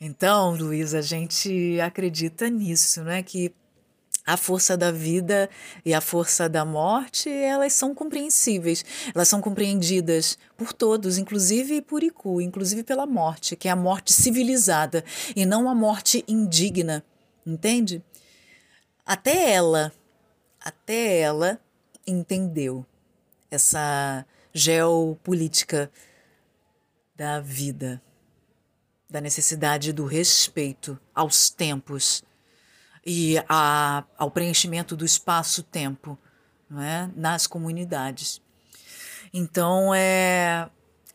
Então, 0.00 0.54
Luiz, 0.54 0.94
a 0.94 1.00
gente 1.00 1.80
acredita 1.80 2.48
nisso, 2.48 3.02
não 3.02 3.10
é 3.10 3.22
que 3.22 3.54
a 4.32 4.36
força 4.36 4.76
da 4.76 4.92
vida 4.92 5.50
e 5.84 5.92
a 5.92 6.00
força 6.00 6.48
da 6.48 6.64
morte, 6.64 7.28
elas 7.28 7.72
são 7.72 7.92
compreensíveis, 7.92 8.84
elas 9.12 9.26
são 9.26 9.40
compreendidas 9.40 10.38
por 10.56 10.72
todos, 10.72 11.18
inclusive 11.18 11.82
por 11.82 12.02
Iku, 12.02 12.40
inclusive 12.40 12.84
pela 12.84 13.06
morte, 13.06 13.56
que 13.56 13.66
é 13.66 13.70
a 13.72 13.76
morte 13.76 14.12
civilizada 14.12 15.04
e 15.34 15.44
não 15.44 15.68
a 15.68 15.74
morte 15.74 16.24
indigna, 16.28 17.04
entende? 17.44 18.02
Até 19.04 19.50
ela, 19.50 19.92
até 20.60 21.18
ela 21.18 21.60
entendeu 22.06 22.86
essa 23.50 24.24
geopolítica 24.52 25.90
da 27.16 27.40
vida, 27.40 28.00
da 29.08 29.20
necessidade 29.20 29.92
do 29.92 30.04
respeito 30.04 30.96
aos 31.12 31.50
tempos 31.50 32.22
e 33.04 33.36
a, 33.48 34.04
ao 34.18 34.30
preenchimento 34.30 34.96
do 34.96 35.04
espaço-tempo 35.04 36.18
é? 36.78 37.08
nas 37.16 37.46
comunidades. 37.46 38.40
Então, 39.32 39.94
é, 39.94 40.68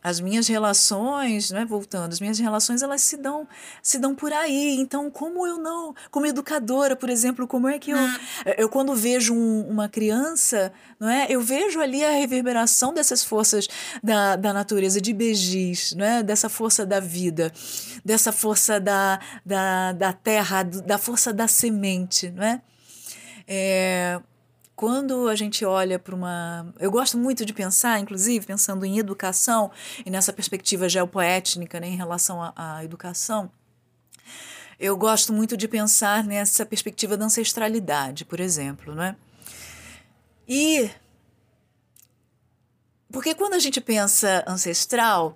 as 0.06 0.20
minhas 0.20 0.46
relações, 0.46 1.50
né, 1.50 1.64
voltando, 1.64 2.12
as 2.12 2.20
minhas 2.20 2.38
relações 2.38 2.80
elas 2.80 3.02
se 3.02 3.16
dão 3.16 3.48
se 3.82 3.98
dão 3.98 4.14
por 4.14 4.32
aí. 4.32 4.76
Então, 4.78 5.10
como 5.10 5.44
eu 5.44 5.58
não, 5.58 5.96
como 6.12 6.26
educadora, 6.26 6.94
por 6.94 7.10
exemplo, 7.10 7.44
como 7.44 7.66
é 7.66 7.76
que 7.76 7.90
eu 7.90 7.98
hum. 7.98 8.14
eu 8.56 8.68
quando 8.68 8.94
vejo 8.94 9.34
um, 9.34 9.68
uma 9.68 9.88
criança, 9.88 10.72
não 11.00 11.08
é? 11.08 11.26
Eu 11.28 11.40
vejo 11.40 11.80
ali 11.80 12.04
a 12.04 12.12
reverberação 12.12 12.94
dessas 12.94 13.24
forças 13.24 13.66
da, 14.00 14.36
da 14.36 14.52
natureza 14.52 15.00
de 15.00 15.12
Begis, 15.12 15.92
não 15.94 16.04
é? 16.04 16.22
Dessa 16.22 16.48
força 16.48 16.86
da 16.86 17.00
vida, 17.00 17.52
dessa 18.04 18.30
força 18.30 18.78
da, 18.78 19.18
da, 19.44 19.90
da 19.90 20.12
terra, 20.12 20.62
da 20.62 20.98
força 20.98 21.32
da 21.32 21.48
semente, 21.48 22.30
não 22.30 22.44
é? 22.44 22.62
é 23.48 24.20
quando 24.76 25.26
a 25.26 25.34
gente 25.34 25.64
olha 25.64 25.98
para 25.98 26.14
uma. 26.14 26.72
Eu 26.78 26.90
gosto 26.90 27.16
muito 27.16 27.46
de 27.46 27.54
pensar, 27.54 27.98
inclusive, 27.98 28.44
pensando 28.44 28.84
em 28.84 28.98
educação 28.98 29.70
e 30.04 30.10
nessa 30.10 30.34
perspectiva 30.34 30.86
geopoétnica 30.86 31.80
né, 31.80 31.88
em 31.88 31.96
relação 31.96 32.52
à, 32.54 32.84
educação, 32.84 33.50
eu 34.78 34.94
gosto 34.94 35.32
muito 35.32 35.56
de 35.56 35.66
pensar 35.66 36.22
nessa 36.22 36.66
perspectiva 36.66 37.16
da 37.16 37.24
ancestralidade, 37.24 38.26
por 38.26 38.38
exemplo. 38.38 38.94
Né? 38.94 39.16
E. 40.46 40.90
Porque 43.10 43.34
quando 43.34 43.54
a 43.54 43.58
gente 43.58 43.80
pensa 43.80 44.44
ancestral, 44.46 45.34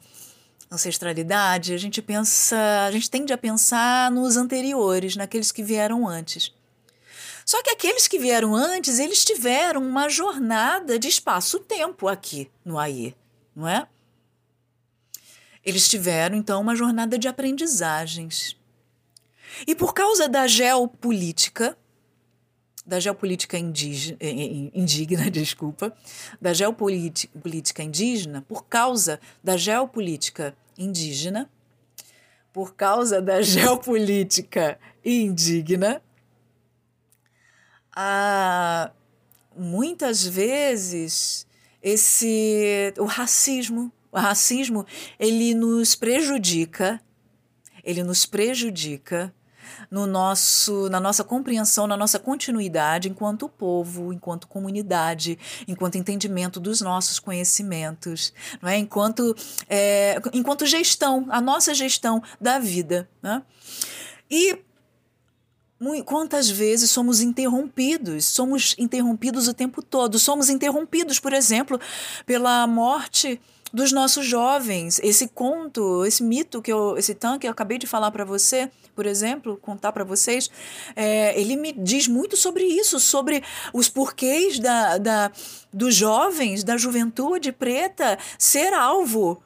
ancestralidade, 0.71 1.73
a 1.73 1.79
gente 1.79 2.03
pensa, 2.03 2.85
a 2.87 2.91
gente 2.91 3.09
tende 3.09 3.33
a 3.33 3.39
pensar 3.39 4.11
nos 4.11 4.37
anteriores, 4.37 5.17
naqueles 5.17 5.51
que 5.51 5.63
vieram 5.63 6.07
antes. 6.07 6.53
Só 7.51 7.61
que 7.65 7.71
aqueles 7.71 8.07
que 8.07 8.17
vieram 8.17 8.55
antes, 8.55 9.01
eles 9.01 9.25
tiveram 9.25 9.85
uma 9.85 10.09
jornada 10.09 11.01
de 11.01 11.09
espaço-tempo 11.09 12.07
aqui 12.07 12.49
no 12.65 12.79
AIE, 12.79 13.13
não 13.57 13.67
é? 13.67 13.89
Eles 15.65 15.89
tiveram, 15.89 16.37
então, 16.37 16.61
uma 16.61 16.77
jornada 16.77 17.19
de 17.19 17.27
aprendizagens. 17.27 18.57
E 19.67 19.75
por 19.75 19.93
causa 19.93 20.29
da 20.29 20.47
geopolítica, 20.47 21.77
da 22.87 23.01
geopolítica 23.01 23.59
indígena, 23.59 24.17
eh, 24.21 24.29
eh, 24.29 24.71
indigna, 24.73 25.27
desculpa, 25.29 25.93
da 26.41 26.53
geopolítica 26.53 27.83
indígena, 27.83 28.43
por 28.43 28.67
causa 28.67 29.19
da 29.43 29.57
geopolítica 29.57 30.57
indígena, 30.79 31.51
por 32.53 32.77
causa 32.77 33.21
da 33.21 33.43
geopolítica 33.43 34.79
indigna, 35.05 36.01
ah, 37.95 38.91
muitas 39.57 40.25
vezes 40.25 41.47
esse 41.83 42.93
o 42.99 43.05
racismo, 43.05 43.93
o 44.13 44.19
racismo, 44.19 44.85
ele 45.19 45.55
nos 45.55 45.95
prejudica, 45.95 47.01
ele 47.83 48.03
nos 48.03 48.27
prejudica 48.27 49.33
no 49.91 50.07
nosso, 50.07 50.89
na 50.89 51.01
nossa 51.01 51.25
compreensão, 51.25 51.87
na 51.87 51.97
nossa 51.97 52.19
continuidade 52.19 53.09
enquanto 53.09 53.49
povo, 53.49 54.13
enquanto 54.13 54.47
comunidade, 54.47 55.39
enquanto 55.67 55.97
entendimento 55.97 56.61
dos 56.61 56.81
nossos 56.81 57.19
conhecimentos, 57.19 58.33
não 58.61 58.69
é? 58.69 58.77
enquanto, 58.77 59.35
é, 59.69 60.21
enquanto 60.33 60.67
gestão, 60.67 61.27
a 61.31 61.41
nossa 61.41 61.75
gestão 61.75 62.23
da 62.41 62.59
vida. 62.59 63.09
Né? 63.23 63.43
E 64.31 64.59
Quantas 66.05 66.51
vezes 66.51 66.91
somos 66.91 67.23
interrompidos? 67.23 68.27
Somos 68.27 68.75
interrompidos 68.79 69.49
o 69.49 69.55
tempo 69.55 69.81
todo. 69.81 70.19
Somos 70.19 70.51
interrompidos, 70.51 71.19
por 71.19 71.33
exemplo, 71.33 71.81
pela 72.27 72.67
morte 72.67 73.41
dos 73.73 73.91
nossos 73.91 74.27
jovens. 74.27 75.01
Esse 75.03 75.27
conto, 75.29 76.05
esse 76.05 76.23
mito 76.23 76.61
que 76.61 76.71
eu, 76.71 76.99
esse 76.99 77.15
tanque 77.15 77.41
que 77.41 77.47
eu 77.47 77.53
acabei 77.53 77.79
de 77.79 77.87
falar 77.87 78.11
para 78.11 78.27
você, 78.27 78.71
por 78.95 79.07
exemplo, 79.07 79.57
contar 79.57 79.93
para 79.93 80.05
vocês, 80.05 80.51
é, 80.95 81.41
ele 81.41 81.57
me 81.57 81.73
diz 81.73 82.07
muito 82.07 82.37
sobre 82.37 82.65
isso, 82.65 83.01
sobre 83.01 83.43
os 83.73 83.89
porquês 83.89 84.59
da, 84.59 84.99
da, 84.99 85.33
dos 85.73 85.95
jovens, 85.95 86.63
da 86.63 86.77
juventude 86.77 87.53
preta 87.53 88.19
ser 88.39 88.75
alvo 88.75 89.43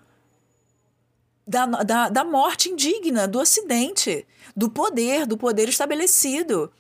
da, 1.47 1.66
da, 1.66 2.09
da 2.09 2.24
morte 2.24 2.70
indigna, 2.70 3.28
do 3.28 3.38
Ocidente, 3.38 4.26
do 4.57 4.70
poder, 4.70 5.26
do 5.26 5.36
poder 5.36 5.68
estabelecido 5.68 6.72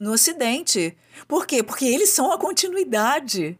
no 0.00 0.12
Ocidente. 0.12 0.96
Por 1.26 1.46
quê? 1.46 1.62
Porque 1.62 1.84
eles 1.84 2.10
são 2.10 2.32
a 2.32 2.38
continuidade. 2.38 3.58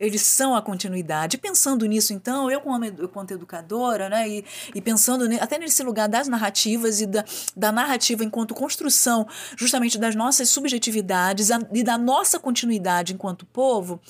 Eles 0.00 0.22
são 0.22 0.54
a 0.54 0.62
continuidade. 0.62 1.38
Pensando 1.38 1.84
nisso, 1.84 2.12
então, 2.12 2.48
eu 2.50 2.60
como, 2.60 3.08
como 3.08 3.26
educadora, 3.30 4.08
né, 4.08 4.28
e, 4.28 4.44
e 4.74 4.80
pensando 4.80 5.24
até 5.40 5.58
nesse 5.58 5.82
lugar 5.82 6.08
das 6.08 6.28
narrativas 6.28 7.00
e 7.00 7.06
da, 7.06 7.24
da 7.56 7.72
narrativa 7.72 8.22
enquanto 8.22 8.54
construção 8.54 9.26
justamente 9.56 9.98
das 9.98 10.14
nossas 10.14 10.48
subjetividades 10.50 11.48
e 11.72 11.82
da 11.82 11.98
nossa 11.98 12.38
continuidade 12.38 13.12
enquanto 13.12 13.44
povo, 13.46 14.00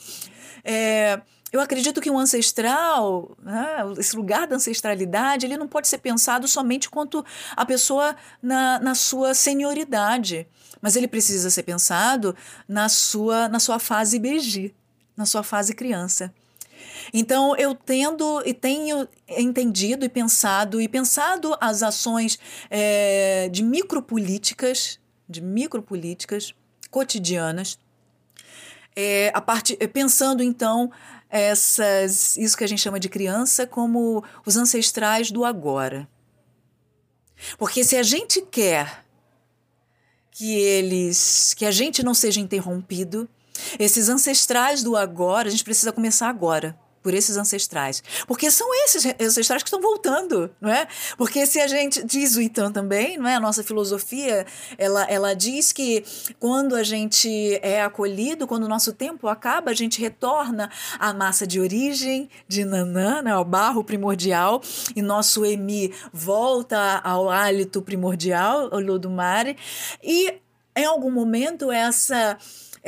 é, 0.63 1.23
eu 1.53 1.61
acredito 1.61 2.01
que 2.01 2.11
o 2.11 2.19
ancestral, 2.19 3.37
né, 3.43 3.79
esse 3.99 4.15
lugar 4.15 4.47
da 4.47 4.57
ancestralidade, 4.57 5.47
ele 5.47 5.57
não 5.57 5.67
pode 5.67 5.89
ser 5.89 5.99
pensado 5.99 6.47
somente 6.47 6.91
quanto 6.91 7.25
a 7.57 7.65
pessoa 7.65 8.15
na, 8.43 8.79
na 8.81 8.95
sua 8.95 9.33
senioridade, 9.35 10.47
mas 10.81 10.95
ele 10.95 11.09
precisa 11.09 11.49
ser 11.51 11.63
pensado 11.63 12.37
na 12.69 12.89
sua, 12.89 13.49
na 13.49 13.59
sua 13.59 13.79
fase 13.79 14.19
BG, 14.19 14.75
na 15.17 15.25
sua 15.25 15.43
fase 15.43 15.75
criança. 15.75 16.33
Então 17.13 17.57
eu 17.57 17.75
tendo 17.75 18.43
e 18.45 18.53
tenho 18.53 19.09
entendido 19.27 20.05
e 20.05 20.09
pensado 20.09 20.81
e 20.81 20.89
pensado 20.89 21.57
as 21.61 21.83
ações 21.83 22.39
é, 22.71 23.49
de 23.49 23.63
micropolíticas, 23.63 25.01
de 25.29 25.41
micropolíticas 25.41 26.55
cotidianas, 26.91 27.79
é, 28.95 29.31
a 29.33 29.41
parte, 29.41 29.77
pensando 29.89 30.43
então 30.43 30.91
essas, 31.31 32.37
isso 32.37 32.57
que 32.57 32.65
a 32.65 32.67
gente 32.67 32.81
chama 32.81 32.99
de 32.99 33.09
criança 33.09 33.67
como 33.67 34.23
os 34.47 34.57
ancestrais 34.57 35.31
do 35.31 35.45
agora. 35.45 36.09
Porque 37.57 37.85
se 37.85 37.97
a 37.97 38.03
gente 38.03 38.41
quer 38.43 39.05
que 40.31 40.55
eles, 40.55 41.55
que 41.55 41.65
a 41.65 41.71
gente 41.71 42.03
não 42.03 42.15
seja 42.15 42.41
interrompido, 42.41 43.29
esses 43.79 44.09
ancestrais 44.09 44.83
do 44.83 44.97
agora, 44.97 45.49
a 45.49 45.51
gente 45.51 45.65
precisa 45.65 45.93
começar 45.93 46.29
agora 46.29 46.79
por 47.09 47.15
esses 47.15 47.39
ancestrais. 47.39 48.03
Porque 48.27 48.51
são 48.51 48.69
esses 48.85 49.07
ancestrais 49.19 49.63
que 49.63 49.69
estão 49.69 49.81
voltando, 49.81 50.51
não 50.61 50.69
é? 50.69 50.87
Porque 51.17 51.47
se 51.47 51.59
a 51.59 51.67
gente 51.67 52.05
diz 52.05 52.37
o 52.37 52.43
Itan 52.43 52.71
também, 52.71 53.17
não 53.17 53.27
é? 53.27 53.37
A 53.37 53.41
nossa 53.41 53.65
filosofia, 53.65 54.45
ela, 54.77 55.05
ela 55.05 55.33
diz 55.33 55.73
que 55.73 56.05
quando 56.39 56.77
a 56.77 56.83
gente 56.83 57.59
é 57.63 57.81
acolhido, 57.81 58.47
quando 58.47 58.65
o 58.65 58.69
nosso 58.69 58.93
tempo 58.93 59.27
acaba, 59.27 59.71
a 59.71 59.75
gente 59.75 59.99
retorna 60.03 60.71
à 60.99 61.15
massa 61.15 61.47
de 61.47 61.59
origem 61.59 62.29
de 62.47 62.63
Nanã, 62.63 63.23
né? 63.23 63.31
ao 63.31 63.43
barro 63.43 63.83
primordial, 63.83 64.61
e 64.95 65.01
nosso 65.01 65.47
Emi 65.47 65.95
volta 66.13 67.01
ao 67.03 67.31
hálito 67.31 67.81
primordial, 67.81 68.69
ao 68.71 68.81
Lodumare, 68.81 69.57
e 70.03 70.35
em 70.77 70.85
algum 70.85 71.11
momento 71.11 71.73
essa 71.73 72.37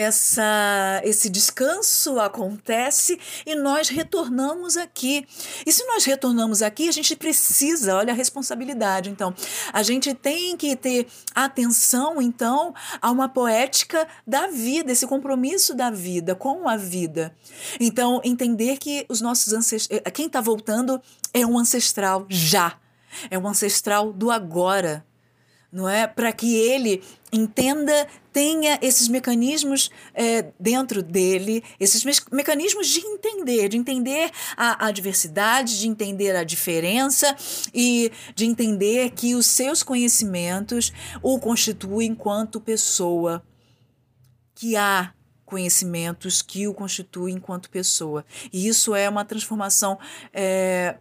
essa, 0.00 1.02
esse 1.04 1.28
descanso 1.28 2.18
acontece 2.18 3.20
e 3.44 3.54
nós 3.54 3.90
retornamos 3.90 4.78
aqui. 4.78 5.26
E 5.66 5.70
se 5.70 5.84
nós 5.84 6.06
retornamos 6.06 6.62
aqui, 6.62 6.88
a 6.88 6.92
gente 6.92 7.14
precisa, 7.14 7.96
olha 7.96 8.14
a 8.14 8.16
responsabilidade. 8.16 9.10
Então, 9.10 9.34
a 9.70 9.82
gente 9.82 10.14
tem 10.14 10.56
que 10.56 10.74
ter 10.74 11.06
atenção, 11.34 12.20
então, 12.20 12.74
a 13.02 13.10
uma 13.10 13.28
poética 13.28 14.08
da 14.26 14.46
vida, 14.46 14.90
esse 14.90 15.06
compromisso 15.06 15.74
da 15.74 15.90
vida 15.90 16.34
com 16.34 16.66
a 16.66 16.78
vida. 16.78 17.36
Então, 17.78 18.22
entender 18.24 18.78
que 18.78 19.04
os 19.06 19.20
nossos 19.20 19.52
ancestrais, 19.52 20.00
quem 20.14 20.28
está 20.28 20.40
voltando 20.40 20.98
é 21.34 21.44
um 21.44 21.58
ancestral 21.58 22.24
já, 22.26 22.78
é 23.30 23.38
um 23.38 23.46
ancestral 23.46 24.14
do 24.14 24.30
agora 24.30 25.04
não 25.72 25.88
é? 25.88 26.06
Para 26.06 26.32
que 26.32 26.56
ele 26.56 27.02
entenda, 27.32 28.06
tenha 28.32 28.78
esses 28.80 29.08
mecanismos 29.08 29.90
é, 30.14 30.52
dentro 30.58 31.02
dele, 31.02 31.62
esses 31.78 32.04
me 32.04 32.12
mecanismos 32.32 32.88
de 32.88 33.00
entender, 33.00 33.68
de 33.68 33.76
entender 33.76 34.30
a, 34.56 34.86
a 34.86 34.90
diversidade, 34.90 35.78
de 35.78 35.88
entender 35.88 36.36
a 36.36 36.44
diferença 36.44 37.34
e 37.74 38.12
de 38.34 38.44
entender 38.46 39.10
que 39.10 39.34
os 39.34 39.46
seus 39.46 39.82
conhecimentos 39.82 40.92
o 41.22 41.38
constituem 41.38 42.10
enquanto 42.10 42.60
pessoa, 42.60 43.42
que 44.54 44.76
há 44.76 45.12
conhecimentos 45.44 46.42
que 46.42 46.68
o 46.68 46.72
constituem 46.72 47.34
enquanto 47.34 47.68
pessoa. 47.70 48.24
E 48.52 48.68
isso 48.68 48.94
é 48.94 49.08
uma 49.08 49.24
transformação 49.24 49.98
é, 50.32 50.96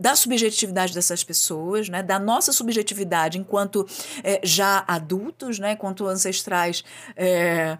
da 0.00 0.16
subjetividade 0.16 0.94
dessas 0.94 1.22
pessoas, 1.22 1.90
né, 1.90 2.02
da 2.02 2.18
nossa 2.18 2.52
subjetividade 2.52 3.36
enquanto 3.36 3.86
é, 4.24 4.40
já 4.42 4.82
adultos, 4.88 5.58
né, 5.58 5.72
enquanto 5.72 6.06
ancestrais 6.06 6.82
é, 7.14 7.76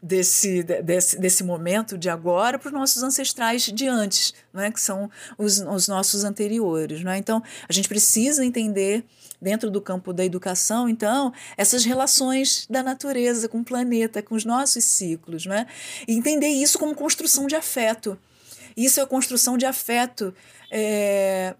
desse, 0.00 0.62
desse, 0.62 1.18
desse 1.18 1.42
momento 1.42 1.98
de 1.98 2.08
agora 2.08 2.56
para 2.56 2.68
os 2.68 2.72
nossos 2.72 3.02
ancestrais 3.02 3.62
de 3.62 3.88
antes, 3.88 4.32
né, 4.54 4.70
que 4.70 4.80
são 4.80 5.10
os, 5.36 5.58
os 5.58 5.88
nossos 5.88 6.22
anteriores. 6.22 7.02
Né? 7.02 7.18
Então, 7.18 7.42
a 7.68 7.72
gente 7.72 7.88
precisa 7.88 8.44
entender 8.44 9.04
dentro 9.42 9.68
do 9.68 9.80
campo 9.80 10.12
da 10.12 10.24
educação, 10.24 10.88
então, 10.88 11.32
essas 11.56 11.84
relações 11.84 12.66
da 12.70 12.82
natureza 12.82 13.48
com 13.48 13.58
o 13.58 13.64
planeta, 13.64 14.22
com 14.22 14.34
os 14.34 14.44
nossos 14.44 14.84
ciclos, 14.84 15.44
né? 15.44 15.66
E 16.08 16.16
entender 16.16 16.48
isso 16.48 16.78
como 16.78 16.94
construção 16.94 17.46
de 17.46 17.54
afeto. 17.54 18.18
Isso 18.76 19.00
é 19.00 19.06
construção 19.06 19.56
de 19.56 19.64
afeto 19.64 20.34
é, 20.70 21.54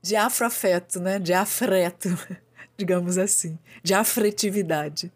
de 0.00 0.16
afroafeto, 0.16 1.00
né? 1.00 1.18
de 1.18 1.32
afreto, 1.32 2.08
digamos 2.76 3.18
assim, 3.18 3.58
de 3.82 3.94
afretividade. 3.94 5.10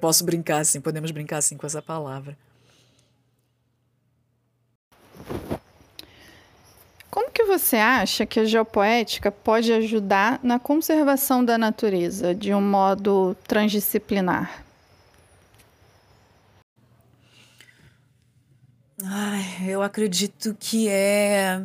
Posso 0.00 0.24
brincar 0.24 0.58
assim, 0.60 0.80
podemos 0.80 1.10
brincar 1.10 1.38
assim 1.38 1.56
com 1.56 1.66
essa 1.66 1.82
palavra. 1.82 2.36
Como 7.10 7.30
que 7.32 7.44
você 7.44 7.76
acha 7.76 8.24
que 8.24 8.38
a 8.38 8.44
geopoética 8.44 9.32
pode 9.32 9.72
ajudar 9.72 10.38
na 10.42 10.58
conservação 10.58 11.44
da 11.44 11.58
natureza 11.58 12.34
de 12.34 12.54
um 12.54 12.60
modo 12.60 13.36
transdisciplinar? 13.46 14.64
Ai, 19.04 19.44
eu 19.66 19.82
acredito 19.82 20.56
que 20.58 20.88
é. 20.88 21.62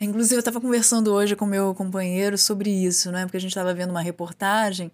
Inclusive, 0.00 0.36
eu 0.36 0.40
estava 0.40 0.60
conversando 0.60 1.12
hoje 1.12 1.34
com 1.34 1.46
meu 1.46 1.74
companheiro 1.74 2.36
sobre 2.36 2.70
isso, 2.70 3.10
né? 3.10 3.24
Porque 3.24 3.36
a 3.36 3.40
gente 3.40 3.50
estava 3.50 3.72
vendo 3.72 3.90
uma 3.90 4.02
reportagem 4.02 4.90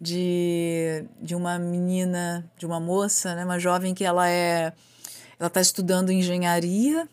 de, 0.00 1.04
de 1.20 1.34
uma 1.34 1.58
menina, 1.58 2.50
de 2.56 2.64
uma 2.64 2.80
moça, 2.80 3.34
né? 3.34 3.44
Uma 3.44 3.58
jovem 3.58 3.94
que 3.94 4.04
ela 4.04 4.28
é. 4.28 4.72
Ela 5.38 5.48
está 5.48 5.60
estudando 5.60 6.10
engenharia 6.10 7.08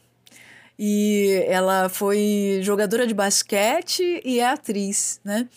e 0.80 1.44
ela 1.48 1.90
foi 1.90 2.60
jogadora 2.62 3.08
de 3.08 3.14
basquete 3.14 4.22
e 4.24 4.40
é 4.40 4.48
atriz, 4.48 5.20
né? 5.24 5.48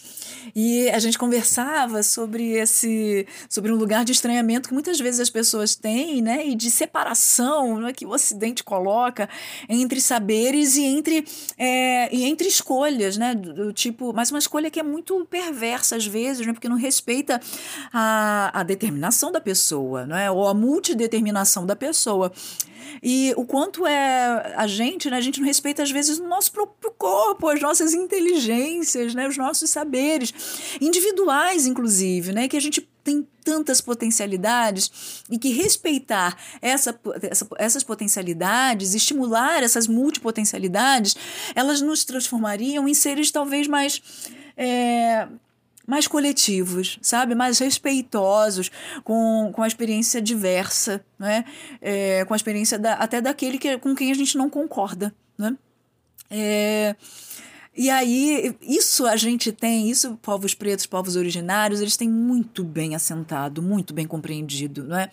E 0.55 0.89
a 0.89 0.99
gente 0.99 1.19
conversava 1.19 2.03
sobre 2.03 2.53
esse, 2.53 3.27
sobre 3.49 3.71
um 3.71 3.77
lugar 3.77 4.05
de 4.05 4.13
estranhamento 4.13 4.69
que 4.69 4.75
muitas 4.75 4.99
vezes 4.99 5.21
as 5.21 5.29
pessoas 5.29 5.75
têm, 5.75 6.23
né? 6.23 6.47
E 6.47 6.55
de 6.55 6.71
separação, 6.71 7.81
né? 7.81 7.93
que 7.93 8.07
o 8.07 8.11
Ocidente 8.11 8.65
coloca 8.65 9.29
entre 9.69 10.01
saberes 10.01 10.77
e 10.77 10.85
entre 10.85 11.27
é, 11.59 12.15
e 12.15 12.25
entre 12.25 12.49
escolhas, 12.49 13.19
né? 13.19 13.35
Do, 13.35 13.53
do, 13.53 13.73
tipo, 13.73 14.15
mas 14.15 14.31
uma 14.31 14.39
escolha 14.39 14.71
que 14.71 14.81
é 14.81 14.83
muito 14.83 15.27
perversa 15.27 15.97
às 15.97 16.07
vezes, 16.07 16.47
né? 16.47 16.55
Porque 16.55 16.69
não 16.69 16.77
respeita 16.77 17.41
a, 17.93 18.61
a 18.61 18.63
determinação 18.63 19.31
da 19.31 19.41
pessoa, 19.41 20.07
né? 20.07 20.31
Ou 20.31 20.49
a 20.49 20.55
multideterminação 20.55 21.67
da 21.67 21.77
pessoa. 21.77 22.33
E 23.03 23.33
o 23.37 23.45
quanto 23.45 23.87
é 23.87 24.55
a 24.57 24.67
gente, 24.67 25.10
né? 25.11 25.17
A 25.17 25.21
gente 25.21 25.41
não 25.41 25.47
respeita, 25.47 25.83
às 25.83 25.91
vezes, 25.91 26.19
o 26.19 26.29
nosso 26.29 26.53
próprio 26.53 26.93
corpo, 26.93 27.49
as 27.49 27.61
nossas 27.61 27.93
inteligências, 27.93 29.15
né? 29.15 29.29
Os 29.29 29.37
nossos 29.37 29.71
saberes, 29.71 30.33
individuais, 30.81 31.67
inclusive, 31.67 32.33
né? 32.33 32.49
Que 32.49 32.57
a 32.57 32.61
gente 32.61 32.89
tem 33.03 33.27
tantas 33.43 33.81
potencialidades 33.81 35.25
e 35.31 35.39
que 35.39 35.53
respeitar 35.53 36.37
essa, 36.61 36.99
essa, 37.23 37.49
essas 37.59 37.83
potencialidades, 37.83 38.95
estimular 38.95 39.63
essas 39.63 39.87
multipotencialidades, 39.87 41.17
elas 41.55 41.81
nos 41.81 42.05
transformariam 42.05 42.89
em 42.89 42.95
seres 42.95 43.31
talvez 43.31 43.67
mais. 43.67 44.03
É, 44.57 45.27
mais 45.87 46.07
coletivos, 46.07 46.99
sabe? 47.03 47.35
Mais 47.35 47.59
respeitosos 47.59 48.71
com, 49.05 49.51
com 49.53 49.63
a 49.63 49.67
experiência 49.67 50.21
diversa, 50.21 51.05
né? 51.19 51.45
É, 51.81 52.25
com 52.25 52.35
a 52.35 52.37
experiência 52.37 52.79
da, 52.79 52.95
até 52.95 53.21
daquele 53.21 53.59
que, 53.59 53.79
com 53.79 53.95
quem 53.95 54.11
a 54.11 54.15
gente 54.15 54.37
não 54.37 54.49
concorda, 54.49 55.15
né? 55.37 55.57
É, 56.31 56.95
e 57.83 57.89
aí, 57.89 58.55
isso 58.61 59.07
a 59.07 59.17
gente 59.17 59.51
tem, 59.51 59.89
isso 59.89 60.15
povos 60.21 60.53
pretos, 60.53 60.85
povos 60.85 61.17
originários, 61.17 61.81
eles 61.81 61.97
têm 61.97 62.11
muito 62.11 62.63
bem 62.63 62.95
assentado, 62.95 63.63
muito 63.63 63.95
bem 63.95 64.07
compreendido, 64.07 64.85
não 64.85 64.99
é? 64.99 65.11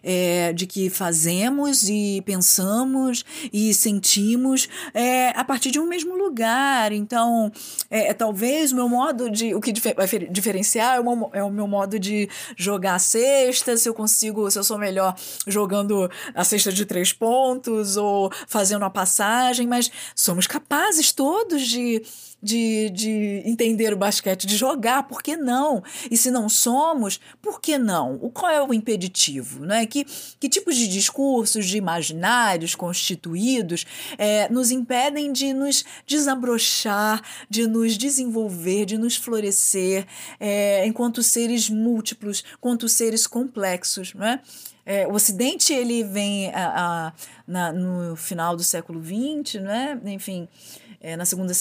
é 0.00 0.52
de 0.52 0.64
que 0.64 0.88
fazemos 0.88 1.88
e 1.88 2.22
pensamos 2.24 3.24
e 3.52 3.74
sentimos 3.74 4.68
é, 4.94 5.30
a 5.30 5.42
partir 5.42 5.72
de 5.72 5.80
um 5.80 5.88
mesmo 5.88 6.16
lugar. 6.16 6.92
Então, 6.92 7.50
é, 7.90 8.10
é 8.10 8.14
talvez 8.14 8.70
o 8.70 8.76
meu 8.76 8.88
modo 8.88 9.28
de. 9.28 9.52
O 9.52 9.60
que 9.60 9.72
vai 9.72 10.06
diferenciar 10.30 10.98
é 10.98 11.00
o, 11.00 11.16
meu, 11.16 11.30
é 11.32 11.42
o 11.42 11.50
meu 11.50 11.66
modo 11.66 11.98
de 11.98 12.28
jogar 12.56 12.94
a 12.94 12.98
cesta, 13.00 13.76
se 13.76 13.88
eu 13.88 13.92
consigo, 13.92 14.48
se 14.52 14.56
eu 14.56 14.62
sou 14.62 14.78
melhor 14.78 15.16
jogando 15.48 16.08
a 16.32 16.44
cesta 16.44 16.72
de 16.72 16.84
três 16.86 17.12
pontos 17.12 17.96
ou 17.96 18.30
fazendo 18.46 18.84
a 18.84 18.90
passagem, 18.90 19.66
mas 19.66 19.90
somos 20.14 20.46
capazes 20.46 21.10
todos 21.10 21.66
de 21.66 22.03
de, 22.44 22.90
de 22.90 23.42
entender 23.46 23.94
o 23.94 23.96
basquete, 23.96 24.46
de 24.46 24.54
jogar, 24.54 25.04
por 25.04 25.22
que 25.22 25.34
não? 25.34 25.82
E 26.10 26.16
se 26.16 26.30
não 26.30 26.46
somos, 26.46 27.18
por 27.40 27.58
que 27.58 27.78
não? 27.78 28.18
O, 28.20 28.30
qual 28.30 28.52
é 28.52 28.62
o 28.62 28.74
impeditivo? 28.74 29.64
Né? 29.64 29.86
Que, 29.86 30.04
que 30.38 30.48
tipos 30.48 30.76
de 30.76 30.86
discursos, 30.86 31.64
de 31.64 31.78
imaginários 31.78 32.74
constituídos 32.74 33.86
é, 34.18 34.46
nos 34.50 34.70
impedem 34.70 35.32
de 35.32 35.54
nos 35.54 35.84
desabrochar, 36.06 37.22
de 37.48 37.66
nos 37.66 37.96
desenvolver, 37.96 38.84
de 38.84 38.98
nos 38.98 39.16
florescer 39.16 40.06
é, 40.38 40.86
enquanto 40.86 41.22
seres 41.22 41.70
múltiplos, 41.70 42.44
enquanto 42.58 42.90
seres 42.90 43.26
complexos? 43.26 44.12
Não 44.12 44.26
é? 44.26 44.40
É, 44.86 45.06
o 45.06 45.14
Ocidente 45.14 45.72
ele 45.72 46.04
vem 46.04 46.50
a, 46.50 47.06
a, 47.06 47.12
na, 47.48 47.72
no 47.72 48.14
final 48.16 48.54
do 48.54 48.62
século 48.62 49.02
XX, 49.02 49.62
né? 49.62 49.98
enfim, 50.04 50.46
é, 51.04 51.18
na 51.18 51.26
segunda 51.26 51.52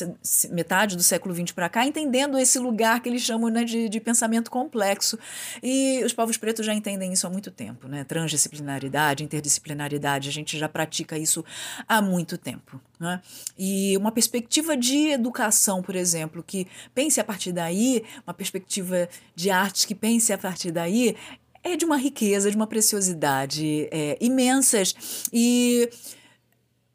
metade 0.51 0.95
do 0.95 1.03
século 1.03 1.35
XX 1.35 1.51
para 1.51 1.67
cá, 1.67 1.85
entendendo 1.85 2.39
esse 2.39 2.57
lugar 2.57 3.01
que 3.01 3.09
eles 3.09 3.21
chamam 3.21 3.49
né, 3.49 3.65
de, 3.65 3.89
de 3.89 3.99
pensamento 3.99 4.49
complexo. 4.49 5.19
E 5.61 6.01
os 6.05 6.13
povos 6.13 6.37
pretos 6.37 6.65
já 6.65 6.73
entendem 6.73 7.11
isso 7.11 7.27
há 7.27 7.29
muito 7.29 7.51
tempo, 7.51 7.89
né? 7.89 8.05
Transdisciplinaridade, 8.05 9.21
interdisciplinaridade, 9.21 10.29
a 10.29 10.31
gente 10.31 10.57
já 10.57 10.69
pratica 10.69 11.17
isso 11.17 11.43
há 11.85 12.01
muito 12.01 12.37
tempo. 12.37 12.79
Né? 12.97 13.21
E 13.59 13.97
uma 13.97 14.13
perspectiva 14.13 14.77
de 14.77 15.09
educação, 15.09 15.83
por 15.83 15.97
exemplo, 15.97 16.41
que 16.41 16.65
pense 16.95 17.19
a 17.19 17.23
partir 17.23 17.51
daí, 17.51 18.05
uma 18.25 18.33
perspectiva 18.33 19.09
de 19.35 19.49
artes 19.49 19.83
que 19.83 19.93
pense 19.93 20.31
a 20.31 20.37
partir 20.37 20.71
daí, 20.71 21.17
é 21.61 21.75
de 21.75 21.83
uma 21.83 21.97
riqueza, 21.97 22.49
de 22.49 22.55
uma 22.55 22.67
preciosidade 22.67 23.89
é, 23.91 24.17
imensas 24.21 24.95
e 25.33 25.89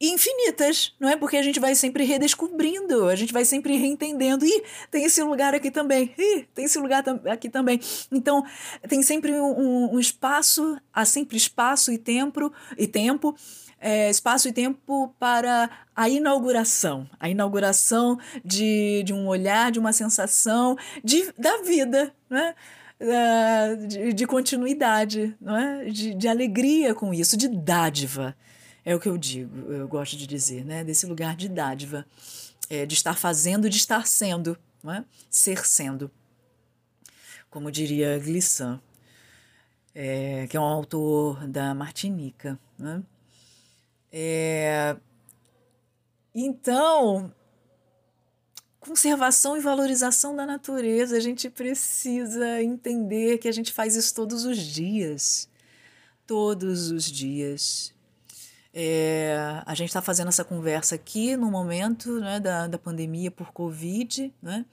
infinitas, 0.01 0.95
não 1.01 1.09
é? 1.09 1.17
Porque 1.17 1.37
a 1.37 1.43
gente 1.43 1.59
vai 1.59 1.75
sempre 1.75 2.05
redescobrindo, 2.05 3.09
a 3.09 3.17
gente 3.17 3.33
vai 3.33 3.45
sempre 3.45 3.77
reentendendo. 3.77 4.45
E 4.47 4.63
tem 4.91 5.05
esse 5.05 5.23
lugar 5.23 5.55
aqui 5.55 5.71
também. 5.71 6.15
Ih, 6.17 6.47
tem 6.55 6.65
esse 6.67 6.79
lugar 6.79 7.05
aqui 7.27 7.49
também. 7.49 7.81
Então, 8.11 8.45
tem 8.89 9.03
sempre 9.03 9.33
um, 9.33 9.95
um 9.95 9.99
espaço, 9.99 10.79
há 10.93 11.05
sempre 11.05 11.37
espaço 11.37 11.93
e 11.93 11.99
tempo, 11.99 12.53
e 12.77 12.87
tempo 12.87 13.35
é, 13.81 14.11
espaço 14.11 14.49
e 14.49 14.53
tempo 14.53 15.15
para 15.19 15.71
a 15.95 16.09
inauguração, 16.09 17.09
a 17.19 17.29
inauguração 17.29 18.19
de, 18.45 19.03
de 19.05 19.13
um 19.13 19.27
olhar, 19.27 19.71
de 19.71 19.79
uma 19.79 19.93
sensação 19.93 20.77
de, 21.03 21.33
da 21.39 21.59
vida, 21.63 22.13
né? 22.29 22.55
de, 23.87 24.13
de, 24.13 24.27
continuidade, 24.27 25.35
não 25.41 25.57
é? 25.57 25.85
De, 25.85 26.15
de 26.15 26.27
alegria 26.27 26.95
com 26.95 27.15
isso, 27.15 27.37
de 27.37 27.49
dádiva. 27.49 28.37
É 28.89 28.95
o 28.95 28.99
que 28.99 29.07
eu 29.07 29.19
digo, 29.19 29.71
eu 29.71 29.87
gosto 29.87 30.17
de 30.17 30.27
dizer, 30.27 30.65
né? 30.65 30.83
Desse 30.83 31.05
lugar 31.05 31.37
de 31.37 31.47
dádiva, 31.47 32.07
é, 32.71 32.87
de 32.87 32.95
estar 32.95 33.13
fazendo, 33.19 33.69
de 33.69 33.77
estar 33.77 34.07
sendo, 34.07 34.59
não 34.83 34.91
é? 34.91 35.05
Ser 35.29 35.67
sendo. 35.67 36.11
Como 37.51 37.71
diria 37.71 38.19
Glissant, 38.19 38.81
é, 39.95 40.47
que 40.47 40.57
é 40.57 40.61
um 40.61 40.65
autor 40.65 41.47
da 41.47 41.75
Martinica. 41.75 42.59
Né? 42.79 43.03
É, 44.11 44.97
então, 46.35 47.31
conservação 48.81 49.55
e 49.55 49.61
valorização 49.61 50.35
da 50.35 50.47
natureza. 50.47 51.15
A 51.15 51.21
gente 51.21 51.51
precisa 51.51 52.63
entender 52.63 53.37
que 53.37 53.49
a 53.49 53.53
gente 53.53 53.71
faz 53.71 53.97
isso 53.97 54.15
todos 54.15 54.47
os 54.47 54.57
dias. 54.57 55.47
Todos 56.27 56.91
os 56.91 57.05
dias. 57.05 57.98
É, 58.81 59.61
a 59.67 59.75
gente 59.75 59.89
está 59.89 60.01
fazendo 60.01 60.29
essa 60.29 60.45
conversa 60.45 60.95
aqui 60.95 61.37
no 61.37 61.51
momento 61.51 62.21
né, 62.21 62.39
da, 62.39 62.69
da 62.69 62.79
pandemia 62.79 63.29
por 63.29 63.51
Covid. 63.51 64.33
Né? 64.41 64.65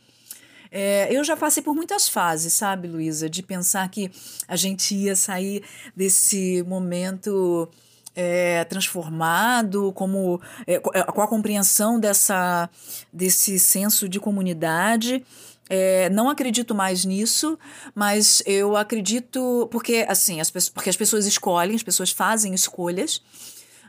É, 0.71 1.07
eu 1.09 1.23
já 1.23 1.35
passei 1.35 1.63
por 1.63 1.73
muitas 1.73 2.07
fases, 2.07 2.53
sabe, 2.53 2.87
Luísa, 2.87 3.27
de 3.27 3.41
pensar 3.41 3.89
que 3.89 4.11
a 4.47 4.55
gente 4.55 4.93
ia 4.93 5.15
sair 5.15 5.63
desse 5.95 6.61
momento 6.67 7.67
é, 8.15 8.63
transformado, 8.65 9.91
como 9.93 10.39
é, 10.67 10.75
é, 10.75 10.79
com 10.79 11.21
a 11.23 11.27
compreensão 11.27 11.99
dessa, 11.99 12.69
desse 13.11 13.57
senso 13.57 14.07
de 14.07 14.19
comunidade. 14.19 15.25
É, 15.67 16.11
não 16.11 16.29
acredito 16.29 16.75
mais 16.75 17.05
nisso, 17.05 17.57
mas 17.95 18.43
eu 18.45 18.77
acredito 18.77 19.67
porque 19.71 20.05
assim 20.07 20.39
as 20.39 20.51
porque 20.51 20.91
as 20.91 20.95
pessoas 20.95 21.25
escolhem, 21.25 21.75
as 21.75 21.81
pessoas 21.81 22.11
fazem 22.11 22.53
escolhas, 22.53 23.19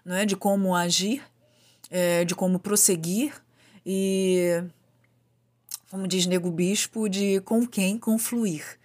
não 0.06 0.16
é, 0.16 0.24
de 0.24 0.36
como 0.36 0.74
agir, 0.74 1.22
é, 1.90 2.24
de 2.24 2.34
como 2.34 2.58
prosseguir 2.58 3.34
e 3.84 4.64
como 5.90 6.08
diz 6.08 6.26
Nego 6.26 6.50
Bispo, 6.50 7.08
de 7.08 7.40
com 7.40 7.66
quem 7.66 7.98
confluir 7.98 8.78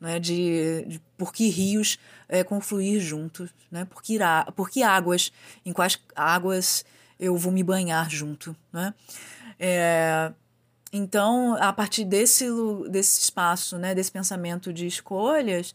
né, 0.00 0.18
de, 0.18 0.84
de 0.86 1.00
por 1.18 1.32
que 1.32 1.48
rios 1.48 1.98
é, 2.28 2.42
confluir 2.42 3.00
juntos, 3.00 3.50
né, 3.70 3.84
por, 3.84 4.02
que 4.02 4.14
irá, 4.14 4.50
por 4.56 4.70
que 4.70 4.82
águas, 4.82 5.30
em 5.64 5.72
quais 5.72 5.98
águas 6.16 6.84
eu 7.18 7.36
vou 7.36 7.52
me 7.52 7.62
banhar 7.62 8.08
junto. 8.08 8.56
Né? 8.72 8.94
É, 9.58 10.32
então, 10.92 11.54
a 11.60 11.72
partir 11.72 12.04
desse, 12.04 12.46
desse 12.88 13.20
espaço, 13.20 13.76
né, 13.76 13.94
desse 13.94 14.10
pensamento 14.10 14.72
de 14.72 14.86
escolhas, 14.86 15.74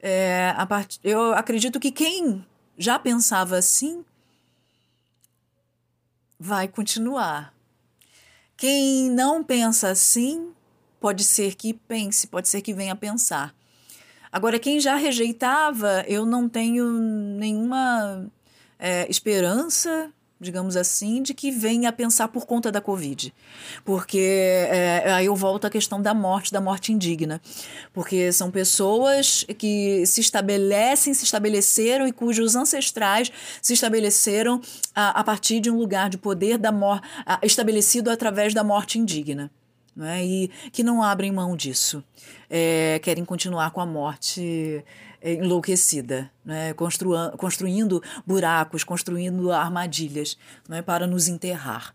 é, 0.00 0.54
a 0.56 0.64
part... 0.64 0.98
eu 1.04 1.34
acredito 1.34 1.78
que 1.78 1.92
quem 1.92 2.44
já 2.78 2.98
pensava 2.98 3.58
assim 3.58 4.02
vai 6.40 6.66
continuar. 6.66 7.52
Quem 8.56 9.10
não 9.10 9.44
pensa 9.44 9.90
assim 9.90 10.54
pode 10.98 11.22
ser 11.22 11.54
que 11.54 11.74
pense, 11.74 12.26
pode 12.26 12.48
ser 12.48 12.62
que 12.62 12.72
venha 12.72 12.96
pensar. 12.96 13.54
Agora, 14.32 14.58
quem 14.58 14.80
já 14.80 14.96
rejeitava, 14.96 16.02
eu 16.08 16.24
não 16.24 16.48
tenho 16.48 16.88
nenhuma 16.88 18.26
é, 18.78 19.10
esperança 19.10 20.10
digamos 20.40 20.76
assim, 20.76 21.22
de 21.22 21.34
que 21.34 21.50
venha 21.50 21.90
a 21.90 21.92
pensar 21.92 22.28
por 22.28 22.46
conta 22.46 22.72
da 22.72 22.80
Covid. 22.80 23.32
Porque 23.84 24.66
é, 24.70 25.12
aí 25.12 25.26
eu 25.26 25.36
volto 25.36 25.66
à 25.66 25.70
questão 25.70 26.00
da 26.00 26.14
morte, 26.14 26.52
da 26.52 26.60
morte 26.60 26.92
indigna. 26.92 27.40
Porque 27.92 28.32
são 28.32 28.50
pessoas 28.50 29.44
que 29.58 30.04
se 30.06 30.20
estabelecem, 30.20 31.12
se 31.12 31.24
estabeleceram 31.24 32.08
e 32.08 32.12
cujos 32.12 32.56
ancestrais 32.56 33.30
se 33.60 33.74
estabeleceram 33.74 34.60
a, 34.94 35.20
a 35.20 35.24
partir 35.24 35.60
de 35.60 35.70
um 35.70 35.76
lugar 35.76 36.08
de 36.08 36.16
poder 36.16 36.56
da 36.56 36.72
mor 36.72 37.00
estabelecido 37.42 38.10
através 38.10 38.54
da 38.54 38.64
morte 38.64 38.98
indigna 38.98 39.50
né? 39.94 40.24
e 40.24 40.48
que 40.72 40.82
não 40.82 41.02
abrem 41.02 41.30
mão 41.30 41.56
disso. 41.56 42.02
É, 42.48 42.98
querem 43.02 43.24
continuar 43.24 43.70
com 43.70 43.80
a 43.80 43.86
morte 43.86 44.84
enlouquecida, 45.22 46.30
né? 46.44 46.74
construindo 47.36 48.02
buracos, 48.26 48.82
construindo 48.84 49.52
armadilhas 49.52 50.36
né? 50.68 50.82
para 50.82 51.06
nos 51.06 51.28
enterrar. 51.28 51.94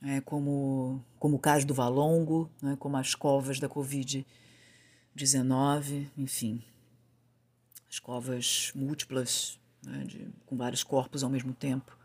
É, 0.00 0.20
como, 0.20 1.04
como 1.18 1.34
o 1.36 1.40
caso 1.40 1.66
do 1.66 1.74
Valongo, 1.74 2.48
né? 2.62 2.76
como 2.78 2.96
as 2.96 3.16
covas 3.16 3.58
da 3.58 3.68
Covid-19, 3.68 6.06
enfim, 6.16 6.62
as 7.90 7.98
covas 7.98 8.70
múltiplas, 8.74 9.58
né? 9.82 10.04
de, 10.06 10.28
com 10.46 10.56
vários 10.56 10.84
corpos 10.84 11.24
ao 11.24 11.30
mesmo 11.30 11.52
tempo, 11.52 11.98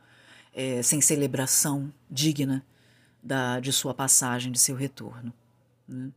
é, 0.53 0.81
sem 0.81 1.01
celebração 1.01 1.93
digna 2.09 2.65
da, 3.21 3.59
de 3.59 3.71
sua 3.71 3.93
passagem, 3.93 4.51
de 4.51 4.57
seu 4.59 4.75
retorno. 4.75 5.31
Né? 5.87 6.11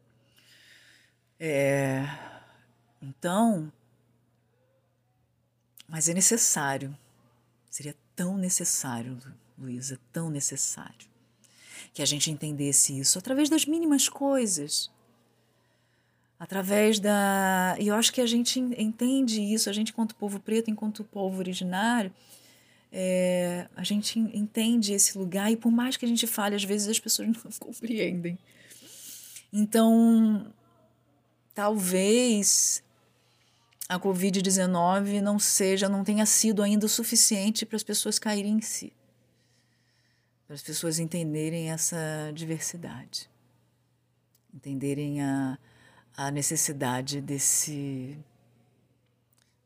É, 1.39 2.09
então, 3.01 3.71
mas 5.89 6.09
é 6.09 6.15
necessário, 6.15 6.97
seria 7.71 7.95
tão 8.15 8.37
necessário, 8.37 9.19
Luísa, 9.59 9.99
tão 10.13 10.31
necessário, 10.31 11.09
que 11.95 12.03
a 12.03 12.07
gente 12.07 12.31
entendesse 12.31 12.99
isso 12.99 13.19
através 13.19 13.49
das 13.49 13.65
mínimas 13.65 14.09
coisas. 14.09 14.91
Através 16.39 17.01
da. 17.01 17.77
E 17.79 17.89
eu 17.89 17.95
acho 17.95 18.13
que 18.13 18.21
a 18.21 18.27
gente 18.27 18.61
entende 18.61 19.41
isso, 19.41 19.71
a 19.71 19.73
gente, 19.73 19.91
enquanto 19.91 20.15
povo 20.15 20.39
preto, 20.39 20.71
enquanto 20.71 21.03
povo 21.03 21.39
originário, 21.39 22.13
é, 22.93 23.69
a 23.75 23.83
gente 23.83 24.19
entende 24.19 24.93
esse 24.93 25.17
lugar 25.17 25.51
e 25.51 25.57
por 25.57 25.73
mais 25.73 25.97
que 25.97 26.05
a 26.05 26.09
gente 26.09 26.27
fale, 26.27 26.55
às 26.55 26.65
vezes 26.65 26.89
as 26.89 27.01
pessoas 27.01 27.29
não 27.33 27.35
compreendem. 27.59 28.39
Então, 29.53 30.53
talvez 31.55 32.83
a 33.89 33.99
Covid-19 34.01 35.21
não 35.21 35.39
seja, 35.39 35.89
não 35.89 36.03
tenha 36.03 36.27
sido 36.27 36.63
ainda 36.63 36.87
o 36.87 36.89
suficiente 36.89 37.65
para 37.65 37.77
as 37.77 37.83
pessoas 37.83 38.19
caírem 38.19 38.55
em 38.55 38.61
si, 38.61 38.93
para 40.47 40.55
as 40.55 40.63
pessoas 40.63 40.99
entenderem 40.99 41.71
essa 41.71 42.33
diversidade, 42.35 43.31
entenderem 44.53 45.23
a, 45.23 45.59
a 46.17 46.31
necessidade 46.31 47.21
desse, 47.21 48.19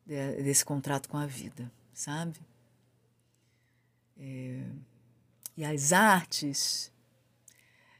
desse 0.07 0.65
contrato 0.65 1.09
com 1.09 1.17
a 1.17 1.27
vida, 1.27 1.71
sabe? 1.95 2.39
É, 4.19 4.63
e 5.57 5.65
as 5.65 5.93
artes, 5.93 6.93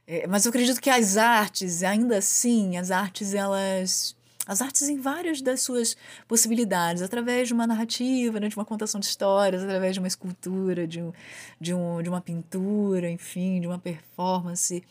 É, 0.05 0.27
mas 0.27 0.45
eu 0.45 0.49
acredito 0.49 0.81
que 0.81 0.89
as 0.89 1.15
artes, 1.15 1.83
ainda 1.83 2.17
assim, 2.17 2.77
as 2.77 2.91
artes, 2.91 3.33
elas 3.33 4.15
as 4.47 4.61
artes 4.61 4.89
em 4.89 4.97
várias 4.97 5.41
das 5.41 5.61
suas 5.61 5.95
possibilidades, 6.27 7.01
através 7.01 7.47
de 7.47 7.53
uma 7.53 7.67
narrativa, 7.67 8.39
né, 8.39 8.47
de 8.47 8.55
uma 8.55 8.65
contação 8.65 8.99
de 8.99 9.05
histórias, 9.05 9.63
através 9.63 9.93
de 9.93 9.99
uma 9.99 10.07
escultura, 10.07 10.87
de, 10.87 11.01
um, 11.01 11.13
de, 11.59 11.73
um, 11.73 12.01
de 12.01 12.09
uma 12.09 12.21
pintura, 12.21 13.09
enfim, 13.09 13.59
de 13.59 13.67
uma 13.67 13.77
performance. 13.77 14.83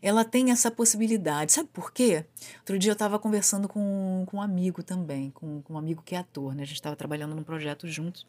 Ela 0.00 0.24
tem 0.24 0.50
essa 0.50 0.70
possibilidade. 0.70 1.52
Sabe 1.52 1.68
por 1.72 1.92
quê? 1.92 2.24
Outro 2.60 2.78
dia 2.78 2.90
eu 2.90 2.94
estava 2.94 3.18
conversando 3.18 3.68
com, 3.68 4.24
com 4.26 4.38
um 4.38 4.42
amigo 4.42 4.82
também, 4.82 5.30
com, 5.30 5.62
com 5.62 5.74
um 5.74 5.78
amigo 5.78 6.02
que 6.02 6.14
é 6.14 6.18
ator, 6.18 6.54
né? 6.54 6.62
A 6.62 6.66
gente 6.66 6.76
estava 6.76 6.96
trabalhando 6.96 7.34
num 7.34 7.44
projeto 7.44 7.86
juntos. 7.86 8.26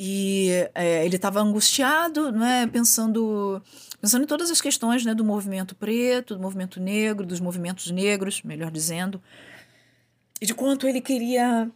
E 0.00 0.50
é, 0.76 1.04
ele 1.04 1.16
estava 1.16 1.40
angustiado, 1.40 2.30
né, 2.30 2.68
pensando, 2.68 3.60
pensando 4.00 4.22
em 4.22 4.26
todas 4.28 4.48
as 4.48 4.60
questões 4.60 5.04
né, 5.04 5.12
do 5.12 5.24
movimento 5.24 5.74
preto, 5.74 6.36
do 6.36 6.40
movimento 6.40 6.78
negro, 6.78 7.26
dos 7.26 7.40
movimentos 7.40 7.90
negros, 7.90 8.40
melhor 8.44 8.70
dizendo, 8.70 9.20
e 10.40 10.46
de 10.46 10.54
quanto 10.54 10.86
ele 10.86 11.00
queria 11.00 11.68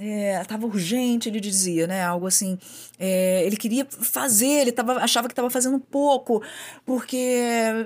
estava 0.00 0.64
é, 0.64 0.66
urgente, 0.66 1.28
ele 1.28 1.40
dizia, 1.40 1.86
né? 1.86 2.02
Algo 2.02 2.26
assim. 2.26 2.58
É, 2.98 3.44
ele 3.44 3.56
queria 3.56 3.84
fazer, 3.84 4.46
ele 4.46 4.72
tava, 4.72 4.94
achava 4.94 5.28
que 5.28 5.32
estava 5.32 5.50
fazendo 5.50 5.78
pouco, 5.78 6.42
porque, 6.84 7.38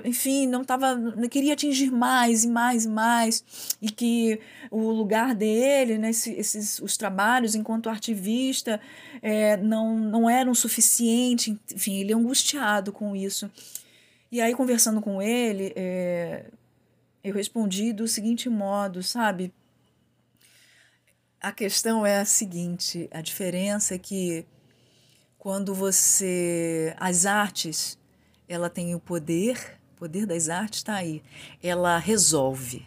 enfim, 0.03 0.47
não 0.47 0.63
tava, 0.63 0.97
queria 1.29 1.53
atingir 1.53 1.91
mais 1.91 2.43
e 2.43 2.47
mais 2.47 2.85
e 2.85 2.89
mais, 2.89 3.77
e 3.81 3.89
que 3.89 4.39
o 4.69 4.91
lugar 4.91 5.33
dele, 5.33 5.97
né, 5.97 6.09
esses, 6.09 6.79
os 6.79 6.97
trabalhos 6.97 7.55
enquanto 7.55 7.89
ativista 7.89 8.79
é, 9.21 9.57
não, 9.57 9.97
não 9.97 10.29
eram 10.29 10.53
suficientes, 10.53 11.55
enfim, 11.73 11.99
ele 11.99 12.11
é 12.11 12.15
angustiado 12.15 12.91
com 12.91 13.15
isso. 13.15 13.49
E 14.31 14.41
aí, 14.41 14.53
conversando 14.53 15.01
com 15.01 15.21
ele, 15.21 15.71
é, 15.75 16.45
eu 17.23 17.33
respondi 17.33 17.93
do 17.93 18.07
seguinte 18.07 18.49
modo, 18.49 19.01
sabe? 19.01 19.53
A 21.45 21.51
questão 21.51 22.03
é 22.03 22.21
a 22.21 22.25
seguinte: 22.25 23.07
a 23.11 23.21
diferença 23.21 23.93
é 23.93 23.99
que 23.99 24.47
quando 25.37 25.75
você. 25.75 26.95
As 26.97 27.27
artes, 27.27 27.99
ela 28.49 28.67
tem 28.67 28.95
o 28.95 28.99
poder, 28.99 29.79
o 29.93 29.99
poder 29.99 30.25
das 30.25 30.49
artes 30.49 30.79
está 30.79 30.95
aí. 30.95 31.21
Ela 31.61 31.99
resolve. 31.99 32.83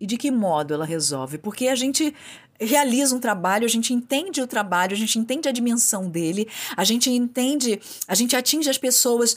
E 0.00 0.06
de 0.06 0.16
que 0.16 0.28
modo 0.28 0.74
ela 0.74 0.84
resolve? 0.84 1.38
Porque 1.38 1.68
a 1.68 1.76
gente 1.76 2.12
realiza 2.58 3.14
um 3.14 3.20
trabalho, 3.20 3.64
a 3.64 3.70
gente 3.70 3.94
entende 3.94 4.42
o 4.42 4.46
trabalho, 4.48 4.92
a 4.92 4.98
gente 4.98 5.16
entende 5.16 5.48
a 5.48 5.52
dimensão 5.52 6.10
dele, 6.10 6.48
a 6.76 6.82
gente 6.82 7.08
entende, 7.08 7.80
a 8.08 8.14
gente 8.16 8.34
atinge 8.34 8.68
as 8.68 8.76
pessoas 8.76 9.36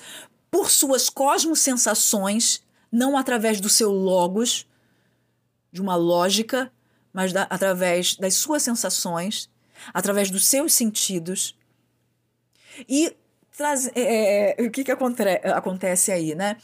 por 0.50 0.72
suas 0.72 1.12
cosmosensações, 1.12 2.64
não 2.92 3.16
através 3.16 3.62
do 3.62 3.70
seu 3.70 3.92
logos, 3.92 4.66
de 5.72 5.80
uma 5.80 5.96
lógica, 5.96 6.72
mas 7.14 7.34
da, 7.34 7.44
através 7.44 8.16
das 8.16 8.36
suas 8.36 8.64
sensações, 8.64 9.50
através 9.94 10.30
dos 10.30 10.46
seus 10.46 10.74
sentidos. 10.74 11.58
E 12.88 13.16
traz, 13.56 13.90
é, 13.96 14.62
é, 14.62 14.64
o 14.64 14.72
que, 14.72 14.84
que 14.84 14.92
acontece 14.92 16.12
aí, 16.12 16.36
né? 16.36 16.58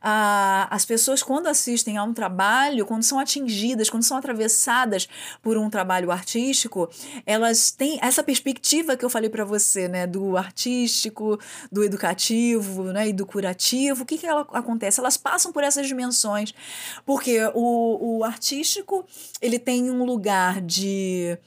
As 0.00 0.84
pessoas, 0.84 1.22
quando 1.22 1.46
assistem 1.46 1.96
a 1.96 2.04
um 2.04 2.12
trabalho, 2.12 2.86
quando 2.86 3.02
são 3.02 3.18
atingidas, 3.18 3.90
quando 3.90 4.02
são 4.02 4.16
atravessadas 4.16 5.08
por 5.42 5.56
um 5.56 5.68
trabalho 5.68 6.10
artístico, 6.10 6.88
elas 7.26 7.70
têm 7.70 7.98
essa 8.02 8.22
perspectiva 8.22 8.96
que 8.96 9.04
eu 9.04 9.10
falei 9.10 9.28
para 9.28 9.44
você, 9.44 9.88
né, 9.88 10.06
do 10.06 10.36
artístico, 10.36 11.38
do 11.70 11.82
educativo, 11.82 12.84
né, 12.84 13.08
e 13.08 13.12
do 13.12 13.26
curativo. 13.26 14.02
O 14.02 14.06
que, 14.06 14.18
que 14.18 14.26
ela, 14.26 14.46
acontece? 14.52 15.00
Elas 15.00 15.16
passam 15.16 15.52
por 15.52 15.64
essas 15.64 15.86
dimensões, 15.86 16.54
porque 17.04 17.38
o, 17.54 18.18
o 18.18 18.24
artístico 18.24 19.04
ele 19.40 19.58
tem 19.58 19.90
um 19.90 20.04
lugar 20.04 20.60
de 20.60 21.38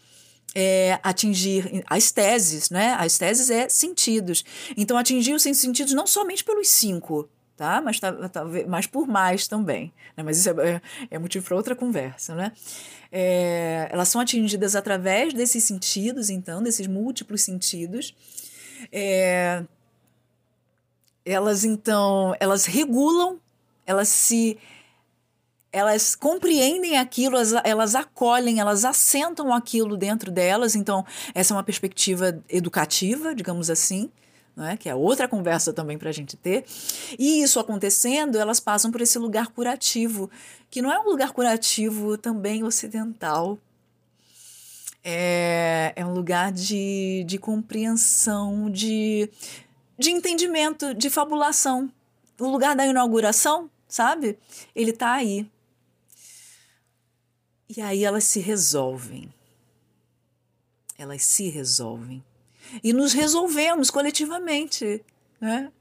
é, 0.54 1.00
atingir 1.04 1.84
as 1.88 2.12
teses, 2.12 2.70
né? 2.70 2.96
As 3.00 3.18
teses 3.18 3.50
é 3.50 3.70
sentidos. 3.70 4.44
Então, 4.76 4.98
atingir 4.98 5.34
os 5.34 5.44
sentidos 5.44 5.94
não 5.94 6.06
somente 6.06 6.44
pelos 6.44 6.70
cinco, 6.70 7.30
tá? 7.56 7.82
Mas, 7.82 8.00
tá, 8.00 8.12
tá, 8.30 8.44
mas 8.68 8.88
por 8.88 9.08
mais 9.08 9.48
também. 9.48 9.94
Né? 10.16 10.24
Mas 10.24 10.40
isso 10.40 10.50
é, 10.50 10.82
é 11.10 11.20
motivo 11.20 11.46
para 11.46 11.56
outra 11.56 11.76
conversa, 11.76 12.36
né? 12.36 12.52
É, 13.12 13.88
elas 13.92 14.08
são 14.08 14.22
atingidas 14.22 14.76
através 14.76 15.34
desses 15.34 15.64
sentidos, 15.64 16.30
então, 16.30 16.64
desses 16.64 16.88
múltiplos 16.88 17.42
sentidos. 17.42 18.16
É, 18.92 19.64
elas, 21.26 21.64
então, 21.64 22.36
elas 22.40 22.66
regulam, 22.66 23.40
elas 23.86 24.08
se 24.08 24.58
elas 25.74 26.16
compreendem 26.16 26.98
aquilo, 26.98 27.38
elas, 27.38 27.54
elas, 27.64 27.96
acolhem, 27.96 28.60
elas 28.60 28.84
assentam 28.84 29.54
aquilo 29.54 29.96
dentro 29.96 30.30
delas. 30.30 30.76
Então, 30.76 31.06
essa 31.34 31.54
é 31.54 31.58
uma 31.58 31.64
perspectiva 31.64 32.42
educativa, 32.50 33.34
digamos 33.34 33.70
assim 33.70 34.12
né? 34.56 34.78
que 34.78 34.90
é 34.90 34.96
outra 34.96 35.28
conversa 35.28 35.74
também 35.74 35.98
para 35.98 36.10
a 36.10 36.14
gente 36.14 36.36
ter. 36.38 36.66
E 37.18 37.42
isso 37.42 37.60
acontecendo, 37.60 38.38
elas 38.38 38.60
passam 38.60 38.92
por 38.92 39.02
esse 39.02 39.18
lugar 39.18 39.48
curativo, 39.48 40.30
que 40.70 40.82
não 40.82 40.92
é 40.92 41.00
um 41.00 41.10
lugar 41.10 41.32
curativo 41.32 42.18
também 42.18 42.64
ocidental. 42.64 43.58
É, 45.04 45.94
é 45.96 46.06
um 46.06 46.14
lugar 46.14 46.52
de, 46.52 47.24
de 47.26 47.38
compreensão, 47.38 48.70
de, 48.70 49.30
de 49.98 50.12
entendimento, 50.12 50.94
de 50.94 51.10
fabulação. 51.10 51.92
O 52.40 52.48
lugar 52.48 52.76
da 52.76 52.86
inauguração, 52.86 53.70
sabe? 53.88 54.38
Ele 54.76 54.92
está 54.92 55.14
aí. 55.14 55.50
E 57.76 57.82
aí 57.82 58.04
elas 58.04 58.26
se 58.26 58.40
resolvem. 58.40 59.34
Elas 60.98 61.24
se 61.24 61.50
resolvem 61.50 62.24
e 62.84 62.94
nos 62.94 63.14
resolvemos 63.14 63.90
coletivamente, 63.90 65.04
né? 65.40 65.72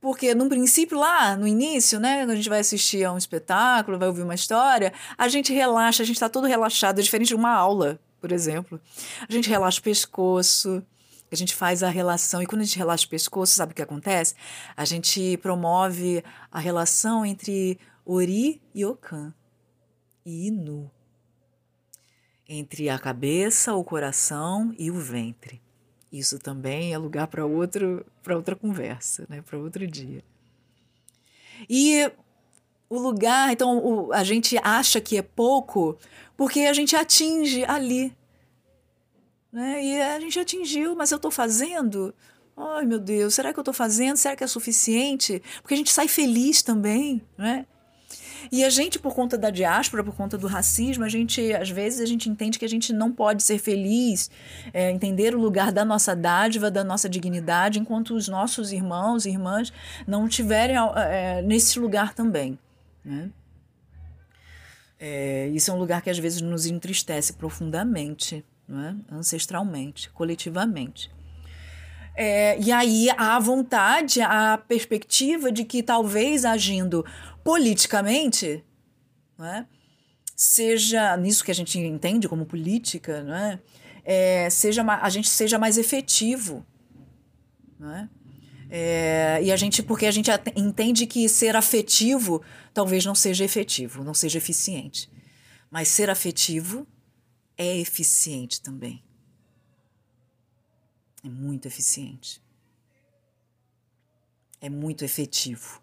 Porque, 0.00 0.34
no 0.34 0.48
princípio, 0.48 0.98
lá 0.98 1.36
no 1.36 1.46
início, 1.46 2.00
né, 2.00 2.22
quando 2.22 2.30
a 2.30 2.34
gente 2.34 2.48
vai 2.48 2.58
assistir 2.58 3.04
a 3.04 3.12
um 3.12 3.18
espetáculo, 3.18 3.98
vai 3.98 4.08
ouvir 4.08 4.22
uma 4.22 4.34
história, 4.34 4.92
a 5.16 5.28
gente 5.28 5.52
relaxa, 5.52 6.02
a 6.02 6.06
gente 6.06 6.16
está 6.16 6.28
todo 6.28 6.46
relaxado, 6.46 6.98
é 6.98 7.02
diferente 7.02 7.28
de 7.28 7.36
uma 7.36 7.52
aula, 7.52 8.00
por 8.20 8.32
exemplo. 8.32 8.80
A 9.28 9.32
gente 9.32 9.48
relaxa 9.48 9.78
o 9.78 9.82
pescoço, 9.82 10.82
a 11.30 11.36
gente 11.36 11.54
faz 11.54 11.84
a 11.84 11.88
relação, 11.88 12.42
e 12.42 12.46
quando 12.46 12.62
a 12.62 12.64
gente 12.64 12.76
relaxa 12.76 13.06
o 13.06 13.10
pescoço, 13.10 13.54
sabe 13.54 13.70
o 13.70 13.74
que 13.76 13.82
acontece? 13.82 14.34
A 14.76 14.84
gente 14.84 15.36
promove 15.36 16.24
a 16.50 16.58
relação 16.58 17.24
entre 17.24 17.78
Ori 18.04 18.60
e 18.74 18.84
Okan, 18.84 19.32
e 20.26 20.48
Inu 20.48 20.90
entre 22.52 22.90
a 22.90 22.98
cabeça, 22.98 23.74
o 23.74 23.82
coração 23.82 24.74
e 24.78 24.90
o 24.90 24.98
ventre. 24.98 25.60
Isso 26.12 26.38
também 26.38 26.92
é 26.92 26.98
lugar 26.98 27.26
para 27.26 27.46
outro 27.46 28.04
para 28.22 28.36
outra 28.36 28.54
conversa, 28.54 29.24
né? 29.28 29.40
Para 29.40 29.58
outro 29.58 29.86
dia. 29.86 30.22
E 31.68 32.10
o 32.90 32.98
lugar, 32.98 33.50
então 33.50 33.78
o, 33.78 34.12
a 34.12 34.22
gente 34.22 34.58
acha 34.62 35.00
que 35.00 35.16
é 35.16 35.22
pouco 35.22 35.96
porque 36.36 36.60
a 36.60 36.72
gente 36.74 36.94
atinge 36.94 37.64
ali. 37.64 38.14
Né? 39.50 39.84
E 39.84 40.02
a 40.02 40.20
gente 40.20 40.38
atingiu, 40.38 40.94
mas 40.94 41.10
eu 41.10 41.16
estou 41.16 41.30
fazendo? 41.30 42.14
Ai, 42.54 42.84
meu 42.84 42.98
Deus, 42.98 43.34
será 43.34 43.52
que 43.52 43.58
eu 43.58 43.62
estou 43.62 43.74
fazendo? 43.74 44.16
Será 44.16 44.36
que 44.36 44.44
é 44.44 44.46
suficiente? 44.46 45.42
Porque 45.62 45.72
a 45.72 45.76
gente 45.76 45.90
sai 45.90 46.08
feliz 46.08 46.62
também, 46.62 47.22
né? 47.36 47.66
E 48.50 48.64
a 48.64 48.70
gente, 48.70 48.98
por 48.98 49.14
conta 49.14 49.38
da 49.38 49.50
diáspora, 49.50 50.02
por 50.02 50.14
conta 50.14 50.36
do 50.36 50.46
racismo, 50.46 51.04
a 51.04 51.08
gente, 51.08 51.52
às 51.52 51.70
vezes, 51.70 52.00
a 52.00 52.06
gente 52.06 52.28
entende 52.28 52.58
que 52.58 52.64
a 52.64 52.68
gente 52.68 52.92
não 52.92 53.12
pode 53.12 53.42
ser 53.42 53.58
feliz, 53.58 54.30
é, 54.72 54.90
entender 54.90 55.34
o 55.34 55.38
lugar 55.38 55.70
da 55.70 55.84
nossa 55.84 56.16
dádiva, 56.16 56.70
da 56.70 56.82
nossa 56.82 57.08
dignidade, 57.08 57.78
enquanto 57.78 58.14
os 58.14 58.28
nossos 58.28 58.72
irmãos 58.72 59.26
e 59.26 59.30
irmãs 59.30 59.72
não 60.06 60.26
estiverem 60.26 60.76
é, 60.96 61.42
nesse 61.42 61.78
lugar 61.78 62.14
também. 62.14 62.58
Né? 63.04 63.30
É, 64.98 65.48
isso 65.48 65.70
é 65.70 65.74
um 65.74 65.78
lugar 65.78 66.00
que 66.00 66.10
às 66.10 66.18
vezes 66.18 66.40
nos 66.40 66.66
entristece 66.66 67.32
profundamente, 67.32 68.44
é? 68.70 69.14
ancestralmente, 69.14 70.08
coletivamente. 70.10 71.10
É, 72.14 72.58
e 72.60 72.70
aí 72.70 73.08
a 73.16 73.38
vontade, 73.38 74.20
a 74.20 74.58
perspectiva 74.58 75.50
de 75.50 75.64
que 75.64 75.82
talvez 75.82 76.44
agindo 76.44 77.04
politicamente, 77.42 78.64
é? 79.40 79.64
seja 80.36 81.16
nisso 81.16 81.44
que 81.44 81.50
a 81.50 81.54
gente 81.54 81.78
entende 81.78 82.28
como 82.28 82.44
política, 82.44 83.24
é? 84.04 84.44
é 84.44 84.50
seja 84.50 84.82
a 84.82 85.08
gente 85.08 85.28
seja 85.28 85.58
mais 85.58 85.78
efetivo, 85.78 86.64
é? 87.80 88.08
É, 88.74 89.40
e 89.42 89.52
a 89.52 89.56
gente, 89.56 89.82
porque 89.82 90.06
a 90.06 90.10
gente 90.10 90.30
entende 90.56 91.06
que 91.06 91.28
ser 91.28 91.54
afetivo 91.54 92.40
talvez 92.72 93.04
não 93.04 93.14
seja 93.14 93.44
efetivo, 93.44 94.02
não 94.02 94.14
seja 94.14 94.38
eficiente. 94.38 95.10
Mas 95.70 95.88
ser 95.88 96.08
afetivo 96.08 96.86
é 97.58 97.76
eficiente 97.76 98.62
também. 98.62 99.04
É 101.24 101.28
muito 101.28 101.66
eficiente. 101.66 102.40
é 104.62 104.70
muito 104.70 105.04
efetivo. 105.04 105.82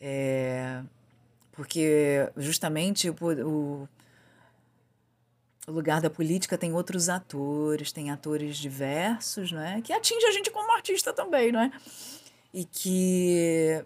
É, 0.00 0.82
porque 1.50 2.30
justamente 2.36 3.10
o, 3.10 3.16
o, 3.44 3.88
o, 5.66 5.72
lugar 5.72 6.00
da 6.00 6.08
política 6.08 6.56
tem 6.56 6.72
outros 6.72 7.08
atores, 7.08 7.90
tem 7.90 8.10
atores 8.10 8.56
diversos, 8.56 9.50
não 9.50 9.60
é? 9.60 9.80
Que 9.80 9.92
atinge 9.92 10.24
a 10.26 10.30
gente 10.30 10.50
como 10.50 10.70
artista 10.72 11.12
também, 11.12 11.50
não 11.50 11.60
é? 11.60 11.72
E 12.52 12.64
que 12.64 13.84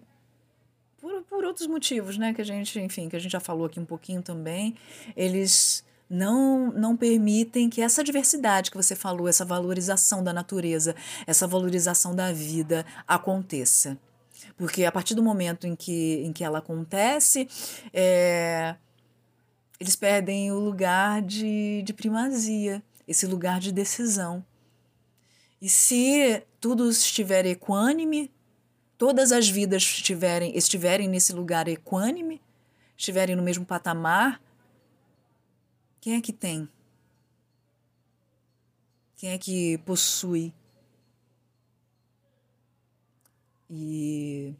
por, 1.00 1.22
por 1.22 1.44
outros 1.44 1.66
motivos, 1.66 2.18
né, 2.18 2.34
que 2.34 2.42
a 2.42 2.44
gente, 2.44 2.78
enfim, 2.78 3.08
que 3.08 3.16
a 3.16 3.18
gente 3.18 3.32
já 3.32 3.40
falou 3.40 3.66
aqui 3.66 3.80
um 3.80 3.86
pouquinho 3.86 4.20
também, 4.20 4.76
eles 5.16 5.84
não 6.08 6.72
não 6.72 6.96
permitem 6.96 7.68
que 7.68 7.82
essa 7.82 8.02
diversidade 8.02 8.70
que 8.70 8.76
você 8.76 8.94
falou, 8.96 9.28
essa 9.28 9.44
valorização 9.44 10.22
da 10.22 10.32
natureza, 10.32 10.94
essa 11.26 11.46
valorização 11.46 12.14
da 12.14 12.32
vida 12.32 12.86
aconteça. 13.06 13.98
Porque 14.56 14.84
a 14.84 14.92
partir 14.92 15.14
do 15.14 15.22
momento 15.22 15.66
em 15.66 15.76
que, 15.76 16.22
em 16.24 16.32
que 16.32 16.42
ela 16.42 16.58
acontece, 16.58 17.48
é, 17.92 18.74
eles 19.78 19.94
perdem 19.94 20.50
o 20.50 20.58
lugar 20.58 21.22
de, 21.22 21.82
de 21.82 21.92
primazia, 21.92 22.82
esse 23.06 23.26
lugar 23.26 23.60
de 23.60 23.72
decisão. 23.72 24.44
E 25.60 25.68
se 25.68 26.42
tudo 26.60 26.88
estiver 26.88 27.46
equânime, 27.46 28.30
todas 28.96 29.32
as 29.32 29.48
vidas 29.48 29.82
estiverem, 29.82 30.56
estiverem 30.56 31.08
nesse 31.08 31.32
lugar 31.32 31.68
equânime, 31.68 32.40
estiverem 32.96 33.36
no 33.36 33.42
mesmo 33.42 33.64
patamar, 33.64 34.40
quem 36.00 36.16
é 36.16 36.20
que 36.20 36.32
tem? 36.32 36.68
Quem 39.16 39.30
é 39.30 39.38
que 39.38 39.78
possui? 39.78 40.54
E 43.68 44.54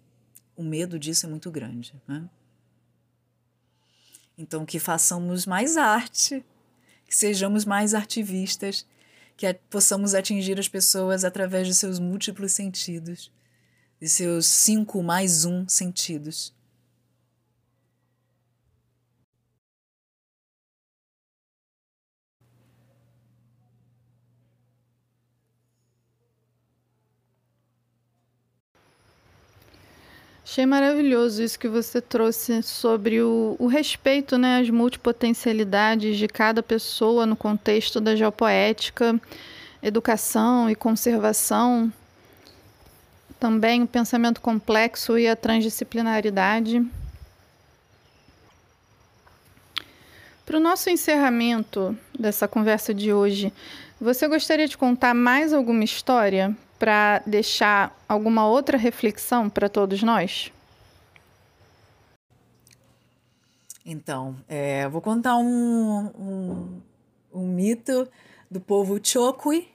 o 0.57 0.63
medo 0.63 0.99
disso 0.99 1.27
é 1.27 1.29
muito 1.29 1.51
grande. 1.51 1.95
Né? 2.07 2.29
Então, 4.37 4.67
que 4.67 4.79
façamos 4.79 5.47
mais 5.47 5.77
arte, 5.77 6.45
que 7.07 7.15
sejamos 7.15 7.65
mais 7.65 7.95
artivistas, 7.95 8.85
que 9.37 9.53
possamos 9.71 10.15
atingir 10.15 10.59
as 10.59 10.69
pessoas 10.69 11.25
através 11.25 11.67
de 11.69 11.75
seus 11.75 12.01
múltiplos 12.01 12.53
sentidos, 12.53 13.33
de 14.01 14.09
seus 14.09 14.47
cinco 14.47 15.03
mais 15.03 15.45
um 15.45 15.69
sentidos. 15.69 16.53
Achei 30.51 30.65
maravilhoso 30.65 31.43
isso 31.43 31.59
que 31.59 31.69
você 31.69 32.01
trouxe 32.01 32.63
sobre 32.63 33.21
o, 33.21 33.55
o 33.59 33.67
respeito 33.67 34.39
né, 34.39 34.61
às 34.61 34.71
multipotencialidades 34.71 36.17
de 36.17 36.27
cada 36.27 36.63
pessoa 36.63 37.27
no 37.27 37.37
contexto 37.37 38.01
da 38.01 38.17
geopoética, 38.17 39.21
educação 39.83 40.71
e 40.71 40.75
conservação. 40.75 41.93
Também 43.39 43.83
o 43.83 43.87
pensamento 43.87 44.41
complexo 44.41 45.19
e 45.19 45.29
a 45.29 45.37
transdisciplinaridade. 45.37 46.83
Para 50.47 50.57
o 50.57 50.61
nosso 50.61 50.89
encerramento 50.89 51.95
dessa 52.19 52.49
conversa 52.49 52.95
de 52.95 53.13
hoje, 53.13 53.53
você 54.01 54.27
gostaria 54.27 54.67
de 54.67 54.79
contar 54.79 55.13
mais 55.13 55.53
alguma 55.53 55.85
história 55.85 56.57
para 56.79 57.23
deixar 57.27 57.97
alguma 58.09 58.47
outra 58.47 58.79
reflexão 58.79 59.49
para 59.51 59.69
todos 59.69 60.03
nós? 60.03 60.53
Então, 63.91 64.37
é, 64.47 64.87
vou 64.87 65.01
contar 65.01 65.37
um, 65.37 66.11
um, 66.19 66.83
um, 67.33 67.47
mito 67.47 68.07
do 68.51 68.61
povo 68.61 69.01
Chokwe, 69.03 69.67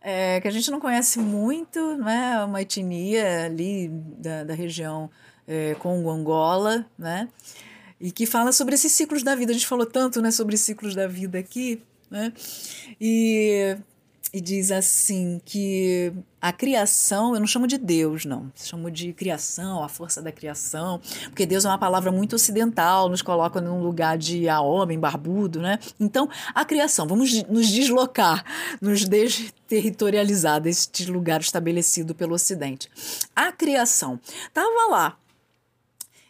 é, 0.00 0.40
que 0.40 0.48
a 0.48 0.50
gente 0.50 0.70
não 0.70 0.80
conhece 0.80 1.18
muito, 1.18 1.98
né? 1.98 2.42
uma 2.44 2.62
etnia 2.62 3.44
ali 3.44 3.88
da, 3.88 4.44
da 4.44 4.54
região 4.54 5.10
é, 5.46 5.74
Congo-Angola, 5.74 6.86
né? 6.98 7.28
e 8.00 8.10
que 8.10 8.24
fala 8.24 8.52
sobre 8.52 8.74
esses 8.74 8.92
ciclos 8.92 9.22
da 9.22 9.34
vida. 9.34 9.52
A 9.52 9.54
gente 9.54 9.66
falou 9.66 9.84
tanto 9.84 10.22
né, 10.22 10.30
sobre 10.30 10.56
ciclos 10.56 10.94
da 10.94 11.06
vida 11.06 11.38
aqui, 11.38 11.82
né? 12.10 12.32
e 12.98 13.76
e 14.32 14.40
diz 14.40 14.70
assim 14.70 15.40
que 15.44 16.12
a 16.40 16.52
criação, 16.52 17.34
eu 17.34 17.40
não 17.40 17.46
chamo 17.46 17.66
de 17.66 17.78
Deus, 17.78 18.24
não, 18.24 18.50
chamo 18.54 18.90
de 18.90 19.12
criação, 19.12 19.82
a 19.82 19.88
força 19.88 20.20
da 20.20 20.30
criação, 20.32 21.00
porque 21.26 21.46
Deus 21.46 21.64
é 21.64 21.68
uma 21.68 21.78
palavra 21.78 22.12
muito 22.12 22.36
ocidental, 22.36 23.08
nos 23.08 23.22
coloca 23.22 23.60
num 23.60 23.82
lugar 23.82 24.18
de 24.18 24.48
a 24.48 24.60
homem 24.60 24.98
barbudo, 24.98 25.60
né? 25.60 25.78
Então, 25.98 26.28
a 26.54 26.64
criação, 26.64 27.06
vamos 27.06 27.42
nos 27.44 27.68
deslocar, 27.68 28.44
nos 28.80 29.04
desterritorializar 29.04 30.60
deste 30.60 31.06
lugar 31.10 31.40
estabelecido 31.40 32.14
pelo 32.14 32.34
Ocidente. 32.34 32.90
A 33.34 33.52
criação 33.52 34.20
estava 34.48 34.90
lá 34.90 35.16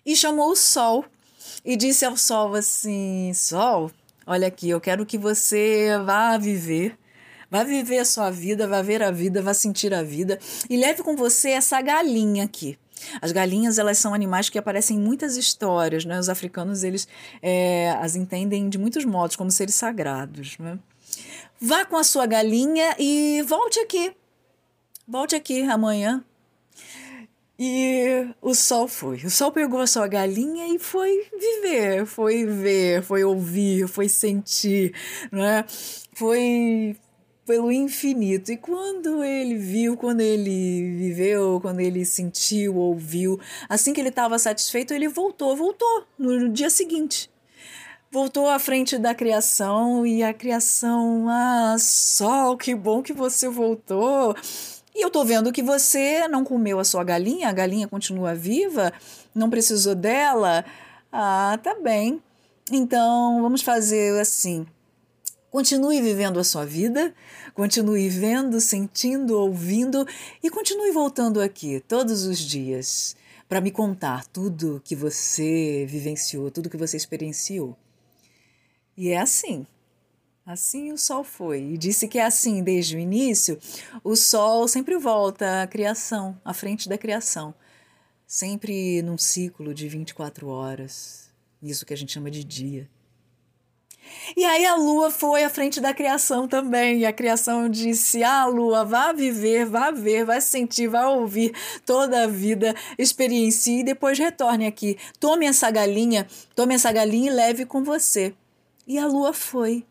e 0.04 0.14
chamou 0.14 0.50
o 0.50 0.56
sol 0.56 1.04
e 1.64 1.76
disse 1.76 2.04
ao 2.04 2.16
sol 2.16 2.54
assim: 2.54 3.32
Sol, 3.34 3.90
olha 4.26 4.46
aqui, 4.46 4.68
eu 4.68 4.80
quero 4.80 5.04
que 5.04 5.18
você 5.18 5.98
vá 6.04 6.38
viver 6.38 6.96
Vá 7.50 7.62
viver 7.62 7.98
a 7.98 8.04
sua 8.04 8.30
vida, 8.30 8.66
vá 8.66 8.82
ver 8.82 9.02
a 9.02 9.10
vida, 9.10 9.40
vá 9.40 9.54
sentir 9.54 9.94
a 9.94 10.02
vida 10.02 10.38
e 10.68 10.76
leve 10.76 11.02
com 11.02 11.16
você 11.16 11.50
essa 11.50 11.80
galinha 11.80 12.44
aqui. 12.44 12.78
As 13.20 13.30
galinhas 13.30 13.78
elas 13.78 13.98
são 13.98 14.14
animais 14.14 14.48
que 14.48 14.58
aparecem 14.58 14.96
em 14.96 15.00
muitas 15.00 15.36
histórias, 15.36 16.04
né? 16.04 16.18
Os 16.18 16.28
africanos 16.28 16.82
eles 16.82 17.06
é, 17.42 17.90
as 18.00 18.16
entendem 18.16 18.68
de 18.68 18.78
muitos 18.78 19.04
modos 19.04 19.36
como 19.36 19.50
seres 19.50 19.74
sagrados, 19.74 20.56
né? 20.58 20.78
Vá 21.60 21.84
com 21.84 21.96
a 21.96 22.04
sua 22.04 22.26
galinha 22.26 22.94
e 22.98 23.42
volte 23.46 23.78
aqui, 23.78 24.12
volte 25.06 25.34
aqui 25.34 25.62
amanhã. 25.62 26.24
E 27.58 28.28
o 28.42 28.54
sol 28.54 28.86
foi. 28.86 29.16
O 29.24 29.30
sol 29.30 29.50
pegou 29.50 29.80
a 29.80 29.86
sua 29.86 30.06
galinha 30.06 30.68
e 30.74 30.78
foi 30.78 31.26
viver, 31.40 32.04
foi 32.04 32.44
ver, 32.44 33.02
foi 33.02 33.24
ouvir, 33.24 33.88
foi 33.88 34.10
sentir, 34.10 34.94
né? 35.32 35.64
Foi 36.12 36.96
pelo 37.46 37.70
infinito. 37.70 38.50
E 38.50 38.56
quando 38.56 39.22
ele 39.22 39.56
viu, 39.56 39.96
quando 39.96 40.20
ele 40.20 40.96
viveu, 40.96 41.60
quando 41.60 41.80
ele 41.80 42.04
sentiu, 42.04 42.76
ouviu, 42.76 43.40
assim 43.68 43.92
que 43.92 44.00
ele 44.00 44.08
estava 44.08 44.38
satisfeito, 44.38 44.92
ele 44.92 45.08
voltou, 45.08 45.56
voltou 45.56 46.04
no 46.18 46.48
dia 46.48 46.68
seguinte. 46.68 47.30
Voltou 48.10 48.48
à 48.48 48.58
frente 48.58 48.98
da 48.98 49.14
criação 49.14 50.06
e 50.06 50.22
a 50.22 50.32
criação, 50.34 51.26
ah, 51.28 51.76
sol, 51.78 52.56
que 52.56 52.74
bom 52.74 53.02
que 53.02 53.12
você 53.12 53.48
voltou. 53.48 54.34
E 54.94 55.04
eu 55.04 55.10
tô 55.10 55.24
vendo 55.24 55.52
que 55.52 55.62
você 55.62 56.26
não 56.28 56.42
comeu 56.42 56.78
a 56.78 56.84
sua 56.84 57.04
galinha, 57.04 57.48
a 57.48 57.52
galinha 57.52 57.86
continua 57.86 58.34
viva, 58.34 58.92
não 59.34 59.50
precisou 59.50 59.94
dela. 59.94 60.64
Ah, 61.12 61.58
tá 61.62 61.74
bem. 61.74 62.22
Então, 62.72 63.42
vamos 63.42 63.62
fazer 63.62 64.18
assim. 64.20 64.66
Continue 65.56 66.02
vivendo 66.02 66.38
a 66.38 66.44
sua 66.44 66.66
vida, 66.66 67.14
continue 67.54 68.10
vendo, 68.10 68.60
sentindo, 68.60 69.38
ouvindo 69.38 70.06
e 70.42 70.50
continue 70.50 70.92
voltando 70.92 71.40
aqui 71.40 71.80
todos 71.80 72.26
os 72.26 72.38
dias 72.38 73.16
para 73.48 73.62
me 73.62 73.70
contar 73.70 74.26
tudo 74.26 74.82
que 74.84 74.94
você 74.94 75.86
vivenciou, 75.88 76.50
tudo 76.50 76.68
que 76.68 76.76
você 76.76 76.98
experienciou. 76.98 77.74
E 78.94 79.08
é 79.08 79.16
assim. 79.16 79.66
Assim 80.44 80.92
o 80.92 80.98
sol 80.98 81.24
foi. 81.24 81.62
E 81.62 81.78
disse 81.78 82.06
que 82.06 82.18
é 82.18 82.26
assim 82.26 82.62
desde 82.62 82.94
o 82.94 82.98
início. 82.98 83.58
O 84.04 84.14
sol 84.14 84.68
sempre 84.68 84.98
volta 84.98 85.62
à 85.62 85.66
criação, 85.66 86.38
à 86.44 86.52
frente 86.52 86.86
da 86.86 86.98
criação. 86.98 87.54
Sempre 88.26 89.00
num 89.00 89.16
ciclo 89.16 89.72
de 89.72 89.88
24 89.88 90.48
horas. 90.48 91.30
Isso 91.62 91.86
que 91.86 91.94
a 91.94 91.96
gente 91.96 92.12
chama 92.12 92.30
de 92.30 92.44
dia. 92.44 92.90
E 94.36 94.44
aí 94.44 94.64
a 94.66 94.74
lua 94.74 95.10
foi 95.10 95.44
à 95.44 95.50
frente 95.50 95.80
da 95.80 95.94
criação 95.94 96.48
também. 96.48 97.00
E 97.00 97.06
a 97.06 97.12
criação 97.12 97.68
disse: 97.68 98.22
Ah, 98.22 98.46
lua, 98.46 98.84
vá 98.84 99.12
viver, 99.12 99.66
vá 99.66 99.90
ver, 99.90 100.24
vá 100.24 100.40
sentir, 100.40 100.88
vá 100.88 101.08
ouvir 101.08 101.52
toda 101.84 102.24
a 102.24 102.26
vida, 102.26 102.74
experiencie 102.98 103.80
e 103.80 103.84
depois 103.84 104.18
retorne 104.18 104.66
aqui. 104.66 104.98
Tome 105.20 105.46
essa 105.46 105.70
galinha, 105.70 106.26
tome 106.54 106.74
essa 106.74 106.92
galinha 106.92 107.30
e 107.30 107.34
leve 107.34 107.64
com 107.66 107.82
você. 107.82 108.34
E 108.86 108.98
a 108.98 109.06
lua 109.06 109.32
foi. 109.32 109.84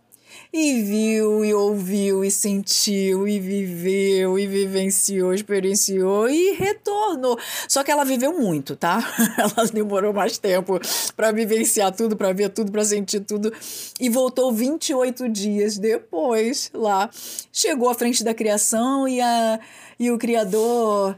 E 0.51 0.81
viu, 0.81 1.43
e 1.43 1.53
ouviu, 1.53 2.23
e 2.23 2.31
sentiu, 2.31 3.27
e 3.27 3.39
viveu, 3.39 4.39
e 4.39 4.47
vivenciou, 4.47 5.33
experienciou 5.33 6.29
e 6.29 6.53
retornou. 6.53 7.37
Só 7.67 7.83
que 7.83 7.91
ela 7.91 8.05
viveu 8.05 8.37
muito, 8.39 8.75
tá? 8.75 8.99
Ela 9.37 9.67
demorou 9.67 10.13
mais 10.13 10.37
tempo 10.37 10.79
para 11.15 11.31
vivenciar 11.31 11.93
tudo, 11.93 12.15
para 12.15 12.31
ver 12.33 12.49
tudo, 12.49 12.71
para 12.71 12.85
sentir 12.85 13.21
tudo 13.21 13.51
e 13.99 14.09
voltou 14.09 14.51
28 14.51 15.27
dias 15.29 15.77
depois 15.77 16.71
lá. 16.73 17.09
Chegou 17.51 17.89
à 17.89 17.93
frente 17.93 18.23
da 18.23 18.33
criação 18.33 19.07
e, 19.07 19.19
a, 19.21 19.59
e 19.99 20.09
o 20.11 20.17
criador 20.17 21.15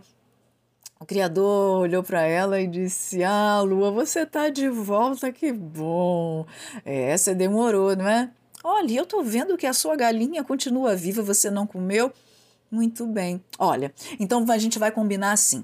o 1.00 1.06
criador 1.06 1.82
olhou 1.82 2.02
para 2.02 2.24
ela 2.24 2.60
e 2.60 2.66
disse: 2.66 3.24
Ah, 3.24 3.62
Lua, 3.62 3.92
você 3.92 4.26
tá 4.26 4.50
de 4.50 4.68
volta, 4.68 5.32
que 5.32 5.52
bom. 5.52 6.46
É, 6.84 7.16
você 7.16 7.36
demorou, 7.36 7.96
não 7.96 8.08
é? 8.08 8.32
Olha, 8.70 9.00
eu 9.00 9.06
tô 9.06 9.24
vendo 9.24 9.56
que 9.56 9.66
a 9.66 9.72
sua 9.72 9.96
galinha 9.96 10.44
continua 10.44 10.94
viva, 10.94 11.24
você 11.24 11.50
não 11.50 11.66
comeu. 11.66 12.12
Muito 12.70 13.06
bem. 13.06 13.42
Olha, 13.58 13.94
então 14.20 14.46
a 14.50 14.58
gente 14.58 14.78
vai 14.78 14.92
combinar 14.92 15.32
assim. 15.32 15.64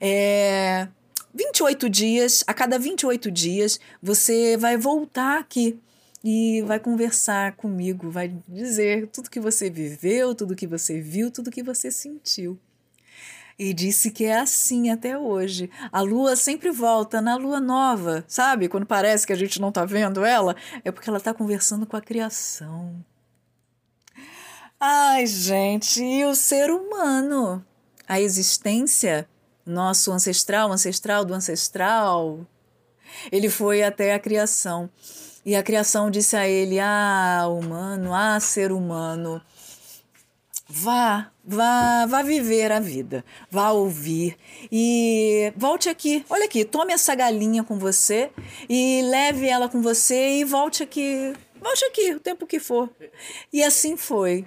É, 0.00 0.86
28 1.34 1.90
dias, 1.90 2.44
a 2.46 2.54
cada 2.54 2.78
28 2.78 3.28
dias, 3.28 3.80
você 4.00 4.56
vai 4.56 4.76
voltar 4.76 5.40
aqui 5.40 5.76
e 6.22 6.62
vai 6.62 6.78
conversar 6.78 7.56
comigo, 7.56 8.08
vai 8.08 8.32
dizer 8.46 9.08
tudo 9.08 9.28
que 9.28 9.40
você 9.40 9.68
viveu, 9.68 10.32
tudo 10.32 10.54
que 10.54 10.68
você 10.68 11.00
viu, 11.00 11.32
tudo 11.32 11.50
que 11.50 11.60
você 11.60 11.90
sentiu. 11.90 12.56
E 13.58 13.72
disse 13.72 14.10
que 14.10 14.24
é 14.24 14.38
assim 14.38 14.90
até 14.90 15.16
hoje. 15.16 15.70
A 15.92 16.00
lua 16.00 16.34
sempre 16.34 16.70
volta 16.70 17.20
na 17.20 17.36
lua 17.36 17.60
nova, 17.60 18.24
sabe? 18.26 18.68
Quando 18.68 18.86
parece 18.86 19.26
que 19.26 19.32
a 19.32 19.36
gente 19.36 19.60
não 19.60 19.68
está 19.68 19.84
vendo 19.84 20.24
ela, 20.24 20.56
é 20.84 20.90
porque 20.90 21.08
ela 21.08 21.18
está 21.18 21.32
conversando 21.32 21.86
com 21.86 21.96
a 21.96 22.00
criação. 22.00 23.04
Ai, 24.80 25.26
gente, 25.26 26.02
e 26.02 26.24
o 26.24 26.34
ser 26.34 26.70
humano? 26.70 27.64
A 28.08 28.20
existência, 28.20 29.28
nosso 29.64 30.10
ancestral, 30.10 30.72
ancestral 30.72 31.24
do 31.24 31.32
ancestral, 31.32 32.44
ele 33.30 33.48
foi 33.48 33.82
até 33.84 34.14
a 34.14 34.18
criação. 34.18 34.90
E 35.46 35.54
a 35.54 35.62
criação 35.62 36.10
disse 36.10 36.36
a 36.36 36.48
ele: 36.48 36.80
Ah, 36.80 37.44
humano, 37.48 38.12
ah, 38.12 38.40
ser 38.40 38.72
humano 38.72 39.40
Vá, 40.66 41.30
vá, 41.44 42.06
vá 42.06 42.22
viver 42.22 42.72
a 42.72 42.80
vida, 42.80 43.22
vá 43.50 43.70
ouvir 43.70 44.36
e 44.72 45.52
volte 45.56 45.88
aqui. 45.88 46.24
Olha 46.30 46.46
aqui, 46.46 46.64
tome 46.64 46.92
essa 46.92 47.14
galinha 47.14 47.62
com 47.62 47.78
você 47.78 48.30
e 48.68 49.02
leve 49.02 49.46
ela 49.46 49.68
com 49.68 49.82
você 49.82 50.38
e 50.38 50.44
volte 50.44 50.82
aqui. 50.82 51.34
Volte 51.60 51.84
aqui 51.84 52.14
o 52.14 52.20
tempo 52.20 52.46
que 52.46 52.58
for. 52.58 52.90
E 53.52 53.62
assim 53.62 53.96
foi. 53.96 54.46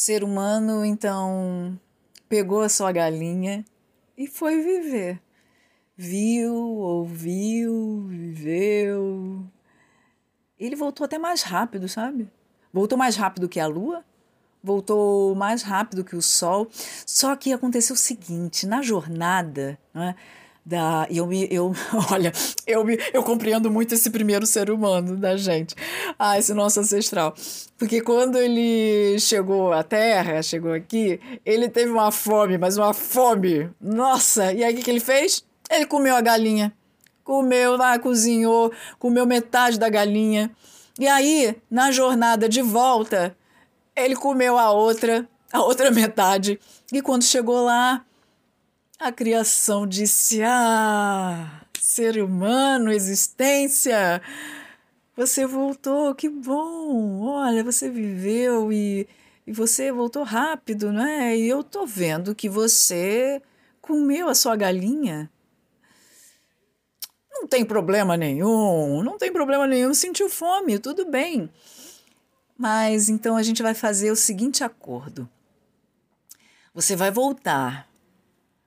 ser 0.00 0.24
humano 0.24 0.82
então 0.82 1.78
pegou 2.26 2.62
a 2.62 2.70
sua 2.70 2.90
galinha 2.90 3.62
e 4.16 4.26
foi 4.26 4.62
viver. 4.62 5.20
Viu, 5.94 6.54
ouviu, 6.54 8.06
viveu, 8.08 9.44
ele 10.60 10.76
voltou 10.76 11.04
até 11.04 11.18
mais 11.18 11.42
rápido, 11.42 11.88
sabe? 11.88 12.28
Voltou 12.72 12.96
mais 12.96 13.16
rápido 13.16 13.48
que 13.48 13.58
a 13.58 13.66
lua, 13.66 14.04
voltou 14.62 15.34
mais 15.34 15.62
rápido 15.62 16.04
que 16.04 16.14
o 16.14 16.22
sol. 16.22 16.68
Só 17.06 17.34
que 17.34 17.52
aconteceu 17.52 17.94
o 17.94 17.98
seguinte: 17.98 18.66
na 18.66 18.82
jornada, 18.82 19.78
né? 19.92 20.14
Da, 20.64 21.06
eu 21.10 21.26
me, 21.26 21.48
eu, 21.50 21.72
olha, 22.12 22.30
eu 22.66 22.84
me, 22.84 22.98
eu 23.14 23.22
compreendo 23.22 23.70
muito 23.70 23.94
esse 23.94 24.10
primeiro 24.10 24.46
ser 24.46 24.70
humano 24.70 25.16
da 25.16 25.34
gente, 25.34 25.74
ah, 26.18 26.38
esse 26.38 26.52
nosso 26.52 26.78
ancestral, 26.78 27.34
porque 27.78 28.02
quando 28.02 28.36
ele 28.36 29.18
chegou 29.18 29.72
à 29.72 29.82
Terra, 29.82 30.42
chegou 30.42 30.72
aqui, 30.72 31.18
ele 31.46 31.66
teve 31.70 31.90
uma 31.90 32.12
fome, 32.12 32.58
mas 32.58 32.76
uma 32.76 32.92
fome, 32.92 33.70
nossa, 33.80 34.52
e 34.52 34.62
aí 34.62 34.74
o 34.74 34.76
que, 34.76 34.82
que 34.82 34.90
ele 34.90 35.00
fez? 35.00 35.42
Ele 35.70 35.86
comeu 35.86 36.14
a 36.14 36.20
galinha, 36.20 36.72
comeu 37.24 37.76
lá, 37.76 37.98
cozinhou, 37.98 38.72
comeu 38.98 39.26
metade 39.26 39.78
da 39.78 39.88
galinha. 39.88 40.50
E 40.98 41.06
aí, 41.06 41.56
na 41.70 41.90
jornada 41.90 42.48
de 42.48 42.62
volta, 42.62 43.36
ele 43.96 44.16
comeu 44.16 44.58
a 44.58 44.70
outra, 44.70 45.28
a 45.52 45.62
outra 45.62 45.90
metade. 45.92 46.58
E 46.92 47.00
quando 47.00 47.22
chegou 47.22 47.64
lá, 47.64 48.04
a 48.98 49.10
criação 49.10 49.86
disse: 49.86 50.42
Ah, 50.42 51.62
ser 51.80 52.22
humano, 52.22 52.92
existência, 52.92 54.20
você 55.16 55.46
voltou, 55.46 56.14
que 56.14 56.28
bom! 56.28 57.22
Olha, 57.22 57.64
você 57.64 57.88
viveu 57.88 58.72
e, 58.72 59.08
e 59.46 59.52
você 59.52 59.90
voltou 59.92 60.22
rápido, 60.22 60.92
não 60.92 61.04
é? 61.04 61.36
E 61.36 61.48
eu 61.48 61.62
tô 61.62 61.86
vendo 61.86 62.34
que 62.34 62.48
você 62.48 63.40
comeu 63.80 64.28
a 64.28 64.34
sua 64.34 64.56
galinha. 64.56 65.30
Não 67.40 67.48
tem 67.48 67.64
problema 67.64 68.18
nenhum, 68.18 69.02
não 69.02 69.16
tem 69.16 69.32
problema 69.32 69.66
nenhum, 69.66 69.94
sentiu 69.94 70.28
fome, 70.28 70.78
tudo 70.78 71.06
bem. 71.06 71.48
Mas 72.56 73.08
então 73.08 73.34
a 73.34 73.42
gente 73.42 73.62
vai 73.62 73.72
fazer 73.72 74.10
o 74.10 74.16
seguinte 74.16 74.62
acordo. 74.62 75.26
Você 76.74 76.94
vai 76.94 77.10
voltar 77.10 77.88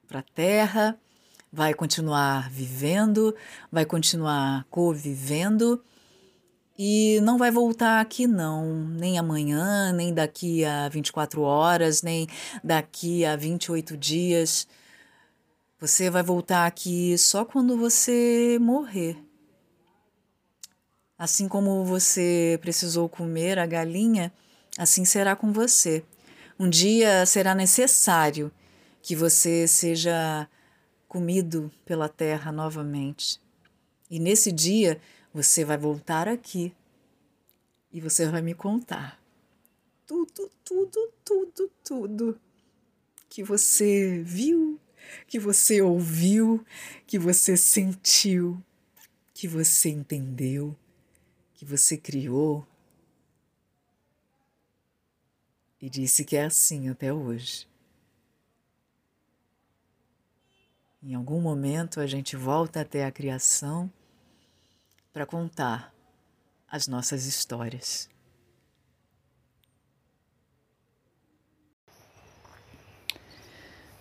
para 0.07 0.21
a 0.21 0.25
terra, 0.33 0.99
vai 1.51 1.75
continuar 1.75 2.49
vivendo, 2.49 3.35
vai 3.71 3.85
continuar 3.85 4.65
convivendo 4.71 5.79
e 6.77 7.19
não 7.21 7.37
vai 7.37 7.51
voltar 7.51 8.01
aqui 8.01 8.25
não, 8.25 8.73
nem 8.73 9.19
amanhã, 9.19 9.93
nem 9.93 10.11
daqui 10.11 10.65
a 10.65 10.89
24 10.89 11.43
horas, 11.43 12.01
nem 12.01 12.27
daqui 12.63 13.23
a 13.23 13.35
28 13.35 13.95
dias. 13.95 14.67
Você 15.83 16.09
vai 16.09 16.23
voltar 16.23 16.65
aqui 16.65 17.17
só 17.17 17.43
quando 17.43 17.77
você 17.77 18.57
morrer. 18.61 19.21
Assim 21.17 21.45
como 21.45 21.83
você 21.83 22.57
precisou 22.61 23.09
comer 23.09 23.59
a 23.59 23.65
galinha, 23.65 24.31
assim 24.77 25.03
será 25.03 25.35
com 25.35 25.51
você. 25.51 26.01
Um 26.57 26.69
dia 26.69 27.25
será 27.25 27.53
necessário 27.53 28.49
que 29.01 29.13
você 29.13 29.67
seja 29.67 30.49
comido 31.05 31.69
pela 31.83 32.07
terra 32.07 32.49
novamente. 32.49 33.41
E 34.09 34.19
nesse 34.19 34.53
dia 34.53 35.01
você 35.33 35.65
vai 35.65 35.77
voltar 35.77 36.29
aqui 36.29 36.73
e 37.91 37.99
você 37.99 38.25
vai 38.29 38.41
me 38.41 38.53
contar 38.53 39.21
tudo, 40.07 40.49
tudo, 40.63 41.11
tudo, 41.25 41.71
tudo 41.83 42.39
que 43.27 43.43
você 43.43 44.23
viu, 44.23 44.79
que 45.27 45.39
você 45.39 45.81
ouviu, 45.81 46.65
que 47.05 47.17
você 47.17 47.57
sentiu, 47.57 48.61
que 49.33 49.47
você 49.47 49.89
entendeu, 49.89 50.75
que 51.53 51.65
você 51.65 51.97
criou 51.97 52.67
e 55.81 55.89
disse 55.89 56.23
que 56.23 56.37
é 56.37 56.45
assim 56.45 56.87
até 56.87 57.11
hoje. 57.11 57.67
Em 61.01 61.13
algum 61.13 61.41
momento 61.41 61.99
a 61.99 62.07
gente 62.07 62.37
volta 62.37 62.79
até 62.79 63.03
a 63.03 63.11
criação 63.11 63.91
para 65.11 65.25
contar 65.25 65.93
as 66.65 66.87
nossas 66.87 67.25
histórias. 67.25 68.12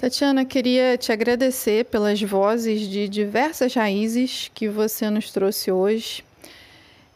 Tatiana, 0.03 0.45
queria 0.45 0.99
te 0.99 1.13
agradecer 1.13 1.85
pelas 1.85 2.21
vozes 2.21 2.89
de 2.89 3.09
diversas 3.09 3.73
raízes 3.73 4.51
que 4.53 4.69
você 4.69 5.09
nos 5.09 5.31
trouxe 5.31 5.71
hoje, 5.71 6.25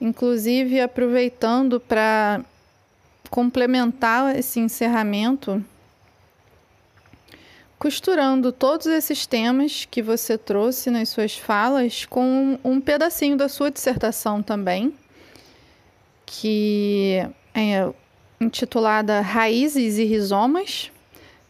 inclusive 0.01 0.81
aproveitando 0.81 1.81
para 1.81 2.45
complementar 3.29 4.39
esse 4.39 4.61
encerramento, 4.61 5.65
costurando 7.77 8.53
todos 8.53 8.87
esses 8.87 9.27
temas 9.27 9.85
que 9.85 10.01
você 10.01 10.39
trouxe 10.39 10.89
nas 10.89 11.09
suas 11.09 11.37
falas 11.37 12.05
com 12.05 12.57
um 12.63 12.81
pedacinho 12.81 13.37
da 13.37 13.49
sua 13.49 13.69
dissertação 13.69 14.45
também, 14.45 14.95
que 16.25 17.17
é 17.53 17.93
intitulada 18.41 19.21
Raízes 19.23 19.99
e 19.99 20.05
Rizomas 20.05 20.93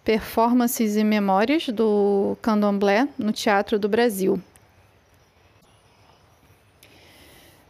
Performances 0.06 0.94
e 0.94 1.02
Memórias 1.02 1.66
do 1.68 2.38
Candomblé 2.40 3.08
no 3.18 3.32
Teatro 3.32 3.76
do 3.76 3.88
Brasil. 3.88 4.40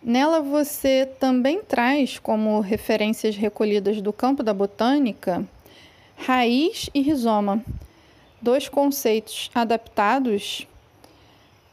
Nela 0.03 0.43
você 0.43 1.09
também 1.19 1.63
traz 1.63 2.19
como 2.19 2.61
referências 2.61 3.37
recolhidas 3.37 4.03
do 4.03 4.13
campo 4.13 4.43
da 4.43 4.53
botânica 4.53 5.49
raiz 6.15 6.91
e 6.93 7.01
rizoma, 7.01 7.65
dois 8.39 8.69
conceitos 8.69 9.51
adaptados 9.55 10.69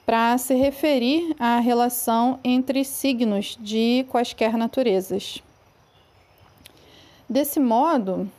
para 0.05 0.37
se 0.37 0.55
referir 0.55 1.35
à 1.37 1.59
relação 1.59 2.39
entre 2.41 2.85
signos 2.85 3.57
de 3.59 4.05
quaisquer 4.07 4.55
naturezas. 4.55 5.43
Desse 7.27 7.59
modo, 7.59 8.31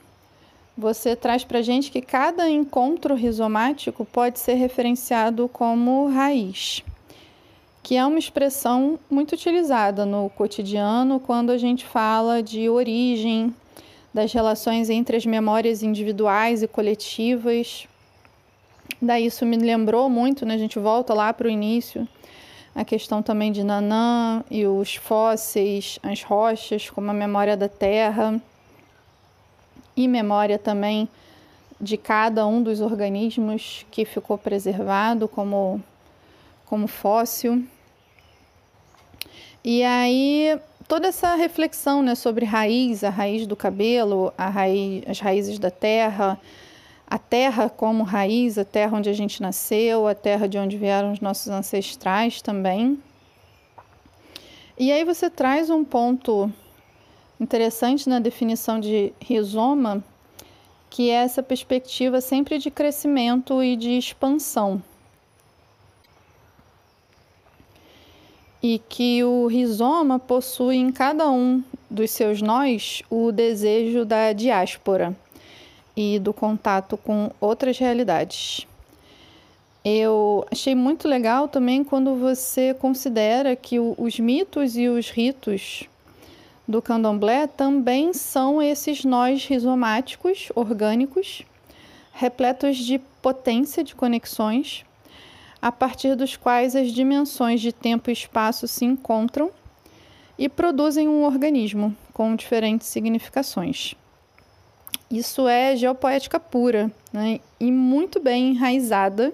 você 0.77 1.15
traz 1.15 1.45
para 1.45 1.63
gente 1.63 1.91
que 1.91 2.01
cada 2.01 2.51
encontro 2.51 3.15
rizomático 3.15 4.05
pode 4.05 4.41
ser 4.41 4.55
referenciado 4.55 5.49
como 5.49 6.09
raiz, 6.09 6.83
que 7.83 7.97
é 7.97 8.05
uma 8.05 8.19
expressão 8.19 8.99
muito 9.09 9.33
utilizada 9.33 10.05
no 10.05 10.29
cotidiano 10.31 11.21
quando 11.21 11.51
a 11.51 11.59
gente 11.59 11.85
fala 11.85 12.43
de 12.43 12.69
origem, 12.69 13.55
das 14.13 14.33
relações 14.33 14.91
entre 14.91 15.17
as 15.17 15.25
memórias 15.27 15.83
individuais 15.83 16.63
e 16.63 16.69
coletivas. 16.69 17.87
Daí 19.01 19.27
isso 19.27 19.47
me 19.47 19.57
lembrou 19.57 20.09
muito, 20.09 20.45
né? 20.45 20.55
A 20.55 20.59
gente 20.59 20.79
volta 20.79 21.15
lá 21.15 21.33
para 21.33 21.47
o 21.47 21.51
início, 21.51 22.07
a 22.75 22.85
questão 22.85 23.23
também 23.23 23.53
de 23.53 23.63
Nanã 23.63 24.43
e 24.51 24.67
os 24.67 24.97
fósseis, 24.97 25.99
as 26.03 26.23
rochas, 26.23 26.91
como 26.91 27.11
a 27.11 27.15
memória 27.15 27.57
da 27.57 27.69
Terra 27.69 28.41
e 29.97 30.09
memória 30.09 30.59
também 30.59 31.09
de 31.81 31.97
cada 31.97 32.47
um 32.47 32.63
dos 32.63 32.81
organismos 32.81 33.85
que 33.91 34.05
ficou 34.05 34.39
preservado 34.39 35.29
como, 35.29 35.83
como 36.67 36.87
fóssil. 36.87 37.65
E 39.63 39.83
aí 39.83 40.59
toda 40.87 41.09
essa 41.09 41.35
reflexão 41.35 42.03
né, 42.03 42.15
sobre 42.15 42.45
raiz, 42.45 43.05
a 43.05 43.11
raiz 43.11 43.47
do 43.47 43.57
cabelo, 43.57 44.33
a 44.37 44.49
raiz, 44.49 45.03
as 45.07 45.21
raízes 45.21 45.59
da 45.59 45.71
terra, 45.71 46.39
a 47.07 47.19
terra 47.19 47.69
como 47.69 48.03
raiz, 48.03 48.59
a 48.59 48.65
terra 48.65 48.97
onde 48.97 49.09
a 49.09 49.13
gente 49.13 49.41
nasceu, 49.41 50.07
a 50.07 50.15
terra 50.15 50.49
de 50.49 50.59
onde 50.59 50.77
vieram 50.77 51.13
os 51.13 51.21
nossos 51.21 51.49
ancestrais 51.49 52.41
também. 52.43 52.99
E 54.79 54.91
aí 54.91 55.05
você 55.05 55.31
traz 55.31 55.71
um 55.71 55.85
ponto 55.85 56.53
interessante 57.45 58.09
na 58.09 58.19
definição 58.19 58.81
de 58.81 59.13
rizoma, 59.21 60.03
que 60.89 61.11
é 61.11 61.15
essa 61.15 61.43
perspectiva 61.43 62.21
sempre 62.21 62.59
de 62.59 62.71
crescimento 62.71 63.63
e 63.63 63.77
de 63.77 63.99
expansão. 63.99 64.83
E 68.63 68.81
que 68.89 69.23
o 69.23 69.47
rizoma 69.47 70.19
possui 70.19 70.77
em 70.77 70.91
cada 70.91 71.31
um 71.31 71.63
dos 71.91 72.11
seus 72.11 72.41
nós 72.41 73.03
o 73.11 73.31
desejo 73.31 74.07
da 74.07 74.33
diáspora 74.33 75.15
e 75.95 76.19
do 76.19 76.33
contato 76.33 76.97
com 76.97 77.31
outras 77.39 77.77
realidades. 77.79 78.67
Eu 79.85 80.47
achei 80.51 80.75
muito 80.75 81.07
legal 81.07 81.47
também 81.47 81.85
quando 81.85 82.15
você 82.15 82.73
considera 82.73 83.55
que 83.55 83.79
os 83.79 84.19
mitos 84.19 84.79
e 84.79 84.89
os 84.89 85.11
ritos 85.11 85.87
do 86.67 86.81
candomblé 86.81 87.47
também 87.47 88.13
são 88.13 88.61
esses 88.61 89.05
nós 89.05 89.45
rizomáticos 89.45 90.49
orgânicos, 90.55 91.43
repletos 92.13 92.79
de 92.79 92.99
potência 93.21 93.85
de 93.85 93.95
conexões, 93.95 94.85
a 95.61 95.71
partir 95.71 96.15
dos 96.15 96.37
quais 96.37 96.75
as 96.75 96.91
dimensões 96.91 97.61
de 97.61 97.73
tempo 97.73 98.11
e 98.11 98.13
espaço 98.13 98.67
se 98.67 98.85
encontram 98.85 99.51
e 100.39 100.49
produzem 100.49 101.09
um 101.09 101.25
organismo 101.25 101.95
com 102.13 102.35
diferentes 102.35 102.89
significações. 102.89 103.95
Isso 105.11 105.47
é 105.47 105.77
geopoética 105.77 106.41
pura 106.41 106.91
né? 107.13 107.41
e 107.61 107.71
muito 107.71 108.19
bem 108.19 108.51
enraizada 108.51 109.33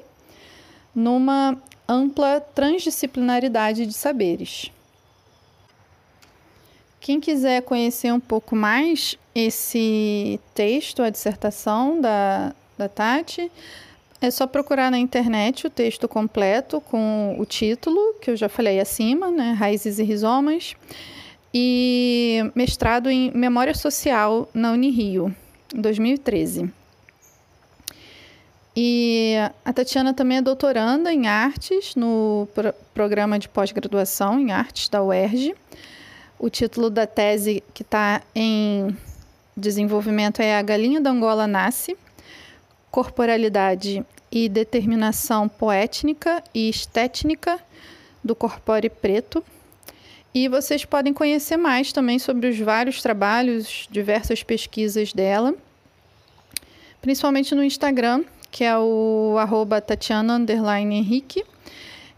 numa 0.94 1.56
ampla 1.88 2.40
transdisciplinaridade 2.40 3.86
de 3.86 3.92
saberes. 3.92 4.70
Quem 7.00 7.18
quiser 7.18 7.62
conhecer 7.62 8.12
um 8.12 8.20
pouco 8.20 8.54
mais 8.54 9.16
esse 9.34 10.38
texto, 10.54 11.02
a 11.02 11.08
dissertação 11.08 11.98
da, 11.98 12.54
da 12.76 12.88
Tati, 12.88 13.50
é 14.20 14.30
só 14.30 14.46
procurar 14.46 14.90
na 14.90 14.98
internet 14.98 15.66
o 15.66 15.70
texto 15.70 16.06
completo 16.06 16.78
com 16.78 17.36
o 17.38 17.46
título, 17.46 18.14
que 18.20 18.30
eu 18.30 18.36
já 18.36 18.50
falei 18.50 18.78
acima, 18.78 19.30
né? 19.30 19.52
Raízes 19.52 19.98
e 19.98 20.02
Rizomas, 20.02 20.76
e 21.54 22.50
mestrado 22.54 23.08
em 23.08 23.30
Memória 23.30 23.74
Social 23.74 24.46
na 24.52 24.72
Unirio, 24.72 25.34
em 25.74 25.80
2013. 25.80 26.70
E 28.76 29.34
a 29.64 29.72
Tatiana 29.72 30.12
também 30.12 30.38
é 30.38 30.42
doutoranda 30.42 31.12
em 31.12 31.26
artes 31.26 31.94
no 31.96 32.46
programa 32.92 33.38
de 33.38 33.48
pós-graduação 33.48 34.38
em 34.38 34.52
artes 34.52 34.88
da 34.88 35.02
UERJ. 35.02 35.54
O 36.42 36.48
título 36.48 36.88
da 36.88 37.06
tese 37.06 37.62
que 37.74 37.82
está 37.82 38.22
em 38.34 38.96
desenvolvimento 39.54 40.40
é 40.40 40.56
A 40.56 40.62
Galinha 40.62 40.98
da 40.98 41.10
Angola 41.10 41.46
Nasce, 41.46 41.94
Corporalidade 42.90 44.02
e 44.32 44.48
Determinação 44.48 45.50
Poétnica 45.50 46.42
e 46.54 46.70
Estétnica 46.70 47.60
do 48.24 48.34
Corpore 48.34 48.88
Preto. 48.88 49.44
E 50.32 50.48
vocês 50.48 50.82
podem 50.82 51.12
conhecer 51.12 51.58
mais 51.58 51.92
também 51.92 52.18
sobre 52.18 52.48
os 52.48 52.58
vários 52.58 53.02
trabalhos, 53.02 53.86
diversas 53.90 54.42
pesquisas 54.42 55.12
dela, 55.12 55.54
principalmente 57.02 57.54
no 57.54 57.62
Instagram, 57.62 58.24
que 58.50 58.64
é 58.64 58.78
o 58.78 59.36
arroba 59.38 59.78
Tatiana 59.78 60.38
Henrique. 60.38 61.44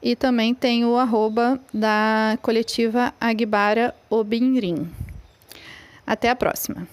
E 0.03 0.17
também 0.17 0.53
tem 0.53 0.85
o 0.85 0.97
arroba 0.97 1.61
da 1.73 2.37
coletiva 2.43 3.15
Agbara 3.21 3.95
Obinrim. 4.11 4.91
Até 6.05 6.29
a 6.29 6.35
próxima! 6.35 6.89